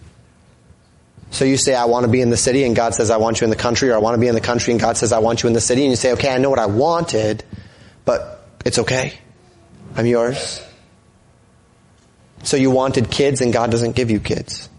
So 1.29 1.43
you 1.43 1.57
say, 1.57 1.75
I 1.75 1.86
want 1.86 2.05
to 2.05 2.12
be 2.12 2.21
in 2.21 2.29
the 2.29 2.38
city, 2.38 2.63
and 2.63 2.73
God 2.73 2.95
says, 2.95 3.12
I 3.12 3.17
want 3.17 3.41
you 3.41 3.45
in 3.45 3.51
the 3.51 3.55
country, 3.57 3.89
or 3.89 3.95
I 3.95 3.99
want 3.99 4.15
to 4.15 4.19
be 4.19 4.27
in 4.27 4.36
the 4.36 4.41
country, 4.41 4.71
and 4.71 4.79
God 4.81 4.95
says, 4.95 5.12
I 5.12 5.19
want 5.19 5.43
you 5.43 5.47
in 5.47 5.53
the 5.53 5.62
city, 5.62 5.81
and 5.84 5.91
you 5.91 5.97
say, 5.97 6.13
okay, 6.13 6.34
I 6.34 6.38
know 6.38 6.49
what 6.49 6.60
I 6.60 6.65
wanted, 6.65 7.43
but 8.05 8.40
it's 8.65 8.80
okay. 8.80 9.13
I'm 9.95 10.06
yours. 10.06 10.62
So 12.43 12.58
you 12.58 12.71
wanted 12.71 13.12
kids 13.12 13.41
and 13.41 13.54
God 13.54 13.71
doesn't 13.71 13.95
give 13.95 14.10
you 14.10 14.19
kids. 14.19 14.69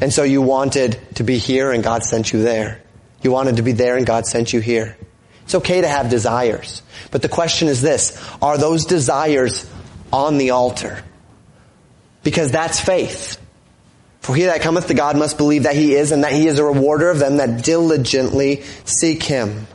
And 0.00 0.12
so 0.12 0.22
you 0.22 0.42
wanted 0.42 0.98
to 1.16 1.22
be 1.22 1.38
here 1.38 1.70
and 1.70 1.82
God 1.82 2.02
sent 2.02 2.32
you 2.32 2.42
there. 2.42 2.82
You 3.22 3.30
wanted 3.30 3.56
to 3.56 3.62
be 3.62 3.72
there 3.72 3.96
and 3.96 4.04
God 4.04 4.26
sent 4.26 4.52
you 4.52 4.60
here. 4.60 4.96
It's 5.44 5.54
okay 5.54 5.80
to 5.80 5.88
have 5.88 6.10
desires. 6.10 6.82
But 7.10 7.22
the 7.22 7.28
question 7.28 7.68
is 7.68 7.80
this, 7.80 8.20
are 8.42 8.58
those 8.58 8.86
desires 8.86 9.70
on 10.12 10.38
the 10.38 10.50
altar? 10.50 11.02
Because 12.22 12.50
that's 12.50 12.80
faith. 12.80 13.40
For 14.20 14.34
he 14.34 14.44
that 14.44 14.62
cometh 14.62 14.88
to 14.88 14.94
God 14.94 15.18
must 15.18 15.36
believe 15.36 15.64
that 15.64 15.76
he 15.76 15.94
is 15.94 16.10
and 16.10 16.24
that 16.24 16.32
he 16.32 16.46
is 16.46 16.58
a 16.58 16.64
rewarder 16.64 17.10
of 17.10 17.18
them 17.18 17.36
that 17.36 17.62
diligently 17.62 18.62
seek 18.84 19.22
him. 19.22 19.66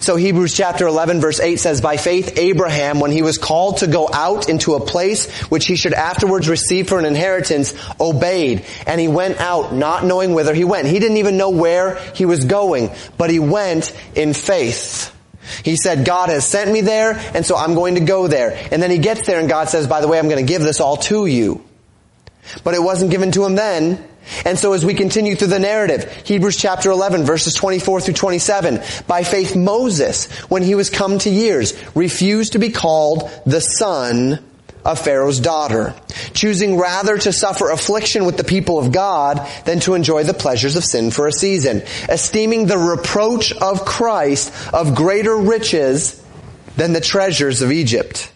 So 0.00 0.16
Hebrews 0.16 0.54
chapter 0.54 0.86
11 0.86 1.20
verse 1.20 1.40
8 1.40 1.56
says, 1.56 1.80
By 1.80 1.96
faith 1.96 2.38
Abraham, 2.38 3.00
when 3.00 3.10
he 3.10 3.22
was 3.22 3.38
called 3.38 3.78
to 3.78 3.86
go 3.86 4.08
out 4.12 4.48
into 4.48 4.74
a 4.74 4.80
place 4.80 5.30
which 5.44 5.66
he 5.66 5.76
should 5.76 5.94
afterwards 5.94 6.48
receive 6.48 6.88
for 6.88 6.98
an 6.98 7.04
inheritance, 7.04 7.74
obeyed. 8.00 8.64
And 8.86 9.00
he 9.00 9.08
went 9.08 9.40
out 9.40 9.74
not 9.74 10.04
knowing 10.04 10.34
whither 10.34 10.54
he 10.54 10.64
went. 10.64 10.88
He 10.88 10.98
didn't 10.98 11.18
even 11.18 11.36
know 11.36 11.50
where 11.50 11.96
he 12.14 12.26
was 12.26 12.44
going, 12.44 12.90
but 13.18 13.30
he 13.30 13.38
went 13.38 13.92
in 14.14 14.34
faith. 14.34 15.14
He 15.64 15.76
said, 15.76 16.04
God 16.04 16.28
has 16.28 16.46
sent 16.46 16.70
me 16.70 16.80
there, 16.82 17.12
and 17.34 17.44
so 17.44 17.56
I'm 17.56 17.74
going 17.74 17.96
to 17.96 18.00
go 18.00 18.28
there. 18.28 18.56
And 18.70 18.82
then 18.82 18.90
he 18.90 18.98
gets 18.98 19.26
there 19.26 19.40
and 19.40 19.48
God 19.48 19.68
says, 19.68 19.86
by 19.86 20.00
the 20.00 20.08
way, 20.08 20.18
I'm 20.18 20.28
going 20.28 20.44
to 20.44 20.50
give 20.50 20.62
this 20.62 20.80
all 20.80 20.96
to 20.98 21.26
you. 21.26 21.64
But 22.64 22.74
it 22.74 22.82
wasn't 22.82 23.10
given 23.10 23.32
to 23.32 23.44
him 23.44 23.54
then. 23.54 24.04
And 24.44 24.58
so 24.58 24.72
as 24.72 24.84
we 24.84 24.94
continue 24.94 25.34
through 25.34 25.48
the 25.48 25.58
narrative, 25.58 26.10
Hebrews 26.24 26.56
chapter 26.56 26.90
11 26.90 27.24
verses 27.24 27.54
24 27.54 28.02
through 28.02 28.14
27, 28.14 28.80
by 29.06 29.24
faith 29.24 29.56
Moses, 29.56 30.30
when 30.48 30.62
he 30.62 30.74
was 30.74 30.90
come 30.90 31.18
to 31.20 31.30
years, 31.30 31.74
refused 31.94 32.52
to 32.52 32.58
be 32.58 32.70
called 32.70 33.30
the 33.46 33.60
son 33.60 34.44
of 34.84 34.98
Pharaoh's 34.98 35.40
daughter, 35.40 35.94
choosing 36.34 36.76
rather 36.76 37.16
to 37.16 37.32
suffer 37.32 37.70
affliction 37.70 38.24
with 38.24 38.36
the 38.36 38.44
people 38.44 38.78
of 38.78 38.92
God 38.92 39.48
than 39.64 39.80
to 39.80 39.94
enjoy 39.94 40.24
the 40.24 40.34
pleasures 40.34 40.76
of 40.76 40.84
sin 40.84 41.10
for 41.10 41.26
a 41.26 41.32
season, 41.32 41.82
esteeming 42.08 42.66
the 42.66 42.78
reproach 42.78 43.52
of 43.52 43.84
Christ 43.84 44.52
of 44.72 44.94
greater 44.94 45.36
riches 45.36 46.20
than 46.76 46.92
the 46.92 47.00
treasures 47.00 47.62
of 47.62 47.70
Egypt 47.70 48.32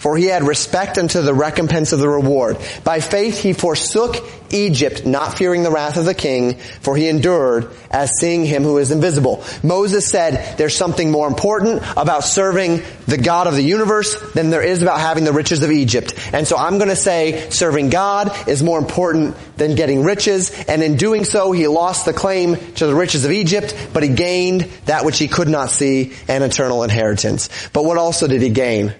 for 0.00 0.16
he 0.16 0.24
had 0.24 0.42
respect 0.42 0.96
unto 0.96 1.20
the 1.20 1.34
recompense 1.34 1.92
of 1.92 2.00
the 2.00 2.08
reward. 2.08 2.56
By 2.84 3.00
faith 3.00 3.38
he 3.38 3.52
forsook 3.52 4.16
Egypt, 4.48 5.04
not 5.04 5.36
fearing 5.36 5.62
the 5.62 5.70
wrath 5.70 5.98
of 5.98 6.06
the 6.06 6.14
king, 6.14 6.54
for 6.80 6.96
he 6.96 7.06
endured 7.06 7.70
as 7.90 8.18
seeing 8.18 8.46
him 8.46 8.62
who 8.62 8.78
is 8.78 8.90
invisible. 8.90 9.44
Moses 9.62 10.08
said 10.08 10.56
there's 10.56 10.74
something 10.74 11.10
more 11.10 11.28
important 11.28 11.82
about 11.98 12.24
serving 12.24 12.82
the 13.06 13.18
God 13.18 13.46
of 13.46 13.54
the 13.54 13.62
universe 13.62 14.18
than 14.32 14.48
there 14.48 14.62
is 14.62 14.80
about 14.80 15.00
having 15.00 15.24
the 15.24 15.34
riches 15.34 15.62
of 15.62 15.70
Egypt. 15.70 16.14
And 16.32 16.48
so 16.48 16.56
I'm 16.56 16.78
gonna 16.78 16.96
say 16.96 17.50
serving 17.50 17.90
God 17.90 18.48
is 18.48 18.62
more 18.62 18.78
important 18.78 19.36
than 19.58 19.74
getting 19.74 20.02
riches, 20.02 20.50
and 20.64 20.82
in 20.82 20.96
doing 20.96 21.26
so 21.26 21.52
he 21.52 21.66
lost 21.66 22.06
the 22.06 22.14
claim 22.14 22.56
to 22.76 22.86
the 22.86 22.94
riches 22.94 23.26
of 23.26 23.32
Egypt, 23.32 23.76
but 23.92 24.02
he 24.02 24.08
gained 24.08 24.62
that 24.86 25.04
which 25.04 25.18
he 25.18 25.28
could 25.28 25.48
not 25.48 25.68
see, 25.68 26.14
an 26.26 26.42
eternal 26.42 26.84
inheritance. 26.84 27.50
But 27.74 27.84
what 27.84 27.98
also 27.98 28.26
did 28.26 28.40
he 28.40 28.48
gain? 28.48 28.94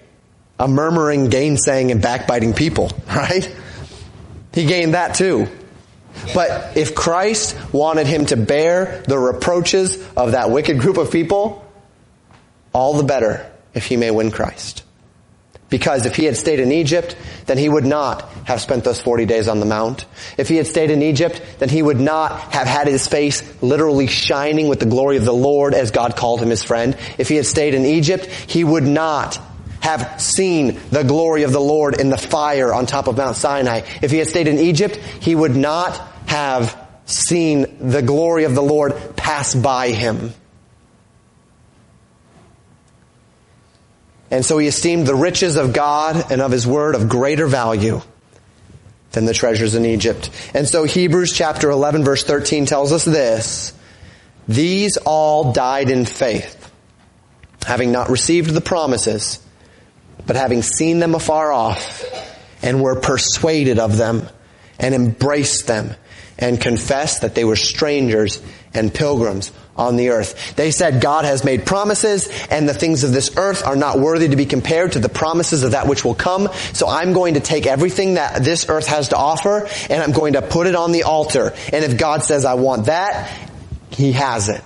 A 0.61 0.67
murmuring, 0.67 1.29
gainsaying, 1.29 1.91
and 1.91 2.01
backbiting 2.01 2.53
people, 2.53 2.91
right? 3.07 3.53
He 4.53 4.65
gained 4.65 4.93
that 4.93 5.15
too. 5.15 5.47
But 6.35 6.77
if 6.77 6.93
Christ 6.93 7.57
wanted 7.73 8.05
him 8.05 8.27
to 8.27 8.37
bear 8.37 9.01
the 9.07 9.17
reproaches 9.17 9.97
of 10.15 10.33
that 10.33 10.51
wicked 10.51 10.79
group 10.79 10.97
of 10.97 11.11
people, 11.11 11.65
all 12.73 12.93
the 12.93 13.03
better 13.03 13.49
if 13.73 13.87
he 13.87 13.97
may 13.97 14.11
win 14.11 14.29
Christ. 14.29 14.83
Because 15.69 16.05
if 16.05 16.17
he 16.17 16.25
had 16.25 16.35
stayed 16.35 16.59
in 16.59 16.71
Egypt, 16.71 17.15
then 17.45 17.57
he 17.57 17.69
would 17.69 17.85
not 17.85 18.29
have 18.43 18.59
spent 18.59 18.83
those 18.83 18.99
40 18.99 19.25
days 19.25 19.47
on 19.47 19.61
the 19.61 19.65
mount. 19.65 20.05
If 20.37 20.49
he 20.49 20.57
had 20.57 20.67
stayed 20.67 20.91
in 20.91 21.01
Egypt, 21.01 21.41
then 21.59 21.69
he 21.69 21.81
would 21.81 21.99
not 21.99 22.53
have 22.53 22.67
had 22.67 22.87
his 22.87 23.07
face 23.07 23.41
literally 23.63 24.07
shining 24.07 24.67
with 24.67 24.81
the 24.81 24.85
glory 24.85 25.15
of 25.15 25.23
the 25.23 25.33
Lord 25.33 25.73
as 25.73 25.91
God 25.91 26.17
called 26.17 26.41
him 26.41 26.49
his 26.49 26.61
friend. 26.61 26.97
If 27.17 27.29
he 27.29 27.37
had 27.37 27.45
stayed 27.45 27.73
in 27.73 27.85
Egypt, 27.85 28.25
he 28.25 28.65
would 28.65 28.83
not 28.83 29.39
have 29.81 30.21
seen 30.21 30.79
the 30.89 31.03
glory 31.03 31.43
of 31.43 31.51
the 31.51 31.59
Lord 31.59 31.99
in 31.99 32.09
the 32.09 32.17
fire 32.17 32.73
on 32.73 32.85
top 32.85 33.07
of 33.07 33.17
Mount 33.17 33.35
Sinai. 33.35 33.81
If 34.01 34.11
he 34.11 34.17
had 34.17 34.27
stayed 34.27 34.47
in 34.47 34.57
Egypt, 34.57 34.95
he 34.95 35.35
would 35.35 35.55
not 35.55 35.99
have 36.27 36.77
seen 37.05 37.89
the 37.89 38.01
glory 38.01 38.45
of 38.45 38.55
the 38.55 38.61
Lord 38.61 38.93
pass 39.15 39.53
by 39.53 39.89
him. 39.89 40.33
And 44.29 44.45
so 44.45 44.57
he 44.57 44.67
esteemed 44.67 45.05
the 45.05 45.15
riches 45.15 45.57
of 45.57 45.73
God 45.73 46.31
and 46.31 46.41
of 46.41 46.51
his 46.51 46.65
word 46.65 46.95
of 46.95 47.09
greater 47.09 47.47
value 47.47 48.01
than 49.11 49.25
the 49.25 49.33
treasures 49.33 49.75
in 49.75 49.85
Egypt. 49.85 50.29
And 50.53 50.67
so 50.67 50.85
Hebrews 50.85 51.33
chapter 51.33 51.69
11 51.69 52.05
verse 52.05 52.23
13 52.23 52.65
tells 52.65 52.93
us 52.93 53.03
this. 53.03 53.73
These 54.47 54.97
all 54.97 55.51
died 55.51 55.89
in 55.89 56.05
faith, 56.05 56.71
having 57.65 57.91
not 57.91 58.09
received 58.09 58.51
the 58.51 58.61
promises, 58.61 59.39
but 60.25 60.35
having 60.35 60.61
seen 60.61 60.99
them 60.99 61.15
afar 61.15 61.51
off 61.51 62.03
and 62.61 62.81
were 62.81 62.99
persuaded 62.99 63.79
of 63.79 63.97
them 63.97 64.27
and 64.79 64.95
embraced 64.95 65.67
them 65.67 65.95
and 66.37 66.59
confessed 66.59 67.21
that 67.21 67.35
they 67.35 67.45
were 67.45 67.55
strangers 67.55 68.41
and 68.73 68.93
pilgrims 68.93 69.51
on 69.77 69.95
the 69.95 70.09
earth. 70.09 70.55
They 70.55 70.71
said 70.71 71.01
God 71.01 71.23
has 71.25 71.43
made 71.43 71.65
promises 71.65 72.27
and 72.49 72.67
the 72.67 72.73
things 72.73 73.03
of 73.03 73.13
this 73.13 73.37
earth 73.37 73.65
are 73.65 73.75
not 73.75 73.99
worthy 73.99 74.29
to 74.29 74.35
be 74.35 74.45
compared 74.45 74.93
to 74.93 74.99
the 74.99 75.09
promises 75.09 75.63
of 75.63 75.71
that 75.71 75.87
which 75.87 76.03
will 76.03 76.15
come. 76.15 76.49
So 76.73 76.87
I'm 76.87 77.13
going 77.13 77.35
to 77.35 77.39
take 77.39 77.67
everything 77.67 78.15
that 78.15 78.43
this 78.43 78.67
earth 78.69 78.87
has 78.87 79.09
to 79.09 79.17
offer 79.17 79.67
and 79.89 80.01
I'm 80.01 80.11
going 80.11 80.33
to 80.33 80.41
put 80.41 80.67
it 80.67 80.75
on 80.75 80.91
the 80.91 81.03
altar. 81.03 81.53
And 81.71 81.85
if 81.85 81.97
God 81.97 82.23
says 82.23 82.43
I 82.43 82.55
want 82.55 82.85
that, 82.87 83.31
He 83.91 84.13
has 84.13 84.49
it. 84.49 84.63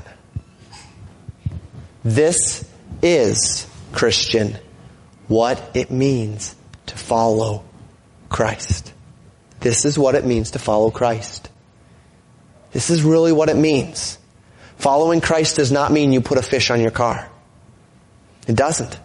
This 2.03 2.69
is 3.01 3.67
Christian 3.91 4.57
what 5.27 5.71
it 5.73 5.91
means 5.91 6.55
to 6.87 6.97
follow 6.97 7.63
Christ. 8.29 8.93
This 9.59 9.85
is 9.85 9.97
what 9.97 10.15
it 10.15 10.25
means 10.25 10.51
to 10.51 10.59
follow 10.59 10.91
Christ. 10.91 11.49
This 12.71 12.89
is 12.89 13.03
really 13.03 13.31
what 13.31 13.49
it 13.49 13.55
means. 13.55 14.17
Following 14.77 15.21
Christ 15.21 15.55
does 15.55 15.71
not 15.71 15.91
mean 15.91 16.11
you 16.11 16.21
put 16.21 16.37
a 16.37 16.43
fish 16.43 16.69
on 16.69 16.81
your 16.81 16.91
car. 16.91 17.29
It 18.47 18.55
doesn't. 18.55 18.99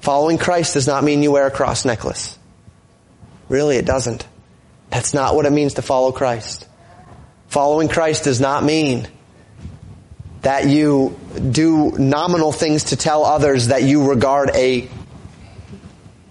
Following 0.00 0.38
Christ 0.38 0.74
does 0.74 0.86
not 0.86 1.04
mean 1.04 1.22
you 1.22 1.32
wear 1.32 1.46
a 1.46 1.50
cross 1.50 1.84
necklace. 1.84 2.38
Really, 3.48 3.76
it 3.76 3.86
doesn't. 3.86 4.26
That's 4.90 5.14
not 5.14 5.34
what 5.34 5.46
it 5.46 5.52
means 5.52 5.74
to 5.74 5.82
follow 5.82 6.12
Christ. 6.12 6.66
Following 7.48 7.88
Christ 7.88 8.24
does 8.24 8.40
not 8.40 8.64
mean 8.64 9.08
that 10.46 10.68
you 10.68 11.18
do 11.50 11.90
nominal 11.98 12.52
things 12.52 12.84
to 12.84 12.96
tell 12.96 13.24
others 13.24 13.66
that 13.66 13.82
you 13.82 14.08
regard 14.08 14.48
a 14.54 14.88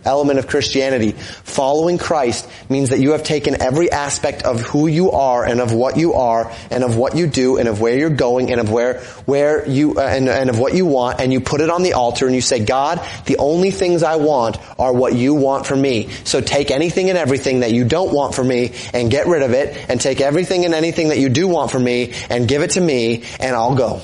element 0.06 0.40
of 0.40 0.48
Christianity. 0.48 1.12
Following 1.12 1.98
Christ 1.98 2.48
means 2.70 2.90
that 2.90 3.00
you 3.00 3.12
have 3.12 3.24
taken 3.24 3.62
every 3.62 3.92
aspect 3.92 4.44
of 4.44 4.62
who 4.62 4.88
you 4.88 5.12
are 5.12 5.46
and 5.46 5.60
of 5.60 5.74
what 5.74 5.98
you 5.98 6.14
are 6.14 6.52
and 6.72 6.84
of 6.84 6.96
what 6.96 7.16
you 7.16 7.28
do 7.28 7.58
and 7.58 7.68
of 7.68 7.82
where 7.82 7.98
you're 7.98 8.10
going 8.10 8.52
and 8.52 8.62
of 8.62 8.72
where, 8.72 9.00
where 9.26 9.68
you, 9.68 9.98
uh, 9.98 10.02
and, 10.02 10.30
and 10.30 10.50
of 10.50 10.60
what 10.60 10.74
you 10.74 10.86
want 10.86 11.20
and 11.20 11.34
you 11.34 11.42
put 11.42 11.62
it 11.62 11.70
on 11.70 11.84
the 11.84 11.94
altar 11.94 12.26
and 12.26 12.36
you 12.36 12.42
say, 12.42 12.64
God, 12.64 13.06
the 13.26 13.38
only 13.38 13.72
things 13.72 14.04
I 14.04 14.16
want 14.18 14.58
are 14.80 14.94
what 14.94 15.14
you 15.14 15.34
want 15.34 15.66
for 15.66 15.76
me. 15.76 16.10
So 16.24 16.42
take 16.42 16.72
anything 16.72 17.10
and 17.10 17.18
everything 17.18 17.62
that 17.62 17.72
you 17.72 17.86
don't 17.86 18.14
want 18.14 18.36
for 18.36 18.44
me 18.44 18.74
and 18.94 19.10
get 19.10 19.28
rid 19.28 19.42
of 19.42 19.52
it 19.54 19.90
and 19.90 20.00
take 20.00 20.22
everything 20.22 20.66
and 20.66 20.74
anything 20.74 21.10
that 21.10 21.20
you 21.20 21.30
do 21.30 21.48
want 21.48 21.72
for 21.72 21.80
me 21.80 22.14
and 22.30 22.48
give 22.48 22.62
it 22.62 22.72
to 22.72 22.82
me 22.82 23.24
and 23.40 23.56
I'll 23.56 23.76
go. 23.76 24.02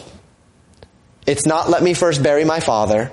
It's 1.28 1.45
not 1.45 1.70
let 1.70 1.84
me 1.84 1.93
first 1.93 2.24
bury 2.24 2.45
my 2.45 2.60
father. 2.60 3.12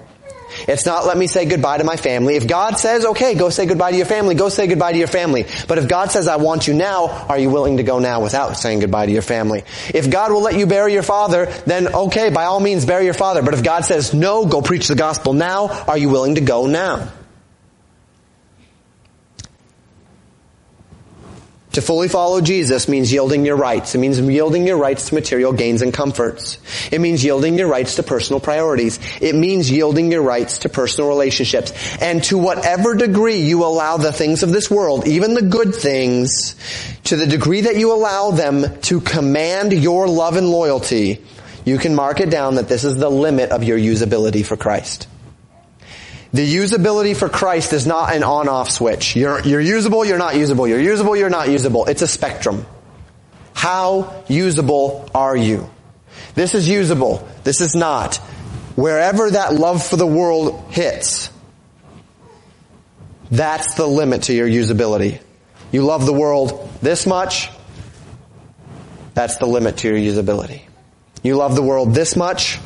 It's 0.67 0.87
not 0.87 1.07
let 1.07 1.17
me 1.17 1.27
say 1.27 1.45
goodbye 1.45 1.79
to 1.79 1.85
my 1.85 1.97
family. 1.97 2.37
If 2.37 2.47
God 2.47 2.79
says, 2.79 3.05
okay, 3.05 3.35
go 3.35 3.51
say 3.51 3.67
goodbye 3.67 3.91
to 3.91 3.97
your 3.97 4.07
family, 4.07 4.35
go 4.35 4.49
say 4.49 4.67
goodbye 4.67 4.93
to 4.93 4.99
your 4.99 5.09
family. 5.09 5.47
But 5.67 5.79
if 5.79 5.89
God 5.89 6.11
says, 6.11 6.29
I 6.29 6.37
want 6.37 6.67
you 6.67 6.75
now, 6.75 7.09
are 7.29 7.39
you 7.39 7.51
willing 7.51 7.79
to 7.79 7.83
go 7.83 7.99
now 7.99 8.23
without 8.23 8.55
saying 8.55 8.81
goodbye 8.81 9.07
to 9.07 9.13
your 9.13 9.23
family? 9.23 9.65
If 9.95 10.11
God 10.11 10.33
will 10.33 10.43
let 10.43 10.55
you 10.55 10.67
bury 10.67 10.93
your 10.93 11.03
father, 11.03 11.47
then 11.67 11.89
okay, 11.89 12.31
by 12.31 12.45
all 12.45 12.61
means 12.61 12.85
bury 12.85 13.05
your 13.05 13.15
father. 13.15 13.43
But 13.43 13.55
if 13.55 13.63
God 13.63 13.85
says, 13.85 14.15
no, 14.15 14.47
go 14.47 14.63
preach 14.63 14.89
the 14.89 14.95
gospel 14.95 15.33
now, 15.33 15.69
are 15.69 15.99
you 15.99 16.09
willing 16.09 16.37
to 16.37 16.41
go 16.41 16.67
now? 16.67 17.09
To 21.79 21.83
fully 21.83 22.09
follow 22.09 22.41
Jesus 22.41 22.89
means 22.89 23.13
yielding 23.13 23.47
your 23.47 23.55
rights. 23.55 23.95
It 23.95 23.99
means 23.99 24.19
yielding 24.19 24.67
your 24.67 24.79
rights 24.79 25.11
to 25.11 25.15
material 25.15 25.53
gains 25.53 25.81
and 25.81 25.95
comforts. 25.95 26.59
It 26.91 27.01
means 27.01 27.23
yielding 27.23 27.57
your 27.57 27.69
rights 27.69 27.95
to 27.95 28.03
personal 28.03 28.41
priorities. 28.41 28.99
It 29.21 29.37
means 29.37 29.71
yielding 29.71 30.11
your 30.11 30.23
rights 30.23 30.59
to 30.59 30.69
personal 30.69 31.09
relationships. 31.09 31.73
And 32.01 32.25
to 32.25 32.37
whatever 32.37 32.97
degree 32.97 33.43
you 33.43 33.63
allow 33.65 33.97
the 33.97 34.11
things 34.11 34.43
of 34.43 34.51
this 34.51 34.69
world, 34.69 35.07
even 35.07 35.35
the 35.35 35.43
good 35.43 35.73
things, 35.73 36.57
to 37.05 37.15
the 37.15 37.29
degree 37.29 37.61
that 37.61 37.77
you 37.77 37.93
allow 37.93 38.33
them 38.33 38.81
to 38.81 39.01
command 39.01 39.73
your 39.73 40.09
love 40.09 40.37
and 40.37 40.51
loyalty, 40.51 41.25
you 41.65 41.79
can 41.79 41.95
mark 41.95 42.19
it 42.19 42.29
down 42.29 42.57
that 42.57 42.67
this 42.67 42.83
is 42.83 42.97
the 42.97 43.09
limit 43.09 43.51
of 43.51 43.63
your 43.63 43.79
usability 43.79 44.45
for 44.45 44.57
Christ. 44.57 45.07
The 46.33 46.55
usability 46.55 47.17
for 47.17 47.29
Christ 47.29 47.73
is 47.73 47.87
not 47.87 48.15
an 48.15 48.23
on-off 48.23 48.71
switch. 48.71 49.17
You're, 49.17 49.41
you're 49.41 49.61
usable, 49.61 50.05
you're 50.05 50.19
not 50.19 50.37
usable. 50.37 50.69
You're 50.69 50.81
usable, 50.81 51.17
you're 51.17 51.31
not 51.31 51.49
usable. 51.49 51.87
It's 51.87 52.03
a 52.03 52.07
spectrum. 52.07 52.67
How 53.55 54.25
usable 54.29 55.09
are 55.15 55.37
you? 55.37 55.71
This 56.35 56.55
is 56.55 56.69
usable. 56.69 57.27
This 57.45 57.61
is 57.63 57.75
not. 57.75 58.17
Wherever 58.77 59.31
that 59.31 59.55
love 59.55 59.85
for 59.85 59.97
the 59.97 60.07
world 60.07 60.71
hits, 60.71 61.31
that's 63.31 63.75
the 63.75 63.87
limit 63.87 64.25
to 64.25 64.35
your 64.35 64.49
usability. 64.49 65.21
You 65.73 65.85
love 65.85 66.05
the 66.05 66.13
world 66.13 66.71
this 66.83 67.07
much, 67.07 67.51
that's 69.15 69.39
the 69.39 69.47
limit 69.47 69.79
to 69.79 69.89
your 69.89 69.97
usability. 69.97 70.63
You 71.23 71.37
love 71.37 71.57
the 71.57 71.63
world 71.63 71.95
this 71.95 72.17
much, 72.17 72.59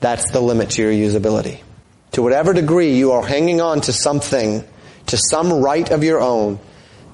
that's 0.00 0.30
the 0.30 0.40
limit 0.40 0.70
to 0.70 0.82
your 0.82 0.92
usability 0.92 1.63
to 2.14 2.22
whatever 2.22 2.52
degree 2.52 2.96
you 2.96 3.12
are 3.12 3.26
hanging 3.26 3.60
on 3.60 3.80
to 3.82 3.92
something, 3.92 4.64
to 5.06 5.16
some 5.16 5.52
right 5.52 5.90
of 5.90 6.04
your 6.04 6.20
own, 6.20 6.60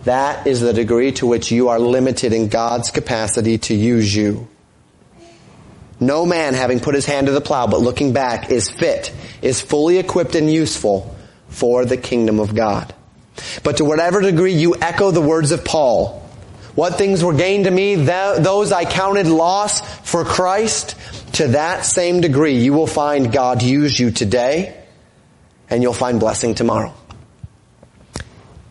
that 0.04 0.46
is 0.46 0.60
the 0.60 0.74
degree 0.74 1.12
to 1.12 1.26
which 1.26 1.50
you 1.50 1.68
are 1.68 1.78
limited 1.78 2.34
in 2.34 2.48
God's 2.48 2.90
capacity 2.90 3.56
to 3.58 3.74
use 3.74 4.14
you. 4.14 4.46
No 5.98 6.24
man 6.26 6.52
having 6.52 6.80
put 6.80 6.94
his 6.94 7.06
hand 7.06 7.26
to 7.26 7.32
the 7.32 7.40
plow 7.40 7.66
but 7.66 7.80
looking 7.80 8.12
back 8.12 8.50
is 8.50 8.70
fit, 8.70 9.12
is 9.40 9.60
fully 9.60 9.98
equipped 9.98 10.34
and 10.34 10.52
useful 10.52 11.14
for 11.48 11.86
the 11.86 11.96
kingdom 11.96 12.38
of 12.38 12.54
God. 12.54 12.94
But 13.62 13.78
to 13.78 13.86
whatever 13.86 14.20
degree 14.20 14.54
you 14.54 14.76
echo 14.76 15.10
the 15.10 15.20
words 15.22 15.50
of 15.50 15.64
Paul, 15.64 16.20
what 16.74 16.96
things 16.96 17.24
were 17.24 17.34
gained 17.34 17.64
to 17.64 17.70
me, 17.70 17.94
those 17.94 18.70
I 18.70 18.84
counted 18.84 19.26
loss 19.26 19.80
for 20.06 20.24
Christ, 20.24 20.94
to 21.34 21.48
that 21.48 21.86
same 21.86 22.20
degree 22.20 22.58
you 22.58 22.74
will 22.74 22.86
find 22.86 23.32
God 23.32 23.62
use 23.62 23.98
you 23.98 24.10
today 24.10 24.76
and 25.70 25.82
you'll 25.82 25.94
find 25.94 26.20
blessing 26.20 26.54
tomorrow. 26.54 26.92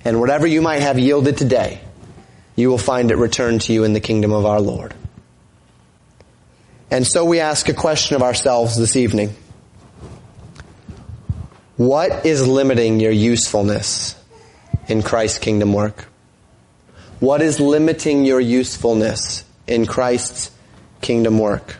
And 0.06 0.20
whatever 0.20 0.46
you 0.46 0.62
might 0.62 0.82
have 0.82 1.00
yielded 1.00 1.38
today, 1.38 1.82
you 2.56 2.70
will 2.70 2.78
find 2.78 3.10
it 3.10 3.16
returned 3.16 3.62
to 3.62 3.74
you 3.74 3.86
in 3.86 3.94
the 3.94 4.00
kingdom 4.00 4.34
of 4.34 4.46
our 4.46 4.60
Lord. 4.60 4.94
And 6.92 7.06
so 7.08 7.24
we 7.24 7.40
ask 7.40 7.70
a 7.70 7.74
question 7.74 8.16
of 8.16 8.22
ourselves 8.24 8.78
this 8.78 8.96
evening. 8.96 9.34
What 11.78 12.26
is 12.26 12.46
limiting 12.46 13.00
your 13.00 13.12
usefulness 13.12 14.16
in 14.88 15.02
Christ's 15.02 15.40
kingdom 15.40 15.72
work? 15.72 16.08
What 17.20 17.42
is 17.42 17.60
limiting 17.60 18.26
your 18.26 18.40
usefulness 18.40 19.46
in 19.68 19.86
Christ's 19.86 20.52
kingdom 21.02 21.40
work? 21.40 21.78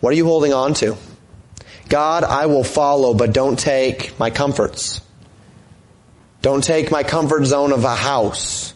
What 0.00 0.10
are 0.10 0.16
you 0.16 0.24
holding 0.24 0.54
on 0.54 0.72
to? 0.74 0.96
God, 1.90 2.22
I 2.24 2.46
will 2.46 2.64
follow, 2.64 3.12
but 3.14 3.32
don't 3.32 3.58
take 3.58 4.18
my 4.18 4.30
comforts. 4.30 5.02
Don't 6.40 6.62
take 6.62 6.90
my 6.90 7.02
comfort 7.02 7.44
zone 7.44 7.72
of 7.72 7.84
a 7.84 7.94
house 7.94 8.72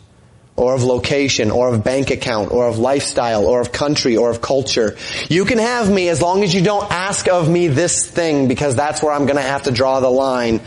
or 0.56 0.74
of 0.74 0.82
location 0.82 1.52
or 1.52 1.72
of 1.72 1.84
bank 1.84 2.10
account 2.10 2.50
or 2.50 2.66
of 2.66 2.78
lifestyle 2.78 3.46
or 3.46 3.60
of 3.60 3.70
country 3.70 4.16
or 4.16 4.30
of 4.30 4.40
culture. 4.40 4.96
You 5.28 5.44
can 5.44 5.58
have 5.58 5.90
me 5.90 6.08
as 6.08 6.20
long 6.20 6.42
as 6.42 6.52
you 6.52 6.62
don't 6.62 6.90
ask 6.90 7.28
of 7.28 7.48
me 7.48 7.68
this 7.68 8.04
thing 8.04 8.48
because 8.48 8.74
that's 8.74 9.00
where 9.00 9.12
I'm 9.12 9.26
going 9.26 9.36
to 9.36 9.42
have 9.42 9.62
to 9.62 9.70
draw 9.70 10.00
the 10.00 10.10
line. 10.10 10.60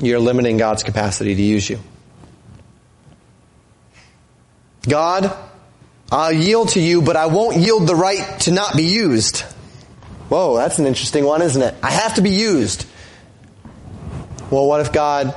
You're 0.00 0.20
limiting 0.20 0.56
God's 0.56 0.82
capacity 0.82 1.34
to 1.34 1.42
use 1.42 1.68
you. 1.68 1.78
God, 4.88 5.36
I'll 6.10 6.32
yield 6.32 6.70
to 6.70 6.80
you, 6.80 7.02
but 7.02 7.16
I 7.16 7.26
won't 7.26 7.56
yield 7.56 7.88
the 7.88 7.96
right 7.96 8.38
to 8.40 8.52
not 8.52 8.76
be 8.76 8.84
used. 8.84 9.40
Whoa, 10.28 10.56
that's 10.56 10.78
an 10.78 10.86
interesting 10.86 11.24
one, 11.24 11.42
isn't 11.42 11.60
it? 11.60 11.74
I 11.82 11.90
have 11.90 12.14
to 12.14 12.22
be 12.22 12.30
used. 12.30 12.86
Well, 14.50 14.66
what 14.66 14.80
if 14.80 14.92
God 14.92 15.34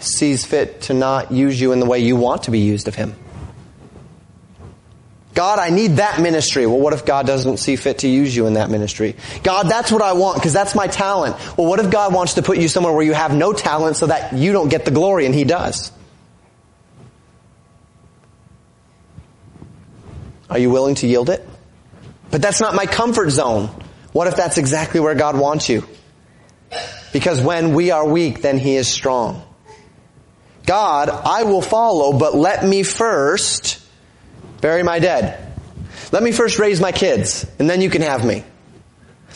sees 0.00 0.44
fit 0.44 0.82
to 0.82 0.94
not 0.94 1.32
use 1.32 1.60
you 1.60 1.72
in 1.72 1.80
the 1.80 1.86
way 1.86 1.98
you 1.98 2.16
want 2.16 2.44
to 2.44 2.50
be 2.50 2.60
used 2.60 2.88
of 2.88 2.94
Him? 2.94 3.14
God, 5.34 5.58
I 5.58 5.70
need 5.70 5.96
that 5.96 6.20
ministry. 6.20 6.64
Well, 6.64 6.78
what 6.78 6.92
if 6.92 7.04
God 7.04 7.26
doesn't 7.26 7.56
see 7.56 7.76
fit 7.76 7.98
to 7.98 8.08
use 8.08 8.34
you 8.34 8.46
in 8.46 8.54
that 8.54 8.70
ministry? 8.70 9.16
God, 9.42 9.64
that's 9.64 9.90
what 9.90 10.00
I 10.00 10.12
want 10.12 10.36
because 10.36 10.52
that's 10.52 10.74
my 10.74 10.86
talent. 10.86 11.36
Well, 11.58 11.66
what 11.66 11.80
if 11.80 11.90
God 11.90 12.14
wants 12.14 12.34
to 12.34 12.42
put 12.42 12.58
you 12.58 12.68
somewhere 12.68 12.92
where 12.92 13.04
you 13.04 13.14
have 13.14 13.34
no 13.34 13.52
talent 13.52 13.96
so 13.96 14.06
that 14.06 14.32
you 14.32 14.52
don't 14.52 14.68
get 14.68 14.84
the 14.84 14.92
glory 14.92 15.26
and 15.26 15.34
He 15.34 15.44
does? 15.44 15.90
Are 20.50 20.58
you 20.58 20.70
willing 20.70 20.94
to 20.96 21.06
yield 21.06 21.30
it? 21.30 21.46
But 22.30 22.42
that's 22.42 22.60
not 22.60 22.74
my 22.74 22.86
comfort 22.86 23.30
zone. 23.30 23.70
What 24.12 24.28
if 24.28 24.36
that's 24.36 24.58
exactly 24.58 25.00
where 25.00 25.14
God 25.14 25.38
wants 25.38 25.68
you? 25.68 25.86
Because 27.12 27.40
when 27.40 27.74
we 27.74 27.90
are 27.90 28.06
weak, 28.06 28.42
then 28.42 28.58
He 28.58 28.76
is 28.76 28.88
strong. 28.88 29.42
God, 30.66 31.08
I 31.10 31.44
will 31.44 31.62
follow, 31.62 32.18
but 32.18 32.34
let 32.34 32.64
me 32.64 32.82
first 32.82 33.80
bury 34.60 34.82
my 34.82 34.98
dead. 34.98 35.52
Let 36.10 36.22
me 36.22 36.32
first 36.32 36.58
raise 36.58 36.80
my 36.80 36.92
kids, 36.92 37.46
and 37.58 37.68
then 37.68 37.80
you 37.80 37.90
can 37.90 38.02
have 38.02 38.24
me. 38.24 38.44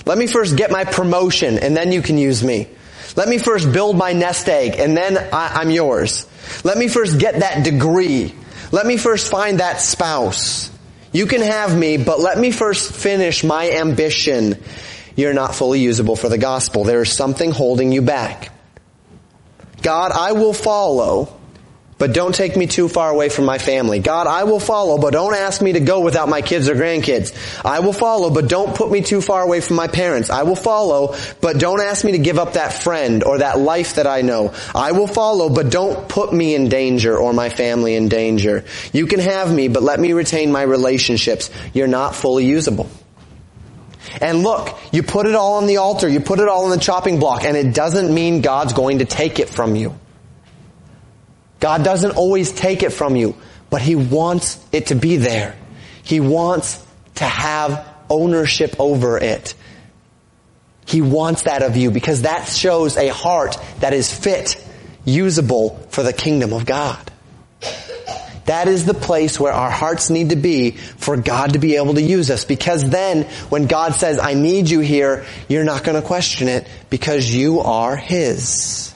Let 0.07 0.17
me 0.17 0.27
first 0.27 0.57
get 0.57 0.71
my 0.71 0.85
promotion, 0.85 1.59
and 1.59 1.77
then 1.77 1.93
you 1.93 2.03
can 2.03 2.19
use 2.19 2.43
me. 2.43 2.69
Let 3.17 3.29
me 3.29 3.39
first 3.39 3.73
build 3.73 3.97
my 3.97 4.13
nest 4.13 4.49
egg, 4.49 4.79
and 4.79 4.97
then 4.97 5.19
I, 5.33 5.61
am 5.63 5.71
yours. 5.71 6.27
Let 6.65 6.79
me 6.79 6.89
first 6.89 7.19
get 7.19 7.41
that 7.41 7.65
degree. 7.65 8.35
Let 8.71 8.87
me 8.87 8.97
first 8.97 9.31
find 9.31 9.61
that 9.61 9.81
spouse. 9.81 10.71
You 11.13 11.27
can 11.27 11.41
have 11.41 11.77
me, 11.77 11.97
but 11.97 12.21
let 12.21 12.39
me 12.39 12.51
first 12.51 12.93
finish 12.93 13.43
my 13.43 13.71
ambition. 13.71 14.63
You're 15.17 15.33
not 15.33 15.55
fully 15.55 15.81
usable 15.81 16.17
for 16.17 16.29
the 16.29 16.39
gospel. 16.39 16.85
There 16.85 17.03
is 17.03 17.17
something 17.17 17.51
holding 17.51 17.93
you 17.93 18.03
back. 18.03 18.53
God, 19.83 20.13
I 20.13 20.33
will 20.33 20.53
follow, 20.53 21.38
but 21.99 22.13
don't 22.13 22.35
take 22.35 22.57
me 22.57 22.67
too 22.67 22.89
far 22.89 23.11
away 23.11 23.29
from 23.29 23.45
my 23.45 23.59
family. 23.59 23.99
God, 23.99 24.27
I 24.27 24.45
will 24.45 24.61
follow, 24.61 24.99
but 24.99 25.13
don't 25.13 25.35
ask 25.35 25.61
me 25.61 25.73
to 25.73 25.81
go 25.81 26.01
without 26.01 26.29
my 26.29 26.41
kids 26.41 26.69
or 26.69 26.75
grandkids. 26.75 27.35
I 27.65 27.81
will 27.81 27.93
follow, 27.93 28.31
but 28.31 28.49
don't 28.49 28.75
put 28.75 28.91
me 28.91 29.03
too 29.03 29.21
far 29.21 29.43
away 29.43 29.61
from 29.61 29.77
my 29.77 29.89
parents. 29.89 30.31
I 30.31 30.45
will 30.45 30.57
follow, 30.57 31.17
but 31.41 31.59
don't 31.59 31.81
ask 31.81 32.05
me 32.05 32.13
to 32.13 32.19
give 32.19 32.39
up 32.39 32.55
that 32.55 32.73
friend 32.73 33.25
or 33.25 33.39
that 33.39 33.59
life 33.59 33.97
that 33.97 34.07
I 34.07 34.23
know. 34.23 34.55
I 34.75 34.93
will 34.93 35.09
follow, 35.09 35.49
but 35.51 35.71
don't 35.71 36.09
put 36.09 36.33
me 36.33 36.55
in 36.55 36.69
danger 36.69 37.17
or 37.19 37.33
my 37.33 37.49
family 37.49 37.97
in 37.97 38.09
danger. 38.09 38.65
You 38.93 39.07
can 39.07 39.21
have 39.21 39.53
me, 39.53 39.69
but 39.69 39.83
let 39.83 39.99
me 39.99 40.13
retain 40.13 40.53
my 40.53 40.63
relationships. 40.63 41.51
You're 41.75 41.89
not 41.89 42.15
fully 42.15 42.47
usable. 42.47 42.89
And 44.21 44.43
look, 44.43 44.79
you 44.93 45.03
put 45.03 45.27
it 45.27 45.35
all 45.35 45.55
on 45.55 45.67
the 45.67 45.79
altar, 45.79 46.09
you 46.09 46.21
put 46.21 46.39
it 46.41 46.49
all 46.49 46.65
on 46.65 46.71
the 46.71 46.79
chopping 46.79 47.19
block, 47.19 47.45
and 47.45 47.57
it 47.57 47.75
doesn't 47.75 48.13
mean 48.13 48.41
God's 48.41 48.73
going 48.73 49.01
to 49.01 49.05
take 49.05 49.39
it 49.39 49.49
from 49.51 49.77
you. 49.77 49.95
God 51.61 51.85
doesn't 51.85 52.13
always 52.13 52.53
take 52.53 52.83
it 52.83 52.91
from 52.91 53.17
you, 53.17 53.37
but 53.71 53.83
He 53.83 53.95
wants 53.95 54.65
it 54.73 54.87
to 54.87 54.95
be 54.95 55.17
there. 55.17 55.57
He 56.03 56.21
wants 56.21 56.85
to 57.17 57.25
have 57.25 57.87
ownership 58.09 58.77
over 58.79 59.19
it. 59.19 59.55
He 60.87 61.03
wants 61.03 61.43
that 61.43 61.63
of 61.63 61.77
you 61.77 61.91
because 61.91 62.23
that 62.23 62.49
shows 62.49 62.97
a 62.97 63.09
heart 63.09 63.59
that 63.81 63.93
is 63.93 64.13
fit, 64.13 64.57
usable 65.05 65.77
for 65.91 66.03
the 66.03 66.13
kingdom 66.13 66.53
of 66.53 66.65
God. 66.65 66.99
That 68.47 68.67
is 68.67 68.87
the 68.87 68.95
place 68.95 69.39
where 69.39 69.53
our 69.53 69.71
hearts 69.71 70.09
need 70.09 70.31
to 70.31 70.37
be 70.37 70.71
for 70.71 71.19
God 71.19 71.53
to 71.53 71.59
be 71.59 71.77
able 71.77 71.93
to 71.93 72.03
use 72.03 72.31
us. 72.31 72.47
Because 72.47 72.89
then, 72.89 73.25
when 73.51 73.67
God 73.67 73.95
says, 73.95 74.19
I 74.19 74.33
need 74.33 74.71
you 74.71 74.81
here, 74.81 75.27
you're 75.49 75.65
not 75.65 75.85
going 75.85 76.01
to 76.01 76.07
question 76.07 76.49
it 76.49 76.67
because 76.89 77.29
you 77.29 77.61
are 77.61 77.95
His. 77.95 78.95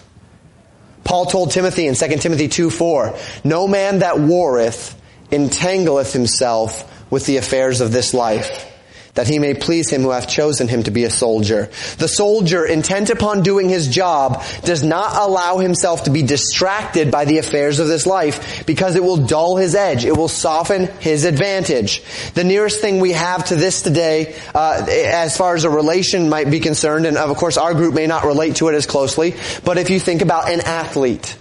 Paul 1.04 1.26
told 1.26 1.50
Timothy 1.50 1.86
in 1.86 1.94
2 1.94 2.16
Timothy 2.16 2.48
2 2.48 2.70
4, 2.70 3.14
No 3.44 3.68
man 3.68 4.00
that 4.00 4.18
warreth 4.18 5.00
entangleth 5.30 6.12
himself 6.12 7.10
with 7.10 7.26
the 7.26 7.36
affairs 7.36 7.80
of 7.80 7.92
this 7.92 8.14
life 8.14 8.71
that 9.14 9.28
he 9.28 9.38
may 9.38 9.52
please 9.52 9.90
him 9.90 10.02
who 10.02 10.10
hath 10.10 10.28
chosen 10.28 10.68
him 10.68 10.82
to 10.84 10.90
be 10.90 11.04
a 11.04 11.10
soldier. 11.10 11.68
The 11.98 12.08
soldier, 12.08 12.64
intent 12.64 13.10
upon 13.10 13.42
doing 13.42 13.68
his 13.68 13.88
job, 13.88 14.42
does 14.64 14.82
not 14.82 15.16
allow 15.16 15.58
himself 15.58 16.04
to 16.04 16.10
be 16.10 16.22
distracted 16.22 17.10
by 17.10 17.26
the 17.26 17.38
affairs 17.38 17.78
of 17.78 17.88
this 17.88 18.06
life 18.06 18.64
because 18.64 18.96
it 18.96 19.04
will 19.04 19.18
dull 19.18 19.56
his 19.56 19.74
edge. 19.74 20.06
It 20.06 20.16
will 20.16 20.28
soften 20.28 20.86
his 21.00 21.24
advantage. 21.24 22.02
The 22.32 22.44
nearest 22.44 22.80
thing 22.80 23.00
we 23.00 23.12
have 23.12 23.44
to 23.46 23.56
this 23.56 23.82
today, 23.82 24.34
uh, 24.54 24.86
as 24.88 25.36
far 25.36 25.54
as 25.54 25.64
a 25.64 25.70
relation 25.70 26.30
might 26.30 26.50
be 26.50 26.60
concerned, 26.60 27.04
and 27.04 27.18
of 27.18 27.36
course 27.36 27.58
our 27.58 27.74
group 27.74 27.94
may 27.94 28.06
not 28.06 28.24
relate 28.24 28.56
to 28.56 28.68
it 28.68 28.74
as 28.74 28.86
closely, 28.86 29.34
but 29.64 29.76
if 29.76 29.90
you 29.90 30.00
think 30.00 30.22
about 30.22 30.50
an 30.50 30.60
athlete, 30.62 31.36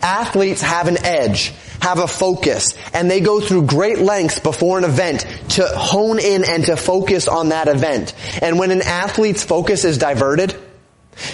Athletes 0.00 0.62
have 0.62 0.88
an 0.88 1.04
edge, 1.04 1.52
have 1.82 1.98
a 1.98 2.06
focus, 2.06 2.74
and 2.92 3.10
they 3.10 3.20
go 3.20 3.40
through 3.40 3.66
great 3.66 3.98
lengths 3.98 4.38
before 4.38 4.78
an 4.78 4.84
event 4.84 5.26
to 5.50 5.66
hone 5.66 6.18
in 6.18 6.44
and 6.44 6.64
to 6.64 6.76
focus 6.76 7.28
on 7.28 7.50
that 7.50 7.68
event. 7.68 8.14
And 8.40 8.58
when 8.58 8.70
an 8.70 8.82
athlete's 8.82 9.44
focus 9.44 9.84
is 9.84 9.98
diverted, 9.98 10.56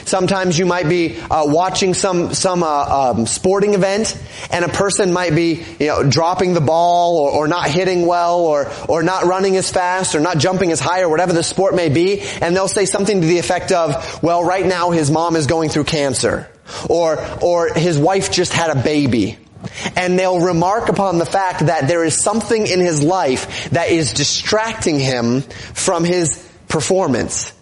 Sometimes 0.04 0.58
you 0.58 0.66
might 0.66 0.88
be 0.88 1.18
uh, 1.20 1.46
watching 1.46 1.94
some 1.94 2.34
some 2.34 2.64
uh, 2.64 3.12
um, 3.14 3.26
sporting 3.26 3.74
event, 3.74 4.20
and 4.50 4.64
a 4.64 4.68
person 4.68 5.12
might 5.12 5.34
be 5.34 5.64
you 5.78 5.86
know 5.86 6.02
dropping 6.02 6.54
the 6.54 6.60
ball 6.60 7.18
or, 7.18 7.30
or, 7.30 7.48
not 7.48 7.70
hitting 7.70 8.04
well 8.04 8.40
or 8.40 8.70
or 8.88 9.04
not 9.04 9.24
running 9.24 9.56
as 9.56 9.70
fast 9.70 10.16
or 10.16 10.20
not 10.20 10.38
jumping 10.38 10.72
as 10.72 10.80
high 10.80 11.02
or 11.02 11.08
whatever 11.08 11.32
the 11.32 11.44
sport 11.44 11.76
may 11.76 11.88
be, 11.88 12.20
and 12.42 12.56
they'll 12.56 12.66
say 12.66 12.86
something 12.86 13.20
to 13.20 13.26
the 13.26 13.38
effect 13.38 13.70
of, 13.70 14.20
"Well, 14.20 14.42
right 14.42 14.66
now 14.66 14.90
his 14.90 15.12
mom 15.12 15.36
is 15.36 15.46
going 15.46 15.70
through 15.70 15.84
cancer." 15.84 16.48
Or, 16.86 17.18
or 17.40 17.72
his 17.72 17.98
wife 17.98 18.30
just 18.30 18.52
had 18.52 18.68
a 18.68 18.82
baby. 18.82 19.38
And 19.96 20.18
they'll 20.18 20.40
remark 20.40 20.88
upon 20.88 21.18
the 21.18 21.26
fact 21.26 21.66
that 21.66 21.88
there 21.88 22.04
is 22.04 22.20
something 22.20 22.66
in 22.66 22.80
his 22.80 23.02
life 23.02 23.70
that 23.70 23.90
is 23.90 24.12
distracting 24.12 24.98
him 24.98 25.42
from 25.42 26.04
his 26.04 26.46
performance. 26.68 27.52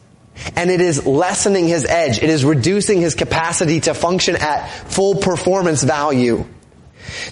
And 0.54 0.70
it 0.70 0.80
is 0.80 1.06
lessening 1.06 1.66
his 1.66 1.84
edge. 1.84 2.18
It 2.18 2.30
is 2.30 2.44
reducing 2.44 3.00
his 3.00 3.14
capacity 3.14 3.80
to 3.80 3.94
function 3.94 4.36
at 4.36 4.68
full 4.68 5.16
performance 5.16 5.82
value. 5.82 6.44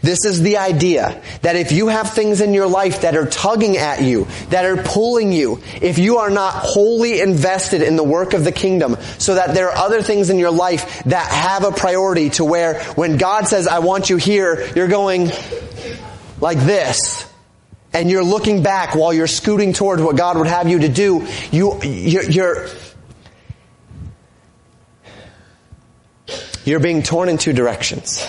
This 0.03 0.25
is 0.25 0.43
the 0.43 0.59
idea 0.59 1.23
that 1.43 1.57
if 1.57 1.73
you 1.73 1.89
have 1.89 2.13
things 2.13 2.41
in 2.41 2.55
your 2.55 2.67
life 2.67 3.03
that 3.03 3.17
are 3.17 3.27
tugging 3.27 3.77
at 3.77 4.03
you, 4.03 4.27
that 4.51 4.65
are 4.65 4.83
pulling 4.83 5.33
you, 5.33 5.61
if 5.81 5.99
you 5.99 6.19
are 6.19 6.31
not 6.31 6.55
wholly 6.55 7.21
invested 7.21 7.83
in 7.83 7.97
the 7.97 8.05
work 8.05 8.35
of 8.35 8.45
the 8.45 8.53
kingdom, 8.53 8.97
so 9.19 9.35
that 9.35 9.55
there 9.55 9.71
are 9.71 9.77
other 9.77 10.03
things 10.03 10.31
in 10.31 10.39
your 10.39 10.51
life 10.51 11.03
that 11.05 11.31
have 11.31 11.65
a 11.65 11.73
priority 11.73 12.31
to 12.31 12.45
where 12.45 12.83
when 12.95 13.17
God 13.17 13.49
says, 13.49 13.67
I 13.67 13.81
want 13.81 14.11
you 14.11 14.17
here, 14.17 14.67
you're 14.75 14.89
going 14.89 15.31
like 16.41 16.59
this. 16.59 17.31
And 17.93 18.11
you're 18.11 18.25
looking 18.25 18.65
back 18.65 18.97
while 18.97 19.13
you're 19.13 19.29
scooting 19.29 19.73
towards 19.73 20.03
what 20.03 20.17
God 20.17 20.37
would 20.37 20.49
have 20.49 20.69
you 20.69 20.81
to 20.81 20.89
do. 20.89 21.29
You, 21.53 21.81
you're, 21.83 22.25
you're 22.25 22.69
you're 26.65 26.81
being 26.81 27.03
torn 27.03 27.29
in 27.29 27.37
two 27.37 27.53
directions 27.53 28.27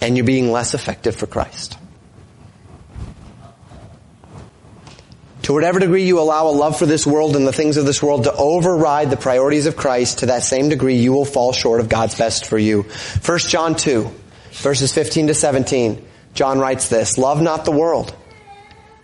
and 0.00 0.16
you're 0.16 0.26
being 0.26 0.50
less 0.50 0.74
effective 0.74 1.14
for 1.14 1.26
Christ. 1.26 1.76
To 5.42 5.54
whatever 5.54 5.80
degree 5.80 6.04
you 6.04 6.20
allow 6.20 6.48
a 6.48 6.52
love 6.52 6.78
for 6.78 6.86
this 6.86 7.06
world 7.06 7.34
and 7.34 7.46
the 7.46 7.52
things 7.52 7.76
of 7.76 7.86
this 7.86 8.02
world 8.02 8.24
to 8.24 8.32
override 8.32 9.10
the 9.10 9.16
priorities 9.16 9.66
of 9.66 9.76
Christ, 9.76 10.20
to 10.20 10.26
that 10.26 10.44
same 10.44 10.68
degree 10.68 10.96
you 10.96 11.12
will 11.12 11.24
fall 11.24 11.52
short 11.52 11.80
of 11.80 11.88
God's 11.88 12.14
best 12.14 12.46
for 12.46 12.58
you. 12.58 12.82
1 13.24 13.38
John 13.40 13.74
2, 13.74 14.10
verses 14.52 14.92
15 14.92 15.28
to 15.28 15.34
17, 15.34 16.06
John 16.34 16.58
writes 16.58 16.88
this, 16.88 17.18
Love 17.18 17.42
not 17.42 17.64
the 17.64 17.72
world, 17.72 18.14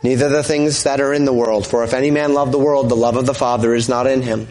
neither 0.03 0.29
the 0.29 0.45
things 0.45 0.85
that 0.85 1.01
are 1.01 1.13
in 1.13 1.25
the 1.25 1.33
world. 1.33 1.67
For 1.67 1.83
if 1.85 1.95
any 1.95 2.11
man 2.11 2.35
love 2.35 2.53
the 2.53 2.59
world, 2.59 2.91
the 2.91 2.97
love 2.97 3.17
of 3.17 3.27
the 3.27 3.35
Father 3.35 3.75
is 3.75 3.89
not 3.89 4.07
in 4.07 4.23
him. 4.23 4.47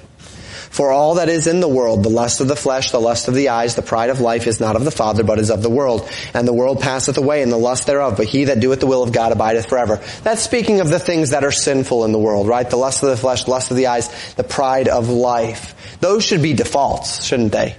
For 0.76 0.92
all 0.92 1.16
that 1.16 1.30
is 1.30 1.48
in 1.48 1.62
the 1.62 1.70
world, 1.70 2.04
the 2.04 2.10
lust 2.10 2.42
of 2.42 2.50
the 2.50 2.56
flesh, 2.58 2.92
the 2.92 3.00
lust 3.00 3.30
of 3.30 3.34
the 3.34 3.48
eyes, 3.48 3.76
the 3.76 3.82
pride 3.82 4.10
of 4.10 4.20
life 4.20 4.46
is 4.46 4.60
not 4.60 4.76
of 4.76 4.84
the 4.84 4.92
Father, 4.92 5.24
but 5.24 5.40
is 5.40 5.50
of 5.50 5.64
the 5.64 5.70
world. 5.70 6.06
And 6.34 6.46
the 6.46 6.52
world 6.52 6.82
passeth 6.82 7.18
away 7.18 7.42
and 7.42 7.50
the 7.50 7.56
lust 7.56 7.88
thereof, 7.88 8.18
but 8.18 8.26
he 8.26 8.44
that 8.44 8.60
doeth 8.60 8.82
the 8.82 8.86
will 8.86 9.02
of 9.02 9.14
God 9.14 9.32
abideth 9.32 9.70
forever. 9.70 10.04
That's 10.24 10.42
speaking 10.42 10.82
of 10.82 10.90
the 10.90 11.00
things 11.00 11.30
that 11.30 11.46
are 11.46 11.52
sinful 11.52 12.04
in 12.04 12.12
the 12.12 12.20
world, 12.20 12.50
right? 12.50 12.70
The 12.70 12.76
lust 12.76 13.04
of 13.04 13.10
the 13.10 13.16
flesh, 13.16 13.48
lust 13.48 13.72
of 13.72 13.78
the 13.78 13.88
eyes, 13.88 14.10
the 14.34 14.44
pride 14.44 14.90
of 14.90 15.08
life. 15.08 15.98
Those 16.02 16.26
should 16.26 16.42
be 16.42 16.52
defaults, 16.52 17.24
shouldn't 17.24 17.54
they? 17.54 17.78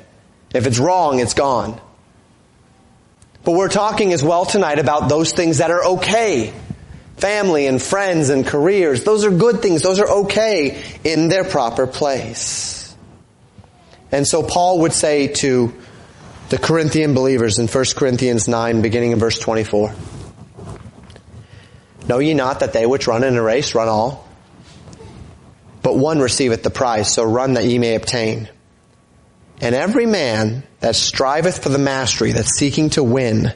If 0.54 0.66
it's 0.66 0.78
wrong, 0.78 1.20
it's 1.20 1.34
gone. 1.34 1.78
But 3.44 3.52
we're 3.56 3.68
talking 3.68 4.14
as 4.14 4.24
well 4.24 4.46
tonight 4.46 4.78
about 4.78 5.10
those 5.10 5.34
things 5.34 5.58
that 5.58 5.70
are 5.70 5.84
okay. 5.84 6.54
Family 7.18 7.66
and 7.66 7.80
friends 7.82 8.30
and 8.30 8.46
careers. 8.46 9.04
Those 9.04 9.26
are 9.26 9.30
good 9.30 9.60
things. 9.60 9.82
Those 9.82 10.00
are 10.00 10.08
okay 10.22 10.82
in 11.04 11.28
their 11.28 11.44
proper 11.44 11.86
place. 11.86 12.75
And 14.16 14.26
so 14.26 14.42
Paul 14.42 14.78
would 14.78 14.94
say 14.94 15.28
to 15.28 15.74
the 16.48 16.56
Corinthian 16.56 17.12
believers 17.12 17.58
in 17.58 17.68
1 17.68 17.84
Corinthians 17.96 18.48
9, 18.48 18.80
beginning 18.80 19.12
in 19.12 19.18
verse 19.18 19.38
24, 19.38 19.94
Know 22.08 22.18
ye 22.18 22.32
not 22.32 22.60
that 22.60 22.72
they 22.72 22.86
which 22.86 23.06
run 23.06 23.24
in 23.24 23.36
a 23.36 23.42
race 23.42 23.74
run 23.74 23.88
all? 23.88 24.26
But 25.82 25.98
one 25.98 26.18
receiveth 26.20 26.62
the 26.62 26.70
prize, 26.70 27.12
so 27.12 27.24
run 27.24 27.52
that 27.54 27.64
ye 27.64 27.78
may 27.78 27.94
obtain. 27.94 28.48
And 29.60 29.74
every 29.74 30.06
man 30.06 30.62
that 30.80 30.96
striveth 30.96 31.62
for 31.62 31.68
the 31.68 31.76
mastery, 31.76 32.32
that's 32.32 32.56
seeking 32.56 32.88
to 32.90 33.04
win, 33.04 33.52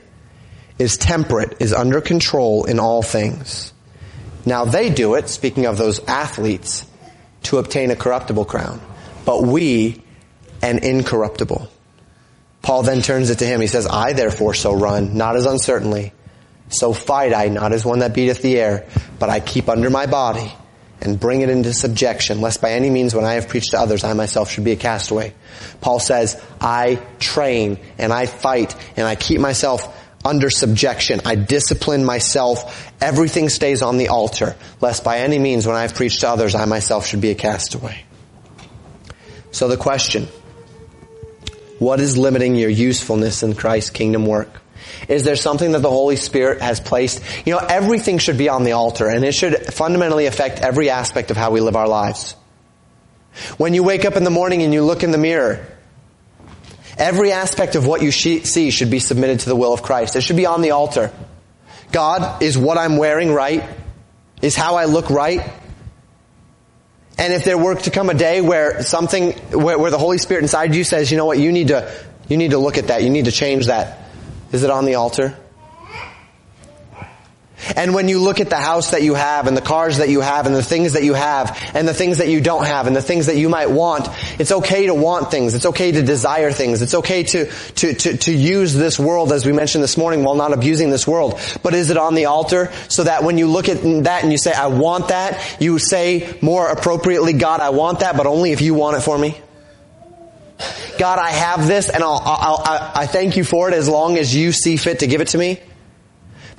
is 0.79 0.99
temperate, 0.99 1.57
is 1.61 1.73
under 1.73 2.03
control 2.03 2.67
in 2.67 2.79
all 2.79 3.01
things. 3.01 3.73
Now 4.45 4.67
they 4.67 4.91
do 4.91 5.15
it, 5.15 5.31
speaking 5.31 5.65
of 5.65 5.79
those 5.79 6.01
athletes, 6.01 6.85
to 7.45 7.57
obtain 7.57 7.91
a 7.91 7.97
corruptible 7.97 8.45
crown. 8.45 8.79
But 9.25 9.43
we 9.43 10.03
and 10.63 10.85
incorruptible. 10.85 11.69
Paul 12.63 12.83
then 12.83 13.03
turns 13.03 13.31
it 13.31 13.39
to 13.39 13.47
him. 13.47 13.61
He 13.61 13.67
says, 13.67 13.87
I 13.87 14.13
therefore 14.13 14.55
so 14.55 14.75
run, 14.75 15.17
not 15.17 15.37
as 15.37 15.47
uncertainly. 15.47 16.13
So 16.69 16.93
fight 16.93 17.35
I, 17.35 17.49
not 17.49 17.73
as 17.73 17.85
one 17.85 18.01
that 18.01 18.15
beateth 18.15 18.43
the 18.43 18.59
air, 18.59 18.87
but 19.19 19.29
I 19.29 19.41
keep 19.41 19.69
under 19.69 19.91
my 19.91 20.07
body 20.07 20.53
and 21.01 21.19
bring 21.19 21.41
it 21.41 21.49
into 21.49 21.73
subjection, 21.73 22.41
lest 22.41 22.61
by 22.61 22.73
any 22.73 22.91
means 22.91 23.15
when 23.15 23.25
I 23.25 23.35
have 23.35 23.49
preached 23.49 23.71
to 23.71 23.81
others, 23.81 24.05
I 24.05 24.13
myself 24.13 24.51
should 24.51 24.65
be 24.65 24.73
a 24.73 24.77
castaway. 24.77 25.33
Paul 25.81 25.99
says, 25.99 26.41
I 26.61 27.03
train 27.19 27.79
and 27.99 28.13
I 28.13 28.27
fight 28.27 28.77
and 28.97 29.07
I 29.07 29.17
keep 29.17 29.41
myself 29.41 29.97
under 30.25 30.51
subjection. 30.51 31.23
I 31.25 31.37
discipline 31.37 32.05
myself. 32.05 32.93
Everything 33.01 33.49
stays 33.49 33.81
on 33.81 33.97
the 33.97 34.09
altar, 34.09 34.55
lest 34.83 35.03
by 35.03 35.21
any 35.21 35.39
means 35.39 35.67
when 35.67 35.77
I 35.77 35.83
have 35.83 35.95
preached 35.95 36.21
to 36.21 36.29
others, 36.29 36.55
I 36.55 36.67
myself 36.67 37.07
should 37.07 37.23
be 37.23 37.31
a 37.31 37.35
castaway. 37.35 38.05
So 39.51 39.69
the 39.69 39.79
question, 39.79 40.29
what 41.81 41.99
is 41.99 42.16
limiting 42.16 42.55
your 42.55 42.70
usefulness 42.70 43.43
in 43.43 43.55
Christ's 43.55 43.91
kingdom 43.91 44.26
work? 44.26 44.61
Is 45.09 45.24
there 45.24 45.35
something 45.35 45.72
that 45.72 45.81
the 45.81 45.91
Holy 45.91 46.16
Spirit 46.16 46.61
has 46.61 46.78
placed? 46.78 47.22
You 47.47 47.55
know, 47.55 47.59
everything 47.59 48.18
should 48.18 48.37
be 48.39 48.51
on 48.51 48.64
the 48.64 48.72
altar 48.72 49.09
and 49.09 49.24
it 49.24 49.33
should 49.33 49.57
fundamentally 49.72 50.26
affect 50.26 50.61
every 50.61 50.91
aspect 50.91 51.31
of 51.31 51.39
how 51.39 51.51
we 51.51 51.61
live 51.61 51.76
our 51.76 51.89
lives. 51.89 52.37
When 53.57 53.72
you 53.72 53.83
wake 53.83 54.05
up 54.05 54.16
in 54.16 54.24
the 54.24 54.31
morning 54.31 54.62
and 54.62 54.74
you 54.74 54.85
look 54.85 55.03
in 55.03 55.11
the 55.11 55.18
mirror, 55.18 55.66
every 56.99 57.33
aspect 57.33 57.76
of 57.76 57.87
what 57.87 58.03
you 58.03 58.12
see 58.12 58.70
should 58.70 58.91
be 58.91 59.01
submitted 59.01 59.41
to 59.41 59.49
the 59.49 59.57
will 59.57 59.72
of 59.72 59.83
Christ. 59.83 60.16
It 60.16 60.20
should 60.20 60.37
be 60.37 60.47
on 60.47 60.61
the 60.61 60.72
altar. 60.72 61.11
God, 61.93 62.43
is 62.43 62.59
what 62.59 62.76
I'm 62.76 62.99
wearing 62.99 63.33
right? 63.33 63.64
Is 64.43 64.55
how 64.55 64.76
I 64.76 64.85
look 64.85 65.09
right? 65.09 65.51
And 67.21 67.35
if 67.35 67.45
there 67.45 67.59
were 67.59 67.75
to 67.75 67.91
come 67.91 68.09
a 68.09 68.14
day 68.14 68.41
where 68.41 68.83
something, 68.83 69.33
where, 69.51 69.79
where, 69.79 69.91
the 69.91 69.99
Holy 69.99 70.16
Spirit 70.16 70.41
inside 70.41 70.75
you 70.75 70.85
says, 70.85 71.11
you 71.11 71.18
know 71.18 71.27
what, 71.27 71.39
you 71.39 71.53
need 71.53 71.68
to, 71.68 71.93
you 72.29 72.39
need 72.39 72.53
to 72.53 72.59
look 72.59 72.79
at 72.79 72.87
that, 72.87 73.03
you 73.03 73.11
need 73.11 73.27
to 73.27 73.31
change 73.31 73.66
that. 73.66 74.09
Is 74.53 74.62
it 74.62 74.71
on 74.71 74.87
the 74.87 74.95
altar? 74.95 75.37
And 77.77 77.95
when 77.95 78.09
you 78.09 78.21
look 78.21 78.41
at 78.41 78.51
the 78.51 78.57
house 78.57 78.91
that 78.91 79.03
you 79.03 79.15
have 79.15 79.47
and 79.47 79.57
the 79.57 79.63
cars 79.63 79.99
that 79.99 80.09
you 80.09 80.21
have 80.21 80.47
and 80.47 80.55
the 80.55 80.63
things 80.63 80.95
that 80.95 81.05
you 81.05 81.15
have 81.15 81.59
and 81.75 81.87
the 81.87 81.95
things 81.95 82.19
that 82.19 82.29
you 82.29 82.41
don't 82.41 82.67
have 82.67 82.87
and 82.87 82.97
the 82.97 83.03
things 83.03 83.27
that 83.27 83.37
you 83.37 83.49
might 83.49 83.71
want, 83.71 84.09
it's 84.39 84.53
okay 84.53 84.87
to 84.87 84.95
want 84.95 85.31
things. 85.31 85.55
It's 85.55 85.67
okay 85.67 85.93
to 85.93 86.03
desire 86.03 86.53
things. 86.53 86.83
It's 86.83 86.95
okay 86.95 87.23
to, 87.25 87.47
to, 87.47 87.95
to, 87.95 88.17
to 88.17 88.33
use 88.33 88.75
this 88.75 88.99
world 88.99 89.33
as 89.33 89.47
we 89.47 89.53
mentioned 89.53 89.85
this 89.85 89.97
morning 89.97 90.25
while 90.25 90.35
not 90.35 90.53
abusing 90.53 90.91
this 90.91 91.07
world. 91.07 91.39
But 91.63 91.75
is 91.75 91.91
it 91.91 91.97
on 91.97 92.15
the 92.15 92.27
altar 92.27 92.73
so 92.89 93.05
that 93.05 93.25
when 93.25 93.39
you 93.39 93.47
look 93.47 93.69
at 93.69 93.83
that 94.05 94.23
and 94.23 94.33
you 94.33 94.39
say, 94.39 94.53
I 94.53 94.69
want 94.69 95.09
that, 95.09 95.61
you 95.61 95.79
say 95.79 96.39
more 96.41 96.69
appropriately, 96.69 97.33
God, 97.35 97.61
I 97.61 97.71
want 97.71 98.01
that, 98.01 98.17
but 98.17 98.27
only 98.27 98.53
if 98.53 98.61
you 98.61 98.75
want 98.75 98.97
it 98.97 99.01
for 99.01 99.17
me? 99.17 99.37
God, 100.99 101.19
I 101.19 101.31
have 101.31 101.67
this 101.67 101.89
and 101.89 102.03
I'll, 102.03 102.21
I'll, 102.23 102.63
I'll 102.63 102.93
I 102.95 103.07
thank 103.07 103.37
you 103.37 103.45
for 103.45 103.69
it 103.69 103.75
as 103.75 103.89
long 103.89 104.19
as 104.19 104.35
you 104.35 104.53
see 104.53 104.77
fit 104.77 104.99
to 104.99 105.07
give 105.07 105.21
it 105.21 105.29
to 105.29 105.39
me. 105.39 105.59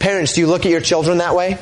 Parents, 0.01 0.33
do 0.33 0.41
you 0.41 0.47
look 0.47 0.65
at 0.65 0.71
your 0.71 0.81
children 0.81 1.19
that 1.19 1.35
way? 1.35 1.59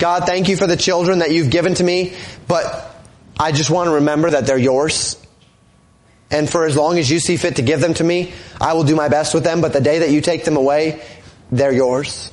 God, 0.00 0.24
thank 0.26 0.48
you 0.48 0.56
for 0.56 0.66
the 0.66 0.76
children 0.76 1.20
that 1.20 1.30
you've 1.30 1.48
given 1.48 1.74
to 1.74 1.84
me, 1.84 2.16
but 2.48 2.92
I 3.38 3.52
just 3.52 3.70
want 3.70 3.86
to 3.86 3.94
remember 3.94 4.30
that 4.30 4.46
they're 4.46 4.58
yours. 4.58 5.16
And 6.28 6.50
for 6.50 6.64
as 6.64 6.76
long 6.76 6.98
as 6.98 7.08
you 7.08 7.20
see 7.20 7.36
fit 7.36 7.56
to 7.56 7.62
give 7.62 7.80
them 7.80 7.94
to 7.94 8.02
me, 8.02 8.32
I 8.60 8.72
will 8.72 8.82
do 8.82 8.96
my 8.96 9.08
best 9.08 9.32
with 9.32 9.44
them, 9.44 9.60
but 9.60 9.72
the 9.72 9.80
day 9.80 10.00
that 10.00 10.10
you 10.10 10.20
take 10.20 10.44
them 10.44 10.56
away, 10.56 11.00
they're 11.52 11.72
yours. 11.72 12.32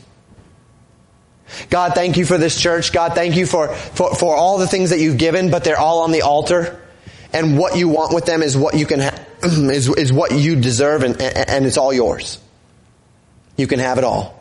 God, 1.70 1.93
thank 1.93 2.18
you 2.18 2.26
for 2.26 2.39
this 2.39 2.60
church. 2.60 2.91
God, 2.91 3.14
thank 3.14 3.36
you 3.36 3.45
for, 3.45 3.68
for, 3.68 4.16
for 4.16 4.36
all 4.36 4.58
the 4.58 4.68
things 4.68 4.89
that 4.89 5.00
you've 5.00 5.20
given, 5.20 5.52
but 5.52 5.64
they're 5.64 5.80
all 5.80 6.02
on 6.02 6.12
the 6.12 6.24
altar. 6.24 6.82
And 7.34 7.56
what 7.56 7.78
you 7.78 7.88
want 7.88 8.16
with 8.16 8.26
them 8.26 8.41
is 8.41 8.58
what 8.58 8.74
you 8.74 8.88
can 8.88 9.02
have, 9.02 9.28
is, 9.43 9.89
is 9.89 10.12
what 10.12 10.32
you 10.32 10.56
deserve 10.56 11.04
and, 11.04 11.22
and 11.22 11.68
it's 11.68 11.78
all 11.78 11.93
yours. 11.93 12.39
You 13.58 13.68
can 13.68 13.78
have 13.78 14.00
it 14.00 14.04
all. 14.04 14.36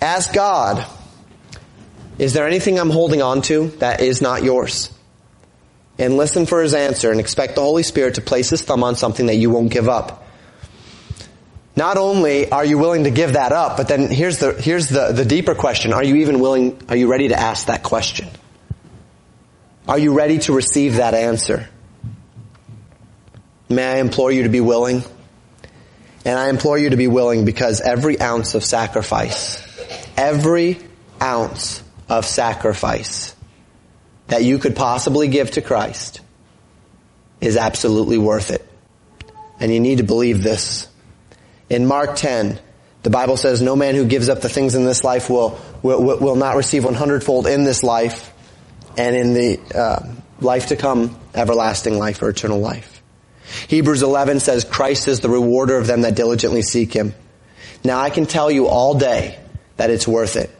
Ask 0.00 0.32
God, 0.32 0.86
is 2.18 2.32
there 2.32 2.46
anything 2.46 2.78
I'm 2.78 2.90
holding 2.90 3.22
on 3.22 3.42
to 3.42 3.68
that 3.78 4.00
is 4.00 4.22
not 4.22 4.42
yours? 4.42 4.92
And 5.98 6.16
listen 6.16 6.46
for 6.46 6.62
his 6.62 6.74
answer 6.74 7.10
and 7.10 7.18
expect 7.18 7.56
the 7.56 7.60
Holy 7.60 7.82
Spirit 7.82 8.14
to 8.14 8.20
place 8.20 8.50
his 8.50 8.62
thumb 8.62 8.84
on 8.84 8.94
something 8.94 9.26
that 9.26 9.36
you 9.36 9.50
won't 9.50 9.70
give 9.70 9.88
up. 9.88 10.24
Not 11.74 11.96
only 11.96 12.50
are 12.50 12.64
you 12.64 12.78
willing 12.78 13.04
to 13.04 13.10
give 13.10 13.34
that 13.34 13.52
up, 13.52 13.76
but 13.76 13.88
then 13.88 14.10
here's 14.10 14.38
the, 14.38 14.52
here's 14.52 14.88
the, 14.88 15.12
the 15.12 15.24
deeper 15.24 15.54
question. 15.54 15.92
Are 15.92 16.02
you 16.02 16.16
even 16.16 16.40
willing, 16.40 16.80
are 16.88 16.96
you 16.96 17.08
ready 17.08 17.28
to 17.28 17.38
ask 17.38 17.66
that 17.66 17.82
question? 17.82 18.28
Are 19.86 19.98
you 19.98 20.12
ready 20.12 20.38
to 20.40 20.52
receive 20.52 20.96
that 20.96 21.14
answer? 21.14 21.68
May 23.68 23.86
I 23.86 23.96
implore 23.98 24.32
you 24.32 24.44
to 24.44 24.48
be 24.48 24.60
willing? 24.60 25.02
And 26.24 26.38
I 26.38 26.48
implore 26.48 26.78
you 26.78 26.90
to 26.90 26.96
be 26.96 27.06
willing 27.06 27.44
because 27.44 27.80
every 27.80 28.20
ounce 28.20 28.54
of 28.54 28.64
sacrifice 28.64 29.67
every 30.18 30.78
ounce 31.22 31.80
of 32.08 32.26
sacrifice 32.26 33.34
that 34.26 34.42
you 34.42 34.58
could 34.58 34.74
possibly 34.74 35.28
give 35.28 35.52
to 35.52 35.62
Christ 35.62 36.20
is 37.40 37.56
absolutely 37.56 38.18
worth 38.18 38.50
it. 38.50 38.68
And 39.60 39.72
you 39.72 39.78
need 39.78 39.98
to 39.98 40.04
believe 40.04 40.42
this. 40.42 40.88
In 41.70 41.86
Mark 41.86 42.16
10, 42.16 42.58
the 43.04 43.10
Bible 43.10 43.36
says, 43.36 43.62
no 43.62 43.76
man 43.76 43.94
who 43.94 44.06
gives 44.06 44.28
up 44.28 44.40
the 44.40 44.48
things 44.48 44.74
in 44.74 44.84
this 44.84 45.04
life 45.04 45.30
will, 45.30 45.60
will, 45.82 46.18
will 46.18 46.36
not 46.36 46.56
receive 46.56 46.84
100 46.84 47.22
fold 47.22 47.46
in 47.46 47.62
this 47.62 47.84
life 47.84 48.32
and 48.96 49.14
in 49.14 49.34
the 49.34 49.60
uh, 49.72 50.14
life 50.40 50.66
to 50.66 50.76
come, 50.76 51.16
everlasting 51.32 51.96
life 51.96 52.22
or 52.22 52.28
eternal 52.28 52.58
life. 52.58 53.02
Hebrews 53.68 54.02
11 54.02 54.40
says, 54.40 54.64
Christ 54.64 55.06
is 55.06 55.20
the 55.20 55.28
rewarder 55.28 55.76
of 55.76 55.86
them 55.86 56.00
that 56.02 56.16
diligently 56.16 56.62
seek 56.62 56.92
Him. 56.92 57.14
Now 57.84 58.00
I 58.00 58.10
can 58.10 58.26
tell 58.26 58.50
you 58.50 58.66
all 58.66 58.98
day 58.98 59.38
that 59.78 59.90
it's 59.90 60.06
worth 60.06 60.36
it. 60.36 60.50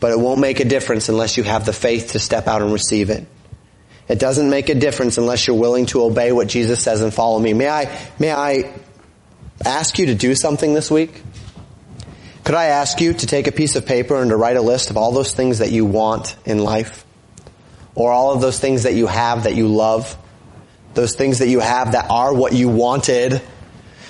But 0.00 0.12
it 0.12 0.18
won't 0.18 0.40
make 0.40 0.60
a 0.60 0.64
difference 0.64 1.08
unless 1.08 1.36
you 1.36 1.42
have 1.42 1.66
the 1.66 1.72
faith 1.72 2.12
to 2.12 2.18
step 2.18 2.46
out 2.48 2.62
and 2.62 2.72
receive 2.72 3.10
it. 3.10 3.26
It 4.08 4.18
doesn't 4.18 4.48
make 4.48 4.68
a 4.68 4.74
difference 4.74 5.18
unless 5.18 5.46
you're 5.46 5.58
willing 5.58 5.86
to 5.86 6.02
obey 6.02 6.32
what 6.32 6.48
Jesus 6.48 6.82
says 6.82 7.02
and 7.02 7.12
follow 7.12 7.38
me. 7.38 7.52
May 7.52 7.68
I, 7.68 7.98
may 8.18 8.32
I 8.32 8.72
ask 9.64 9.98
you 9.98 10.06
to 10.06 10.14
do 10.14 10.34
something 10.34 10.74
this 10.74 10.90
week? 10.90 11.22
Could 12.44 12.54
I 12.54 12.66
ask 12.66 13.00
you 13.00 13.12
to 13.12 13.26
take 13.26 13.48
a 13.48 13.52
piece 13.52 13.74
of 13.74 13.86
paper 13.86 14.20
and 14.20 14.30
to 14.30 14.36
write 14.36 14.56
a 14.56 14.62
list 14.62 14.90
of 14.90 14.96
all 14.96 15.10
those 15.10 15.34
things 15.34 15.58
that 15.58 15.72
you 15.72 15.84
want 15.84 16.36
in 16.44 16.58
life? 16.58 17.04
Or 17.96 18.12
all 18.12 18.32
of 18.32 18.40
those 18.40 18.60
things 18.60 18.84
that 18.84 18.94
you 18.94 19.08
have 19.08 19.44
that 19.44 19.56
you 19.56 19.66
love? 19.66 20.16
Those 20.94 21.16
things 21.16 21.40
that 21.40 21.48
you 21.48 21.58
have 21.58 21.92
that 21.92 22.08
are 22.08 22.32
what 22.32 22.52
you 22.52 22.68
wanted 22.68 23.42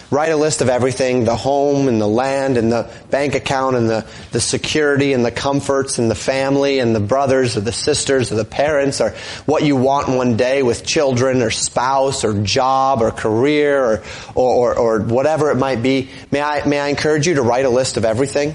Write 0.09 0.30
a 0.30 0.36
list 0.36 0.61
of 0.61 0.68
everything, 0.68 1.24
the 1.24 1.34
home 1.34 1.88
and 1.88 2.00
the 2.00 2.07
land 2.07 2.57
and 2.57 2.70
the 2.70 2.88
bank 3.11 3.34
account 3.34 3.74
and 3.74 3.88
the, 3.88 4.07
the 4.30 4.40
security 4.40 5.12
and 5.12 5.24
the 5.24 5.32
comforts 5.32 5.98
and 5.98 6.09
the 6.09 6.14
family 6.14 6.78
and 6.78 6.94
the 6.94 7.00
brothers 7.00 7.57
or 7.57 7.61
the 7.61 7.72
sisters 7.72 8.30
or 8.30 8.36
the 8.36 8.44
parents 8.44 9.00
or 9.00 9.11
what 9.46 9.64
you 9.64 9.74
want 9.74 10.09
one 10.09 10.36
day 10.36 10.62
with 10.62 10.86
children 10.86 11.42
or 11.42 11.50
spouse 11.50 12.24
or 12.24 12.40
job 12.44 13.02
or 13.02 13.11
career 13.11 13.84
or, 13.84 14.04
or, 14.36 14.74
or, 14.74 14.78
or 14.78 15.00
whatever 15.00 15.50
it 15.50 15.57
might 15.57 15.82
be. 15.82 16.09
May 16.30 16.40
I, 16.40 16.64
may 16.66 16.78
I 16.78 16.86
encourage 16.86 17.26
you 17.26 17.34
to 17.34 17.42
write 17.42 17.64
a 17.64 17.70
list 17.70 17.96
of 17.96 18.04
everything? 18.04 18.54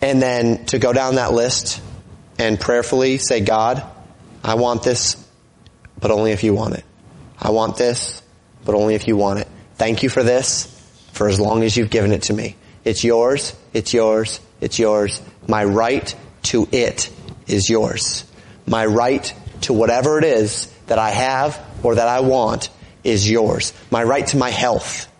And 0.00 0.20
then 0.20 0.64
to 0.66 0.80
go 0.80 0.92
down 0.92 1.16
that 1.16 1.32
list 1.32 1.80
and 2.36 2.58
prayerfully 2.58 3.18
say, 3.18 3.42
God, 3.42 3.84
I 4.42 4.54
want 4.54 4.82
this, 4.82 5.24
but 6.00 6.10
only 6.10 6.32
if 6.32 6.42
you 6.42 6.52
want 6.52 6.74
it. 6.74 6.84
I 7.38 7.50
want 7.50 7.76
this, 7.76 8.19
but 8.70 8.78
only 8.78 8.94
if 8.94 9.08
you 9.08 9.16
want 9.16 9.40
it. 9.40 9.48
Thank 9.74 10.04
you 10.04 10.08
for 10.08 10.22
this, 10.22 10.66
for 11.12 11.28
as 11.28 11.40
long 11.40 11.64
as 11.64 11.76
you've 11.76 11.90
given 11.90 12.12
it 12.12 12.22
to 12.24 12.32
me. 12.32 12.54
It's 12.84 13.02
yours, 13.02 13.52
it's 13.72 13.92
yours, 13.92 14.38
it's 14.60 14.78
yours. 14.78 15.20
My 15.48 15.64
right 15.64 16.14
to 16.44 16.68
it 16.70 17.10
is 17.48 17.68
yours. 17.68 18.24
My 18.68 18.86
right 18.86 19.34
to 19.62 19.72
whatever 19.72 20.18
it 20.18 20.24
is 20.24 20.66
that 20.86 21.00
I 21.00 21.10
have 21.10 21.60
or 21.82 21.96
that 21.96 22.06
I 22.06 22.20
want 22.20 22.70
is 23.02 23.28
yours. 23.28 23.72
My 23.90 24.04
right 24.04 24.26
to 24.28 24.36
my 24.36 24.50
health. 24.50 25.10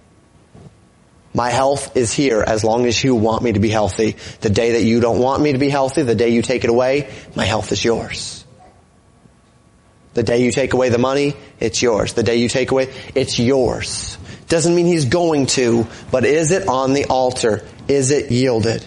My 1.34 1.50
health 1.50 1.96
is 1.96 2.12
here 2.12 2.44
as 2.46 2.62
long 2.62 2.86
as 2.86 3.02
you 3.02 3.16
want 3.16 3.42
me 3.42 3.54
to 3.54 3.60
be 3.60 3.68
healthy. 3.68 4.14
The 4.42 4.50
day 4.50 4.72
that 4.72 4.84
you 4.84 5.00
don't 5.00 5.18
want 5.18 5.42
me 5.42 5.54
to 5.54 5.58
be 5.58 5.70
healthy, 5.70 6.02
the 6.02 6.14
day 6.14 6.28
you 6.28 6.42
take 6.42 6.62
it 6.62 6.70
away, 6.70 7.12
my 7.34 7.46
health 7.46 7.72
is 7.72 7.84
yours. 7.84 8.39
The 10.20 10.24
day 10.24 10.44
you 10.44 10.52
take 10.52 10.74
away 10.74 10.90
the 10.90 10.98
money, 10.98 11.32
it's 11.60 11.80
yours. 11.80 12.12
The 12.12 12.22
day 12.22 12.36
you 12.36 12.50
take 12.50 12.72
away, 12.72 12.92
it's 13.14 13.38
yours. 13.38 14.18
Doesn't 14.48 14.74
mean 14.74 14.84
he's 14.84 15.06
going 15.06 15.46
to, 15.56 15.86
but 16.10 16.26
is 16.26 16.50
it 16.50 16.68
on 16.68 16.92
the 16.92 17.06
altar? 17.06 17.66
Is 17.88 18.10
it 18.10 18.30
yielded? 18.30 18.86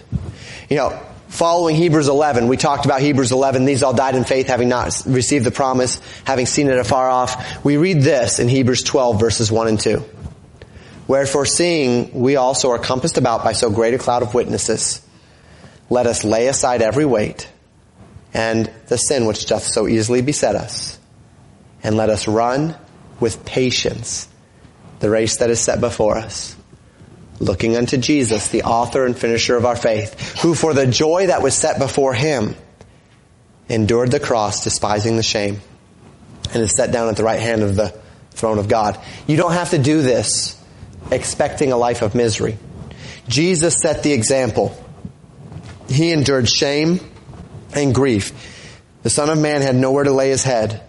You 0.70 0.78
know, 0.78 1.00
following 1.30 1.76
Hebrews 1.76 2.08
11, 2.08 2.50
we 2.50 2.56
talked 2.56 2.86
about 2.86 3.02
Hebrews 3.02 3.32
11, 3.32 3.66
these 3.66 3.82
all 3.82 3.96
died 3.96 4.14
in 4.14 4.26
faith 4.26 4.46
having 4.46 4.70
not 4.70 4.94
received 5.08 5.44
the 5.44 5.50
promise, 5.50 6.00
having 6.24 6.46
seen 6.46 6.68
it 6.68 6.78
afar 6.78 7.10
off. 7.10 7.66
We 7.66 7.78
read 7.78 8.04
this 8.04 8.38
in 8.38 8.48
Hebrews 8.48 8.84
12 8.84 9.20
verses 9.20 9.52
1 9.52 9.68
and 9.70 9.80
2. 9.80 10.06
Wherefore 11.08 11.48
seeing 11.48 12.22
we 12.22 12.36
also 12.36 12.70
are 12.70 12.78
compassed 12.78 13.18
about 13.18 13.44
by 13.44 13.54
so 13.54 13.72
great 13.72 13.96
a 13.96 13.98
cloud 13.98 14.22
of 14.22 14.36
witnesses, 14.36 15.02
let 15.90 16.06
us 16.06 16.24
lay 16.24 16.46
aside 16.46 16.84
every 16.84 17.06
weight 17.06 17.50
and 18.36 18.72
the 18.86 19.00
sin 19.00 19.26
which 19.26 19.48
doth 19.48 19.64
so 19.64 19.88
easily 19.88 20.22
beset 20.22 20.54
us 20.56 21.00
and 21.84 21.98
let 21.98 22.10
us 22.10 22.28
run 22.28 22.76
with 23.20 23.46
patience 23.46 24.28
the 25.00 25.10
race 25.10 25.38
that 25.38 25.50
is 25.50 25.60
set 25.60 25.82
before 25.82 26.18
us. 26.18 26.56
Looking 27.40 27.76
unto 27.76 27.98
Jesus, 27.98 28.48
the 28.48 28.64
author 28.64 29.06
and 29.06 29.18
finisher 29.18 29.58
of 29.58 29.66
our 29.66 29.76
faith, 29.76 30.40
who 30.42 30.56
for 30.56 30.74
the 30.74 30.88
joy 30.88 31.28
that 31.28 31.42
was 31.42 31.56
set 31.56 31.78
before 31.78 32.14
him 32.14 32.56
endured 33.68 34.12
the 34.12 34.20
cross, 34.20 34.64
despising 34.64 35.18
the 35.18 35.24
shame, 35.24 35.60
and 36.54 36.64
is 36.64 36.76
set 36.76 36.92
down 36.92 37.10
at 37.10 37.18
the 37.18 37.24
right 37.24 37.40
hand 37.40 37.64
of 37.64 37.76
the 37.76 37.90
throne 38.32 38.60
of 38.60 38.68
God. 38.68 39.00
You 39.28 39.36
don't 39.36 39.54
have 39.54 39.72
to 39.72 39.78
do 39.78 40.02
this 40.02 40.58
expecting 41.12 41.72
a 41.72 41.78
life 41.78 42.02
of 42.02 42.16
misery. 42.16 42.58
Jesus 43.28 43.76
set 43.82 44.04
the 44.04 44.14
example. 44.14 44.76
He 45.90 46.12
endured 46.12 46.48
shame 46.48 47.00
and 47.74 47.94
grief. 47.94 48.32
The 49.04 49.10
Son 49.10 49.30
of 49.30 49.38
Man 49.38 49.62
had 49.62 49.76
nowhere 49.76 50.06
to 50.06 50.12
lay 50.12 50.30
his 50.30 50.44
head. 50.44 50.82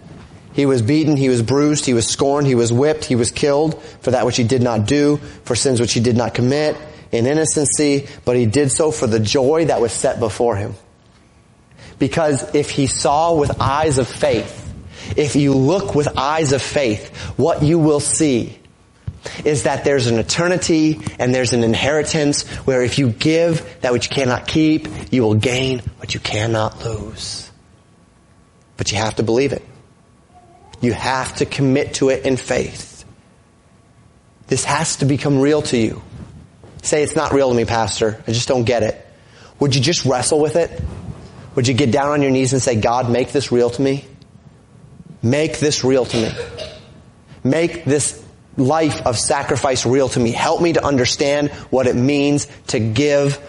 He 0.54 0.66
was 0.66 0.82
beaten, 0.82 1.16
he 1.16 1.28
was 1.28 1.42
bruised, 1.42 1.84
he 1.84 1.94
was 1.94 2.06
scorned, 2.06 2.46
he 2.46 2.54
was 2.54 2.72
whipped, 2.72 3.04
he 3.04 3.16
was 3.16 3.32
killed 3.32 3.82
for 4.00 4.12
that 4.12 4.24
which 4.24 4.36
he 4.36 4.44
did 4.44 4.62
not 4.62 4.86
do, 4.86 5.16
for 5.44 5.56
sins 5.56 5.80
which 5.80 5.92
he 5.92 6.00
did 6.00 6.16
not 6.16 6.32
commit, 6.32 6.76
in 7.10 7.26
innocency, 7.26 8.06
but 8.24 8.36
he 8.36 8.46
did 8.46 8.70
so 8.70 8.90
for 8.90 9.08
the 9.08 9.18
joy 9.18 9.64
that 9.66 9.80
was 9.80 9.92
set 9.92 10.20
before 10.20 10.56
him. 10.56 10.74
Because 11.98 12.54
if 12.54 12.70
he 12.70 12.86
saw 12.86 13.34
with 13.34 13.60
eyes 13.60 13.98
of 13.98 14.06
faith, 14.06 14.60
if 15.16 15.34
you 15.36 15.54
look 15.54 15.94
with 15.94 16.16
eyes 16.16 16.52
of 16.52 16.62
faith, 16.62 17.14
what 17.36 17.62
you 17.62 17.78
will 17.78 18.00
see 18.00 18.58
is 19.44 19.64
that 19.64 19.84
there's 19.84 20.06
an 20.06 20.18
eternity 20.18 21.00
and 21.18 21.34
there's 21.34 21.52
an 21.52 21.64
inheritance 21.64 22.42
where 22.66 22.82
if 22.82 22.98
you 22.98 23.10
give 23.10 23.80
that 23.80 23.92
which 23.92 24.08
you 24.08 24.14
cannot 24.14 24.46
keep, 24.46 24.86
you 25.12 25.22
will 25.22 25.34
gain 25.34 25.80
what 25.96 26.14
you 26.14 26.20
cannot 26.20 26.84
lose. 26.84 27.50
But 28.76 28.92
you 28.92 28.98
have 28.98 29.16
to 29.16 29.22
believe 29.22 29.52
it. 29.52 29.62
You 30.84 30.92
have 30.92 31.36
to 31.36 31.46
commit 31.46 31.94
to 31.94 32.10
it 32.10 32.26
in 32.26 32.36
faith. 32.36 33.06
This 34.48 34.64
has 34.64 34.96
to 34.96 35.06
become 35.06 35.40
real 35.40 35.62
to 35.62 35.78
you. 35.78 36.02
Say, 36.82 37.02
it's 37.02 37.16
not 37.16 37.32
real 37.32 37.48
to 37.48 37.54
me, 37.54 37.64
Pastor. 37.64 38.22
I 38.28 38.32
just 38.32 38.48
don't 38.48 38.64
get 38.64 38.82
it. 38.82 39.02
Would 39.60 39.74
you 39.74 39.80
just 39.80 40.04
wrestle 40.04 40.40
with 40.40 40.56
it? 40.56 40.82
Would 41.54 41.68
you 41.68 41.72
get 41.72 41.90
down 41.90 42.10
on 42.10 42.20
your 42.20 42.30
knees 42.30 42.52
and 42.52 42.60
say, 42.60 42.78
God, 42.78 43.10
make 43.10 43.32
this 43.32 43.50
real 43.50 43.70
to 43.70 43.80
me? 43.80 44.04
Make 45.22 45.58
this 45.58 45.84
real 45.84 46.04
to 46.04 46.16
me. 46.18 46.30
Make 47.42 47.86
this 47.86 48.22
life 48.58 49.06
of 49.06 49.18
sacrifice 49.18 49.86
real 49.86 50.10
to 50.10 50.20
me. 50.20 50.32
Help 50.32 50.60
me 50.60 50.74
to 50.74 50.84
understand 50.84 51.50
what 51.70 51.86
it 51.86 51.96
means 51.96 52.46
to 52.66 52.78
give 52.78 53.40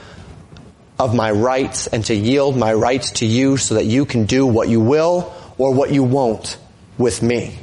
of 0.98 1.14
my 1.14 1.32
rights 1.32 1.88
and 1.88 2.06
to 2.06 2.16
yield 2.16 2.56
my 2.56 2.74
rights 2.74 3.12
to 3.12 3.26
you 3.26 3.58
so 3.58 3.76
that 3.76 3.84
you 3.84 4.06
can 4.06 4.24
do 4.24 4.46
what 4.46 4.70
you 4.70 4.80
will 4.80 5.34
or 5.58 5.74
what 5.74 5.92
you 5.92 6.02
won't 6.02 6.58
with 6.98 7.22
me. 7.22 7.58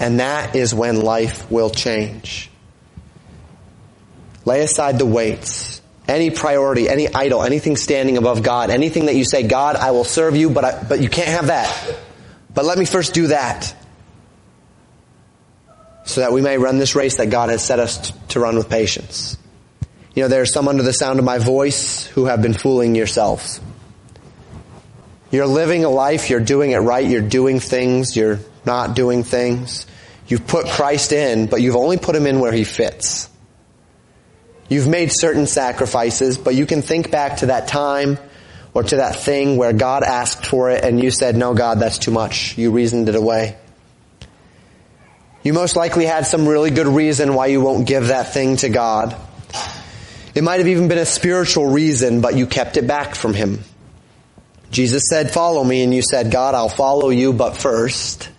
And 0.00 0.20
that 0.20 0.56
is 0.56 0.74
when 0.74 1.00
life 1.00 1.50
will 1.50 1.70
change. 1.70 2.50
Lay 4.44 4.62
aside 4.62 4.98
the 4.98 5.06
weights. 5.06 5.80
Any 6.08 6.30
priority, 6.30 6.88
any 6.88 7.12
idol, 7.12 7.42
anything 7.42 7.76
standing 7.76 8.16
above 8.16 8.42
God, 8.42 8.70
anything 8.70 9.06
that 9.06 9.14
you 9.14 9.24
say, 9.24 9.44
God, 9.44 9.76
I 9.76 9.92
will 9.92 10.04
serve 10.04 10.34
you, 10.34 10.50
but 10.50 10.64
I, 10.64 10.82
but 10.82 11.00
you 11.00 11.08
can't 11.08 11.28
have 11.28 11.46
that. 11.46 11.96
But 12.52 12.64
let 12.64 12.76
me 12.76 12.84
first 12.84 13.14
do 13.14 13.28
that. 13.28 13.74
So 16.04 16.22
that 16.22 16.32
we 16.32 16.40
may 16.40 16.58
run 16.58 16.78
this 16.78 16.96
race 16.96 17.18
that 17.18 17.30
God 17.30 17.50
has 17.50 17.64
set 17.64 17.78
us 17.78 18.10
to 18.28 18.40
run 18.40 18.56
with 18.56 18.68
patience. 18.68 19.38
You 20.14 20.24
know, 20.24 20.28
there 20.28 20.42
are 20.42 20.46
some 20.46 20.66
under 20.66 20.82
the 20.82 20.92
sound 20.92 21.20
of 21.20 21.24
my 21.24 21.38
voice 21.38 22.06
who 22.06 22.24
have 22.24 22.42
been 22.42 22.54
fooling 22.54 22.96
yourselves. 22.96 23.60
You're 25.32 25.46
living 25.46 25.84
a 25.84 25.88
life, 25.88 26.28
you're 26.28 26.40
doing 26.40 26.70
it 26.72 26.78
right, 26.78 27.04
you're 27.04 27.22
doing 27.22 27.58
things, 27.58 28.14
you're 28.14 28.38
not 28.66 28.94
doing 28.94 29.24
things. 29.24 29.86
You've 30.28 30.46
put 30.46 30.66
Christ 30.68 31.12
in, 31.12 31.46
but 31.46 31.62
you've 31.62 31.74
only 31.74 31.96
put 31.96 32.14
him 32.14 32.26
in 32.26 32.38
where 32.38 32.52
he 32.52 32.64
fits. 32.64 33.28
You've 34.68 34.86
made 34.86 35.10
certain 35.10 35.46
sacrifices, 35.46 36.38
but 36.38 36.54
you 36.54 36.66
can 36.66 36.82
think 36.82 37.10
back 37.10 37.38
to 37.38 37.46
that 37.46 37.66
time 37.66 38.18
or 38.74 38.82
to 38.82 38.96
that 38.96 39.16
thing 39.16 39.56
where 39.56 39.72
God 39.72 40.02
asked 40.02 40.46
for 40.46 40.70
it 40.70 40.84
and 40.84 41.02
you 41.02 41.10
said, 41.10 41.34
no 41.34 41.54
God, 41.54 41.80
that's 41.80 41.98
too 41.98 42.10
much. 42.10 42.56
You 42.56 42.70
reasoned 42.70 43.08
it 43.08 43.14
away. 43.14 43.56
You 45.42 45.54
most 45.54 45.76
likely 45.76 46.04
had 46.04 46.26
some 46.26 46.46
really 46.46 46.70
good 46.70 46.86
reason 46.86 47.34
why 47.34 47.46
you 47.46 47.60
won't 47.60 47.86
give 47.86 48.08
that 48.08 48.32
thing 48.32 48.56
to 48.58 48.68
God. 48.68 49.16
It 50.34 50.44
might 50.44 50.60
have 50.60 50.68
even 50.68 50.88
been 50.88 50.98
a 50.98 51.06
spiritual 51.06 51.66
reason, 51.70 52.20
but 52.20 52.36
you 52.36 52.46
kept 52.46 52.76
it 52.76 52.86
back 52.86 53.14
from 53.14 53.34
Him. 53.34 53.64
Jesus 54.72 55.02
said, 55.10 55.30
follow 55.30 55.62
me, 55.62 55.82
and 55.82 55.92
you 55.92 56.00
said, 56.00 56.30
God, 56.30 56.54
I'll 56.54 56.70
follow 56.70 57.10
you, 57.10 57.34
but 57.34 57.58
first. 57.58 58.30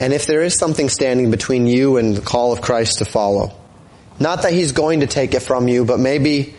And 0.00 0.12
if 0.12 0.26
there 0.26 0.42
is 0.42 0.58
something 0.58 0.88
standing 0.88 1.30
between 1.30 1.68
you 1.68 1.98
and 1.98 2.16
the 2.16 2.20
call 2.20 2.52
of 2.52 2.60
Christ 2.60 2.98
to 2.98 3.04
follow, 3.04 3.52
not 4.18 4.42
that 4.42 4.52
He's 4.52 4.72
going 4.72 5.00
to 5.00 5.06
take 5.06 5.34
it 5.34 5.40
from 5.40 5.68
you, 5.68 5.84
but 5.84 6.00
maybe 6.00 6.56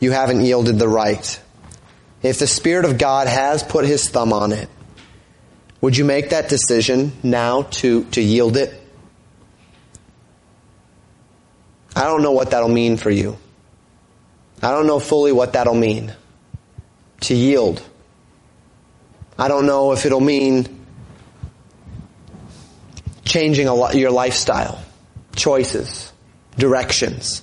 you 0.00 0.10
haven't 0.10 0.44
yielded 0.44 0.80
the 0.80 0.88
right. 0.88 1.40
If 2.22 2.40
the 2.40 2.48
Spirit 2.48 2.86
of 2.86 2.98
God 2.98 3.28
has 3.28 3.62
put 3.62 3.84
His 3.84 4.08
thumb 4.08 4.32
on 4.32 4.50
it, 4.50 4.68
would 5.80 5.96
you 5.96 6.04
make 6.04 6.30
that 6.30 6.48
decision 6.48 7.12
now 7.22 7.62
to, 7.62 8.02
to 8.06 8.20
yield 8.20 8.56
it? 8.56 8.74
I 11.94 12.02
don't 12.02 12.22
know 12.22 12.32
what 12.32 12.50
that'll 12.50 12.68
mean 12.68 12.96
for 12.96 13.10
you. 13.10 13.38
I 14.62 14.70
don't 14.70 14.86
know 14.86 15.00
fully 15.00 15.32
what 15.32 15.54
that'll 15.54 15.74
mean. 15.74 16.14
To 17.22 17.34
yield. 17.34 17.82
I 19.38 19.48
don't 19.48 19.66
know 19.66 19.92
if 19.92 20.04
it'll 20.04 20.20
mean 20.20 20.80
changing 23.24 23.66
your 23.94 24.10
lifestyle, 24.10 24.82
choices, 25.36 26.12
directions. 26.58 27.42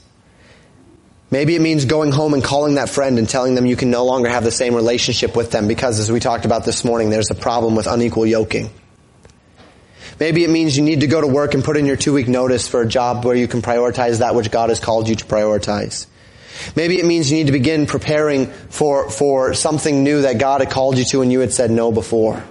Maybe 1.29 1.55
it 1.55 1.61
means 1.61 1.85
going 1.85 2.11
home 2.11 2.33
and 2.33 2.43
calling 2.43 2.75
that 2.75 2.89
friend 2.89 3.19
and 3.19 3.27
telling 3.27 3.55
them 3.55 3.65
you 3.65 3.75
can 3.75 3.89
no 3.89 4.05
longer 4.05 4.29
have 4.29 4.43
the 4.43 4.51
same 4.51 4.75
relationship 4.75 5.35
with 5.35 5.51
them 5.51 5.67
because 5.67 5.99
as 5.99 6.11
we 6.11 6.19
talked 6.19 6.45
about 6.45 6.65
this 6.65 6.83
morning, 6.85 7.09
there's 7.09 7.31
a 7.31 7.35
problem 7.35 7.75
with 7.75 7.87
unequal 7.87 8.25
yoking. 8.25 8.69
Maybe 10.19 10.43
it 10.43 10.49
means 10.49 10.77
you 10.77 10.83
need 10.83 11.01
to 11.01 11.07
go 11.07 11.19
to 11.19 11.27
work 11.27 11.53
and 11.53 11.63
put 11.63 11.77
in 11.77 11.85
your 11.85 11.97
two 11.97 12.13
week 12.13 12.27
notice 12.27 12.67
for 12.67 12.81
a 12.81 12.87
job 12.87 13.25
where 13.25 13.35
you 13.35 13.47
can 13.47 13.61
prioritize 13.61 14.19
that 14.19 14.35
which 14.35 14.51
God 14.51 14.69
has 14.69 14.79
called 14.79 15.09
you 15.09 15.15
to 15.15 15.25
prioritize. 15.25 16.07
Maybe 16.75 16.99
it 16.99 17.05
means 17.05 17.31
you 17.31 17.37
need 17.37 17.47
to 17.47 17.51
begin 17.51 17.85
preparing 17.85 18.47
for, 18.47 19.09
for 19.09 19.53
something 19.53 20.03
new 20.03 20.21
that 20.21 20.37
God 20.37 20.61
had 20.61 20.69
called 20.69 20.97
you 20.97 21.05
to 21.05 21.21
and 21.21 21.31
you 21.31 21.39
had 21.39 21.53
said 21.53 21.71
no 21.71 21.91
before. 21.91 22.43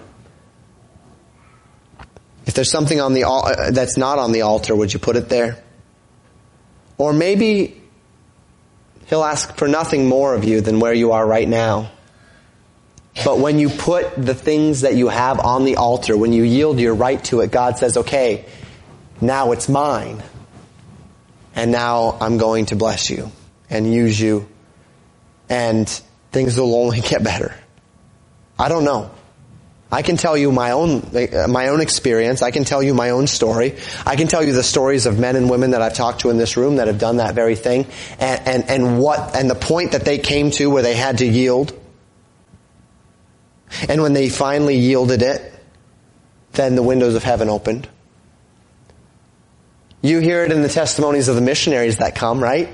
If 2.46 2.54
there's 2.54 2.70
something 2.70 3.00
on 3.00 3.12
the 3.12 3.22
al- 3.22 3.46
uh, 3.46 3.70
that's 3.72 3.96
not 3.96 4.18
on 4.18 4.32
the 4.32 4.42
altar, 4.42 4.74
would 4.74 4.92
you 4.92 5.00
put 5.00 5.16
it 5.16 5.28
there? 5.28 5.62
Or 6.96 7.12
maybe 7.12 7.80
he'll 9.06 9.24
ask 9.24 9.56
for 9.56 9.68
nothing 9.68 10.08
more 10.08 10.34
of 10.34 10.44
you 10.44 10.60
than 10.60 10.80
where 10.80 10.94
you 10.94 11.12
are 11.12 11.26
right 11.26 11.48
now. 11.48 11.90
But 13.24 13.38
when 13.38 13.58
you 13.58 13.68
put 13.68 14.14
the 14.14 14.34
things 14.34 14.82
that 14.82 14.94
you 14.94 15.08
have 15.08 15.40
on 15.40 15.64
the 15.64 15.76
altar, 15.76 16.16
when 16.16 16.32
you 16.32 16.42
yield 16.42 16.78
your 16.78 16.94
right 16.94 17.22
to 17.24 17.40
it, 17.40 17.50
God 17.50 17.78
says, 17.78 17.96
okay, 17.96 18.44
now 19.20 19.52
it's 19.52 19.68
mine. 19.68 20.22
And 21.54 21.72
now 21.72 22.18
I'm 22.20 22.36
going 22.36 22.66
to 22.66 22.76
bless 22.76 23.08
you 23.10 23.32
and 23.68 23.92
use 23.92 24.20
you 24.20 24.48
and 25.48 25.88
things 26.32 26.58
will 26.58 26.74
only 26.74 27.00
get 27.12 27.22
better. 27.22 27.54
I 28.58 28.68
don't 28.68 28.84
know. 28.84 29.10
I 29.90 30.02
can 30.02 30.16
tell 30.16 30.36
you 30.36 30.50
my 30.50 30.72
own, 30.72 31.02
uh, 31.14 31.46
my 31.48 31.68
own 31.68 31.80
experience. 31.80 32.42
I 32.42 32.50
can 32.50 32.64
tell 32.64 32.82
you 32.82 32.92
my 32.92 33.10
own 33.10 33.28
story. 33.28 33.76
I 34.04 34.16
can 34.16 34.26
tell 34.26 34.42
you 34.42 34.52
the 34.52 34.64
stories 34.64 35.06
of 35.06 35.18
men 35.18 35.36
and 35.36 35.48
women 35.48 35.70
that 35.70 35.82
I've 35.82 35.94
talked 35.94 36.22
to 36.22 36.30
in 36.30 36.38
this 36.38 36.56
room 36.56 36.76
that 36.76 36.88
have 36.88 36.98
done 36.98 37.18
that 37.18 37.36
very 37.36 37.54
thing 37.54 37.86
and, 38.18 38.48
and, 38.48 38.64
and 38.68 38.98
what, 38.98 39.36
and 39.36 39.48
the 39.48 39.54
point 39.54 39.92
that 39.92 40.04
they 40.04 40.18
came 40.18 40.50
to 40.52 40.68
where 40.70 40.82
they 40.82 40.96
had 40.96 41.18
to 41.18 41.26
yield. 41.26 41.72
And 43.88 44.02
when 44.02 44.12
they 44.12 44.28
finally 44.28 44.76
yielded 44.76 45.22
it, 45.22 45.52
then 46.52 46.74
the 46.74 46.82
windows 46.82 47.14
of 47.14 47.22
heaven 47.22 47.48
opened. 47.48 47.88
You 50.02 50.18
hear 50.18 50.44
it 50.44 50.50
in 50.50 50.62
the 50.62 50.68
testimonies 50.68 51.28
of 51.28 51.36
the 51.36 51.40
missionaries 51.40 51.98
that 51.98 52.16
come, 52.16 52.42
right? 52.42 52.70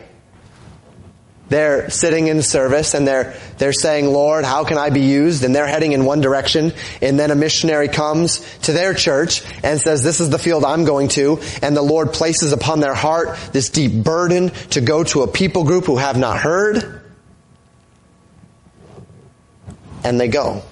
They're 1.53 1.91
sitting 1.91 2.29
in 2.29 2.41
service 2.41 2.95
and 2.95 3.07
they're, 3.07 3.35
they're 3.59 3.75
saying, 3.75 4.07
Lord, 4.07 4.47
how 4.47 4.65
can 4.65 4.79
I 4.79 4.89
be 4.89 5.03
used? 5.03 5.45
And 5.45 5.55
they're 5.55 5.67
heading 5.67 5.93
in 5.93 6.07
one 6.07 6.23
direction. 6.23 6.73
And 7.03 7.19
then 7.19 7.31
a 7.31 7.35
missionary 7.35 7.89
comes 7.89 8.41
to 8.61 8.73
their 8.73 8.95
church 8.95 9.43
and 9.63 9.79
says, 9.79 10.03
this 10.03 10.21
is 10.21 10.31
the 10.31 10.39
field 10.39 10.65
I'm 10.65 10.85
going 10.85 11.09
to. 11.09 11.41
And 11.61 11.77
the 11.77 11.83
Lord 11.83 12.15
places 12.15 12.55
upon 12.55 12.81
their 12.81 12.95
heart 12.95 13.37
this 13.53 13.69
deep 13.69 13.93
burden 14.03 14.49
to 14.71 14.81
go 14.81 15.05
to 15.05 15.25
a 15.25 15.29
people 15.29 15.65
group 15.65 15.85
who 15.85 15.99
have 15.99 16.17
not 16.17 16.39
heard. 16.39 17.03
And 20.05 20.19
they 20.19 20.29
go. 20.29 20.63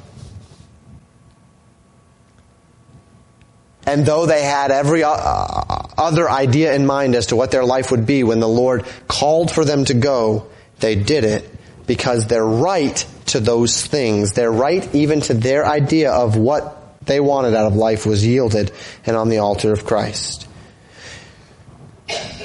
And 3.85 4.07
though 4.07 4.25
they 4.25 4.43
had 4.43 4.71
every 4.71 5.05
uh, 5.05 5.13
other 5.13 6.31
idea 6.31 6.73
in 6.75 6.87
mind 6.87 7.15
as 7.15 7.27
to 7.27 7.37
what 7.37 7.51
their 7.51 7.67
life 7.67 7.91
would 7.91 8.07
be 8.07 8.25
when 8.25 8.41
the 8.41 8.49
Lord 8.49 8.87
called 9.09 9.51
for 9.51 9.65
them 9.65 9.85
to 9.85 9.95
go, 9.95 10.50
they 10.81 10.95
did 10.95 11.25
it 11.25 11.49
because 11.87 12.27
their 12.27 12.45
right 12.45 13.05
to 13.27 13.41
those 13.41 13.87
things, 13.87 14.33
their 14.33 14.51
right 14.51 14.95
even 14.95 15.21
to 15.23 15.35
their 15.35 15.67
idea 15.67 16.13
of 16.13 16.37
what 16.37 17.05
they 17.07 17.21
wanted 17.21 17.55
out 17.55 17.67
of 17.67 17.77
life 17.77 18.07
was 18.07 18.27
yielded 18.27 18.73
and 19.07 19.17
on 19.17 19.29
the 19.29 19.39
altar 19.39 19.73
of 19.73 19.85
Christ. 19.85 20.47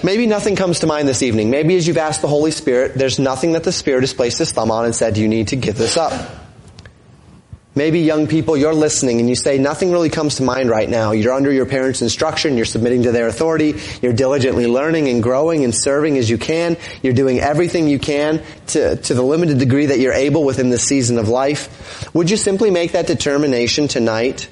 Maybe 0.03 0.27
nothing 0.27 0.55
comes 0.55 0.79
to 0.79 0.87
mind 0.87 1.07
this 1.07 1.23
evening. 1.23 1.49
Maybe 1.49 1.75
as 1.75 1.87
you've 1.87 1.97
asked 1.97 2.21
the 2.21 2.27
Holy 2.27 2.51
Spirit, 2.51 2.93
there's 2.93 3.17
nothing 3.17 3.53
that 3.53 3.63
the 3.63 3.71
Spirit 3.71 4.01
has 4.01 4.13
placed 4.13 4.37
his 4.37 4.51
thumb 4.51 4.69
on 4.69 4.85
and 4.85 4.95
said, 4.95 5.17
you 5.17 5.27
need 5.27 5.47
to 5.49 5.55
give 5.55 5.77
this 5.77 5.97
up. 5.97 6.44
Maybe 7.77 7.99
young 7.99 8.27
people, 8.27 8.55
you're 8.55 8.73
listening 8.73 9.19
and 9.19 9.27
you 9.27 9.35
say, 9.35 9.57
nothing 9.57 9.91
really 9.91 10.09
comes 10.09 10.35
to 10.35 10.43
mind 10.43 10.69
right 10.69 10.89
now. 10.89 11.11
You're 11.11 11.33
under 11.33 11.51
your 11.51 11.65
parents' 11.65 12.01
instruction, 12.01 12.55
you're 12.55 12.65
submitting 12.65 13.03
to 13.03 13.11
their 13.11 13.27
authority, 13.27 13.75
you're 14.01 14.13
diligently 14.13 14.65
learning 14.65 15.09
and 15.09 15.21
growing 15.21 15.65
and 15.65 15.75
serving 15.75 16.17
as 16.17 16.29
you 16.29 16.37
can, 16.37 16.77
you're 17.03 17.13
doing 17.13 17.41
everything 17.41 17.89
you 17.89 17.99
can 17.99 18.41
to, 18.67 18.95
to 18.95 19.13
the 19.13 19.21
limited 19.21 19.59
degree 19.59 19.87
that 19.87 19.99
you're 19.99 20.13
able 20.13 20.45
within 20.45 20.69
the 20.69 20.77
season 20.77 21.17
of 21.17 21.27
life. 21.27 22.09
Would 22.15 22.31
you 22.31 22.37
simply 22.37 22.71
make 22.71 22.93
that 22.93 23.07
determination 23.07 23.89
tonight 23.89 24.47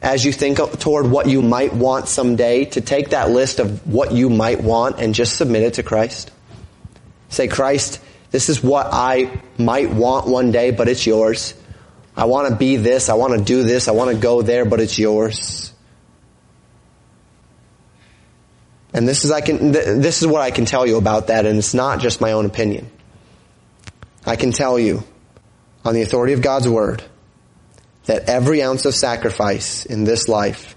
as 0.00 0.24
you 0.24 0.32
think 0.32 0.58
toward 0.78 1.10
what 1.10 1.26
you 1.26 1.42
might 1.42 1.72
want 1.72 2.06
someday 2.06 2.66
to 2.66 2.80
take 2.80 3.10
that 3.10 3.30
list 3.30 3.58
of 3.58 3.88
what 3.88 4.12
you 4.12 4.30
might 4.30 4.62
want 4.62 5.00
and 5.00 5.16
just 5.16 5.36
submit 5.36 5.64
it 5.64 5.74
to 5.74 5.82
Christ? 5.82 6.30
Say, 7.28 7.48
Christ, 7.48 8.00
this 8.30 8.48
is 8.48 8.62
what 8.62 8.86
I 8.92 9.40
might 9.58 9.90
want 9.90 10.28
one 10.28 10.52
day, 10.52 10.70
but 10.70 10.86
it's 10.86 11.06
yours. 11.06 11.54
I 12.16 12.26
want 12.26 12.48
to 12.48 12.56
be 12.56 12.76
this, 12.76 13.08
I 13.08 13.14
want 13.14 13.38
to 13.38 13.44
do 13.44 13.62
this, 13.62 13.88
I 13.88 13.92
want 13.92 14.10
to 14.10 14.16
go 14.16 14.42
there, 14.42 14.64
but 14.64 14.80
it's 14.80 14.98
yours. 14.98 15.72
And 18.92 19.08
this 19.08 19.24
is 19.24 19.30
I 19.30 19.40
can 19.40 19.72
this 19.72 20.20
is 20.20 20.28
what 20.28 20.42
I 20.42 20.50
can 20.50 20.66
tell 20.66 20.86
you 20.86 20.98
about 20.98 21.28
that 21.28 21.46
and 21.46 21.58
it's 21.58 21.72
not 21.72 22.00
just 22.00 22.20
my 22.20 22.32
own 22.32 22.44
opinion. 22.44 22.90
I 24.26 24.36
can 24.36 24.52
tell 24.52 24.78
you 24.78 25.02
on 25.84 25.94
the 25.94 26.02
authority 26.02 26.34
of 26.34 26.42
God's 26.42 26.68
word 26.68 27.02
that 28.04 28.28
every 28.28 28.62
ounce 28.62 28.84
of 28.84 28.94
sacrifice 28.94 29.86
in 29.86 30.04
this 30.04 30.28
life 30.28 30.76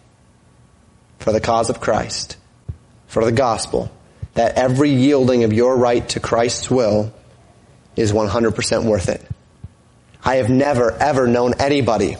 for 1.20 1.34
the 1.34 1.42
cause 1.42 1.70
of 1.70 1.82
Christ, 1.82 2.38
for 3.08 3.26
the 3.26 3.32
gospel, 3.32 3.92
that 4.36 4.56
every 4.56 4.92
yielding 4.92 5.44
of 5.44 5.52
your 5.52 5.76
right 5.76 6.08
to 6.10 6.20
Christ's 6.20 6.70
will 6.70 7.14
is 7.96 8.14
100% 8.14 8.84
worth 8.84 9.10
it. 9.10 9.26
I 10.26 10.36
have 10.36 10.50
never 10.50 10.92
ever 10.92 11.28
known 11.28 11.54
anybody 11.60 12.18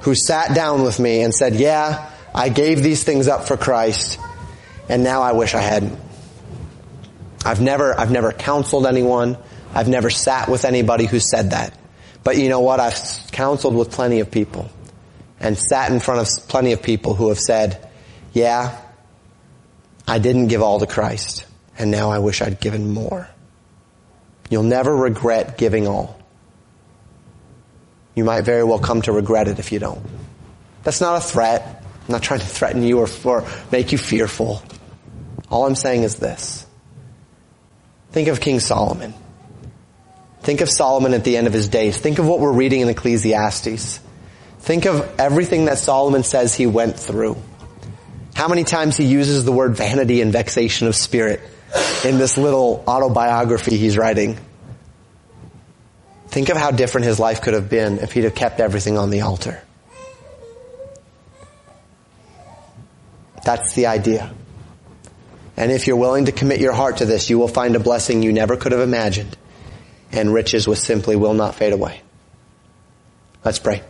who 0.00 0.14
sat 0.14 0.54
down 0.54 0.82
with 0.82 0.98
me 0.98 1.22
and 1.22 1.32
said, 1.32 1.54
yeah, 1.54 2.10
I 2.34 2.48
gave 2.48 2.82
these 2.82 3.04
things 3.04 3.28
up 3.28 3.46
for 3.46 3.56
Christ 3.56 4.18
and 4.88 5.04
now 5.04 5.22
I 5.22 5.32
wish 5.32 5.54
I 5.54 5.60
hadn't. 5.60 5.98
I've 7.44 7.60
never, 7.60 7.98
I've 7.98 8.10
never 8.10 8.32
counseled 8.32 8.86
anyone. 8.86 9.38
I've 9.72 9.88
never 9.88 10.10
sat 10.10 10.48
with 10.48 10.64
anybody 10.64 11.06
who 11.06 11.20
said 11.20 11.50
that. 11.52 11.72
But 12.24 12.36
you 12.36 12.48
know 12.48 12.60
what? 12.60 12.80
I've 12.80 12.98
counseled 13.30 13.74
with 13.74 13.92
plenty 13.92 14.20
of 14.20 14.30
people 14.30 14.68
and 15.38 15.56
sat 15.56 15.90
in 15.90 16.00
front 16.00 16.20
of 16.20 16.48
plenty 16.48 16.72
of 16.72 16.82
people 16.82 17.14
who 17.14 17.28
have 17.28 17.38
said, 17.38 17.88
yeah, 18.32 18.78
I 20.06 20.18
didn't 20.18 20.48
give 20.48 20.60
all 20.60 20.80
to 20.80 20.86
Christ 20.86 21.46
and 21.78 21.90
now 21.90 22.10
I 22.10 22.18
wish 22.18 22.42
I'd 22.42 22.60
given 22.60 22.90
more. 22.90 23.28
You'll 24.50 24.64
never 24.64 24.94
regret 24.94 25.56
giving 25.56 25.86
all. 25.86 26.19
You 28.14 28.24
might 28.24 28.42
very 28.42 28.64
well 28.64 28.78
come 28.78 29.02
to 29.02 29.12
regret 29.12 29.48
it 29.48 29.58
if 29.58 29.72
you 29.72 29.78
don't. 29.78 30.02
That's 30.82 31.00
not 31.00 31.16
a 31.16 31.20
threat. 31.20 31.84
I'm 32.06 32.12
not 32.12 32.22
trying 32.22 32.40
to 32.40 32.46
threaten 32.46 32.82
you 32.82 32.98
or, 32.98 33.08
or 33.24 33.46
make 33.70 33.92
you 33.92 33.98
fearful. 33.98 34.62
All 35.50 35.66
I'm 35.66 35.74
saying 35.74 36.02
is 36.02 36.16
this. 36.16 36.66
Think 38.12 38.28
of 38.28 38.40
King 38.40 38.60
Solomon. 38.60 39.14
Think 40.40 40.60
of 40.60 40.68
Solomon 40.68 41.14
at 41.14 41.22
the 41.22 41.36
end 41.36 41.46
of 41.46 41.52
his 41.52 41.68
days. 41.68 41.98
Think 41.98 42.18
of 42.18 42.26
what 42.26 42.40
we're 42.40 42.52
reading 42.52 42.80
in 42.80 42.88
Ecclesiastes. 42.88 44.00
Think 44.60 44.86
of 44.86 45.18
everything 45.18 45.66
that 45.66 45.78
Solomon 45.78 46.22
says 46.22 46.54
he 46.54 46.66
went 46.66 46.98
through. 46.98 47.36
How 48.34 48.48
many 48.48 48.64
times 48.64 48.96
he 48.96 49.04
uses 49.04 49.44
the 49.44 49.52
word 49.52 49.76
vanity 49.76 50.22
and 50.22 50.32
vexation 50.32 50.88
of 50.88 50.96
spirit 50.96 51.40
in 52.04 52.18
this 52.18 52.36
little 52.36 52.84
autobiography 52.86 53.76
he's 53.76 53.96
writing. 53.96 54.38
Think 56.30 56.48
of 56.48 56.56
how 56.56 56.70
different 56.70 57.06
his 57.06 57.18
life 57.18 57.42
could 57.42 57.54
have 57.54 57.68
been 57.68 57.98
if 57.98 58.12
he'd 58.12 58.24
have 58.24 58.36
kept 58.36 58.60
everything 58.60 58.96
on 58.96 59.10
the 59.10 59.22
altar. 59.22 59.60
That's 63.44 63.74
the 63.74 63.86
idea. 63.86 64.32
And 65.56 65.72
if 65.72 65.86
you're 65.86 65.96
willing 65.96 66.26
to 66.26 66.32
commit 66.32 66.60
your 66.60 66.72
heart 66.72 66.98
to 66.98 67.04
this, 67.04 67.28
you 67.30 67.38
will 67.38 67.48
find 67.48 67.74
a 67.74 67.80
blessing 67.80 68.22
you 68.22 68.32
never 68.32 68.56
could 68.56 68.70
have 68.72 68.80
imagined. 68.80 69.36
And 70.12 70.32
riches 70.32 70.68
with 70.68 70.78
simply 70.78 71.16
will 71.16 71.34
not 71.34 71.56
fade 71.56 71.72
away. 71.72 72.00
Let's 73.44 73.58
pray. 73.58 73.82